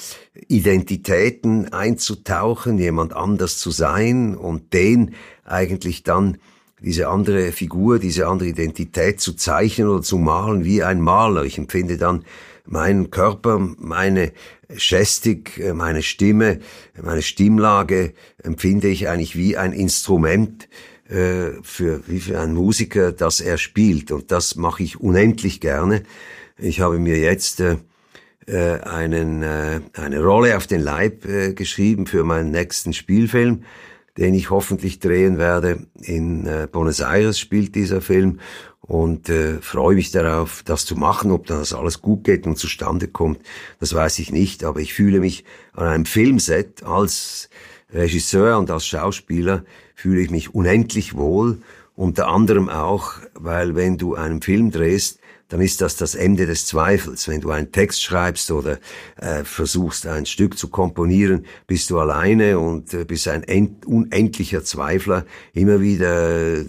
Identitäten 0.48 1.72
einzutauchen, 1.72 2.78
jemand 2.78 3.14
anders 3.14 3.58
zu 3.58 3.70
sein 3.70 4.34
und 4.34 4.72
den 4.72 5.14
eigentlich 5.44 6.02
dann 6.02 6.38
diese 6.80 7.08
andere 7.08 7.52
Figur, 7.52 7.98
diese 7.98 8.28
andere 8.28 8.48
Identität 8.48 9.20
zu 9.20 9.34
zeichnen 9.34 9.88
oder 9.88 10.02
zu 10.02 10.16
malen 10.16 10.64
wie 10.64 10.82
ein 10.82 11.00
Maler. 11.00 11.44
Ich 11.44 11.58
empfinde 11.58 11.98
dann 11.98 12.24
meinen 12.70 13.10
Körper, 13.10 13.58
meine 13.78 14.32
Gestik, 14.68 15.58
äh, 15.58 15.74
meine 15.74 16.02
Stimme, 16.02 16.60
meine 17.00 17.22
Stimmlage 17.22 18.14
empfinde 18.42 18.88
ich 18.88 19.08
eigentlich 19.08 19.36
wie 19.36 19.56
ein 19.56 19.72
Instrument 19.72 20.68
äh, 21.08 21.60
für, 21.62 22.06
wie 22.06 22.20
für 22.20 22.40
einen 22.40 22.54
Musiker, 22.54 23.12
das 23.12 23.40
er 23.40 23.58
spielt. 23.58 24.12
Und 24.12 24.30
das 24.30 24.54
mache 24.54 24.82
ich 24.82 25.00
unendlich 25.00 25.60
gerne. 25.60 26.04
Ich 26.56 26.80
habe 26.80 26.98
mir 26.98 27.18
jetzt 27.18 27.60
äh, 27.60 27.78
äh 28.46 28.80
einen, 28.80 29.42
äh, 29.42 29.80
eine 29.94 30.22
Rolle 30.22 30.56
auf 30.56 30.66
den 30.66 30.80
Leib 30.80 31.26
geschrieben 31.56 32.06
für 32.06 32.24
meinen 32.24 32.50
nächsten 32.50 32.92
Spielfilm 32.92 33.64
den 34.18 34.34
ich 34.34 34.50
hoffentlich 34.50 34.98
drehen 34.98 35.38
werde. 35.38 35.86
In 36.02 36.46
Buenos 36.72 36.98
Aires 36.98 37.38
spielt 37.38 37.74
dieser 37.76 38.02
Film 38.02 38.40
und 38.90 39.28
äh, 39.28 39.60
freue 39.60 39.94
mich 39.94 40.10
darauf, 40.10 40.64
das 40.64 40.84
zu 40.84 40.96
machen. 40.96 41.30
Ob 41.30 41.46
das 41.46 41.72
alles 41.72 42.02
gut 42.02 42.24
geht 42.24 42.44
und 42.44 42.58
zustande 42.58 43.06
kommt, 43.06 43.38
das 43.78 43.94
weiß 43.94 44.18
ich 44.18 44.32
nicht. 44.32 44.64
Aber 44.64 44.80
ich 44.80 44.94
fühle 44.94 45.20
mich 45.20 45.44
an 45.74 45.86
einem 45.86 46.06
Filmset 46.06 46.82
als 46.82 47.50
Regisseur 47.92 48.58
und 48.58 48.68
als 48.68 48.84
Schauspieler 48.84 49.64
fühle 49.94 50.20
ich 50.22 50.30
mich 50.30 50.56
unendlich 50.56 51.14
wohl. 51.14 51.58
Unter 51.94 52.26
anderem 52.26 52.68
auch, 52.68 53.12
weil 53.34 53.76
wenn 53.76 53.96
du 53.96 54.16
einen 54.16 54.42
Film 54.42 54.72
drehst, 54.72 55.19
dann 55.50 55.60
ist 55.60 55.80
das 55.80 55.96
das 55.96 56.14
Ende 56.14 56.46
des 56.46 56.64
Zweifels. 56.64 57.28
Wenn 57.28 57.40
du 57.40 57.50
einen 57.50 57.72
Text 57.72 58.02
schreibst 58.02 58.52
oder 58.52 58.78
äh, 59.16 59.42
versuchst, 59.42 60.06
ein 60.06 60.24
Stück 60.24 60.56
zu 60.56 60.68
komponieren, 60.68 61.44
bist 61.66 61.90
du 61.90 61.98
alleine 61.98 62.58
und 62.58 62.94
äh, 62.94 63.04
bist 63.04 63.26
ein 63.26 63.44
unendlicher 63.84 64.62
Zweifler. 64.62 65.26
Immer 65.52 65.80
wieder 65.80 66.58
äh, 66.58 66.64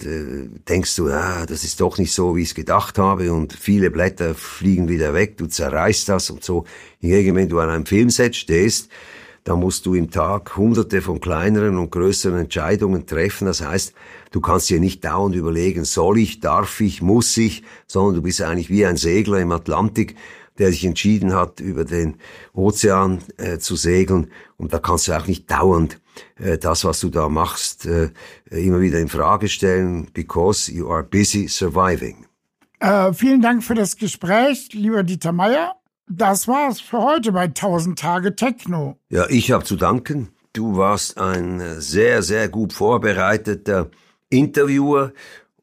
denkst 0.68 0.96
du, 0.96 1.10
ah, 1.10 1.46
das 1.46 1.64
ist 1.64 1.80
doch 1.80 2.00
nicht 2.00 2.12
so, 2.12 2.36
wie 2.36 2.42
ich 2.42 2.50
es 2.50 2.56
gedacht 2.56 2.98
habe 2.98 3.32
und 3.32 3.54
viele 3.54 3.92
Blätter 3.92 4.34
fliegen 4.34 4.90
wieder 4.90 5.14
weg, 5.14 5.38
du 5.38 5.46
zerreißt 5.46 6.10
das 6.10 6.32
und 6.32 6.44
so. 6.44 6.66
Hingegen, 7.00 7.36
wenn 7.36 7.50
du 7.50 7.60
an 7.60 7.70
einem 7.70 7.86
Filmset 7.86 8.36
stehst, 8.36 8.90
da 9.44 9.56
musst 9.56 9.86
du 9.86 9.96
im 9.96 10.12
Tag 10.12 10.56
hunderte 10.56 11.02
von 11.02 11.20
kleineren 11.20 11.78
und 11.78 11.92
größeren 11.92 12.42
Entscheidungen 12.42 13.08
treffen. 13.08 13.46
Das 13.46 13.62
heißt, 13.62 13.94
du 14.32 14.42
kannst 14.42 14.70
dir 14.70 14.80
nicht 14.80 15.06
dauernd 15.06 15.36
überlegen, 15.36 15.86
soll 15.86 16.18
ich, 16.18 16.40
darf 16.40 16.80
ich, 16.82 17.02
muss 17.02 17.38
ich, 17.38 17.64
sondern 17.86 18.16
du 18.16 18.22
bist 18.24 18.42
eigentlich 18.42 18.70
wie 18.70 18.86
ein 18.86 18.98
Segler 18.98 19.40
im 19.40 19.52
Atlantik, 19.52 20.16
der 20.58 20.72
sich 20.72 20.86
entschieden 20.86 21.34
hat, 21.34 21.60
über 21.60 21.86
den 21.86 22.16
Ozean 22.54 23.20
äh, 23.38 23.58
zu 23.58 23.76
segeln. 23.76 24.32
Und 24.58 24.74
da 24.74 24.80
kannst 24.80 25.08
du 25.08 25.14
auch 25.14 25.28
nicht 25.28 25.50
dauernd 25.50 26.00
äh, 26.38 26.58
das, 26.58 26.84
was 26.84 27.00
du 27.00 27.10
da 27.10 27.30
machst, 27.30 27.86
äh, 27.86 28.10
immer 28.50 28.82
wieder 28.82 29.00
in 29.00 29.08
Frage 29.08 29.48
stellen, 29.48 30.08
because 30.14 30.72
you 30.72 30.90
are 30.90 31.04
busy 31.04 31.48
surviving. 31.48 32.26
Äh, 32.80 33.14
vielen 33.14 33.42
Dank 33.42 33.64
für 33.64 33.76
das 33.76 33.96
Gespräch, 33.96 34.70
lieber 34.74 35.04
Dieter 35.04 35.32
Meier. 35.32 35.76
Das 36.08 36.48
war's 36.48 36.82
für 36.82 37.02
heute 37.02 37.32
bei 37.32 37.44
1000 37.44 37.98
Tage 37.98 38.36
Techno. 38.36 38.98
Ja, 39.10 39.28
ich 39.30 39.52
habe 39.52 39.64
zu 39.64 39.78
danken. 39.78 40.30
Du 40.54 40.76
warst 40.76 41.18
ein 41.18 41.80
sehr, 41.80 42.22
sehr 42.24 42.50
gut 42.50 42.74
vorbereiteter 42.74 43.90
Interviewer 44.32 45.14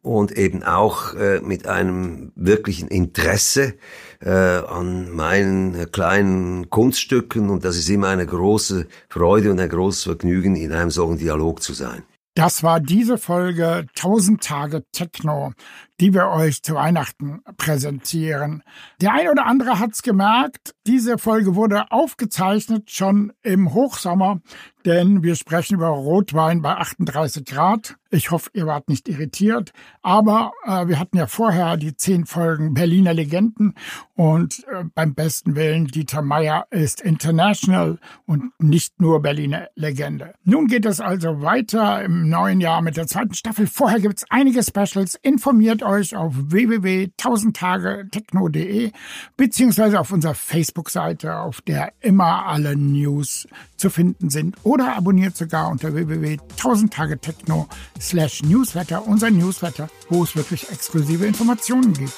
und 0.02 0.32
eben 0.32 0.62
auch 0.62 1.14
äh, 1.14 1.40
mit 1.40 1.66
einem 1.66 2.32
wirklichen 2.36 2.88
Interesse 2.88 3.74
äh, 4.20 4.30
an 4.30 5.10
meinen 5.10 5.90
kleinen 5.90 6.70
Kunststücken 6.70 7.50
und 7.50 7.64
das 7.64 7.76
ist 7.76 7.88
immer 7.88 8.08
eine 8.08 8.26
große 8.26 8.86
Freude 9.08 9.50
und 9.50 9.60
ein 9.60 9.68
großes 9.68 10.04
Vergnügen, 10.04 10.56
in 10.56 10.72
einem 10.72 10.90
solchen 10.90 11.18
Dialog 11.18 11.62
zu 11.62 11.72
sein. 11.72 12.04
Das 12.34 12.62
war 12.62 12.78
diese 12.78 13.18
Folge 13.18 13.86
1000 13.96 14.42
Tage 14.42 14.84
Techno 14.92 15.52
die 16.00 16.14
wir 16.14 16.28
euch 16.28 16.62
zu 16.62 16.74
Weihnachten 16.74 17.42
präsentieren. 17.56 18.62
Der 19.00 19.12
ein 19.12 19.28
oder 19.28 19.46
andere 19.46 19.78
hat's 19.78 20.02
gemerkt, 20.02 20.74
diese 20.86 21.18
Folge 21.18 21.54
wurde 21.54 21.90
aufgezeichnet 21.90 22.90
schon 22.90 23.32
im 23.42 23.74
Hochsommer, 23.74 24.40
denn 24.84 25.22
wir 25.22 25.34
sprechen 25.34 25.74
über 25.74 25.88
Rotwein 25.88 26.62
bei 26.62 26.76
38 26.76 27.44
Grad. 27.44 27.96
Ich 28.10 28.30
hoffe, 28.30 28.48
ihr 28.54 28.66
wart 28.66 28.88
nicht 28.88 29.06
irritiert, 29.06 29.72
aber 30.00 30.52
äh, 30.64 30.86
wir 30.86 30.98
hatten 30.98 31.18
ja 31.18 31.26
vorher 31.26 31.76
die 31.76 31.94
zehn 31.94 32.24
Folgen 32.24 32.72
Berliner 32.72 33.12
Legenden 33.12 33.74
und 34.14 34.64
äh, 34.72 34.84
beim 34.94 35.14
besten 35.14 35.56
Willen 35.56 35.88
Dieter 35.88 36.22
Meier 36.22 36.66
ist 36.70 37.02
international 37.02 37.98
und 38.24 38.52
nicht 38.58 38.98
nur 38.98 39.20
Berliner 39.20 39.68
Legende. 39.74 40.32
Nun 40.44 40.68
geht 40.68 40.86
es 40.86 41.00
also 41.00 41.42
weiter 41.42 42.02
im 42.02 42.30
neuen 42.30 42.62
Jahr 42.62 42.80
mit 42.80 42.96
der 42.96 43.06
zweiten 43.06 43.34
Staffel. 43.34 43.66
Vorher 43.66 44.00
gibt's 44.00 44.24
einige 44.30 44.62
Specials. 44.62 45.16
Informiert 45.16 45.82
euch 45.88 46.14
auf 46.14 46.32
www.1000tagetechno.de 46.36 48.92
beziehungsweise 49.36 49.98
auf 49.98 50.12
unserer 50.12 50.34
Facebook-Seite, 50.34 51.36
auf 51.36 51.60
der 51.62 51.92
immer 52.00 52.46
alle 52.46 52.76
News 52.76 53.48
zu 53.76 53.90
finden 53.90 54.30
sind 54.30 54.56
oder 54.62 54.96
abonniert 54.96 55.36
sogar 55.36 55.68
unter 55.68 55.94
www.1000tagetechno 55.94 57.68
slash 58.00 58.42
Newsletter, 58.42 59.06
unser 59.06 59.30
Newsletter, 59.30 59.88
wo 60.08 60.22
es 60.22 60.36
wirklich 60.36 60.70
exklusive 60.70 61.26
Informationen 61.26 61.92
gibt. 61.92 62.12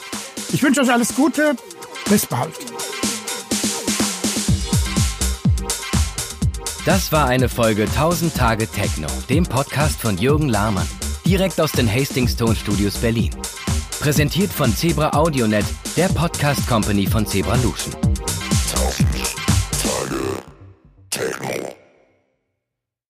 Ich 0.53 0.63
wünsche 0.63 0.83
euch 0.83 0.93
alles 0.93 1.15
Gute. 1.15 1.55
Bis 2.09 2.27
bald. 2.27 2.53
Das 6.85 7.13
war 7.13 7.27
eine 7.27 7.49
Folge 7.49 7.85
1000 7.85 8.35
Tage 8.35 8.67
Techno, 8.67 9.09
dem 9.29 9.45
Podcast 9.45 10.01
von 10.01 10.19
Jürgen 10.19 10.49
Lahmann 10.49 10.89
direkt 11.27 11.61
aus 11.61 11.73
den 11.73 11.91
Hastings 11.91 12.37
Tone 12.37 12.55
Studios 12.55 12.97
Berlin. 12.97 13.31
Präsentiert 14.01 14.51
von 14.51 14.75
Zebra 14.75 15.17
AudioNet, 15.17 15.65
der 15.97 16.09
Podcast 16.09 16.67
Company 16.67 17.07
von 17.07 17.27
Zebra 17.27 17.57
Luschen. 17.57 17.93
Tausend 18.73 19.09
Tage 19.83 20.43
Techno. 21.11 21.80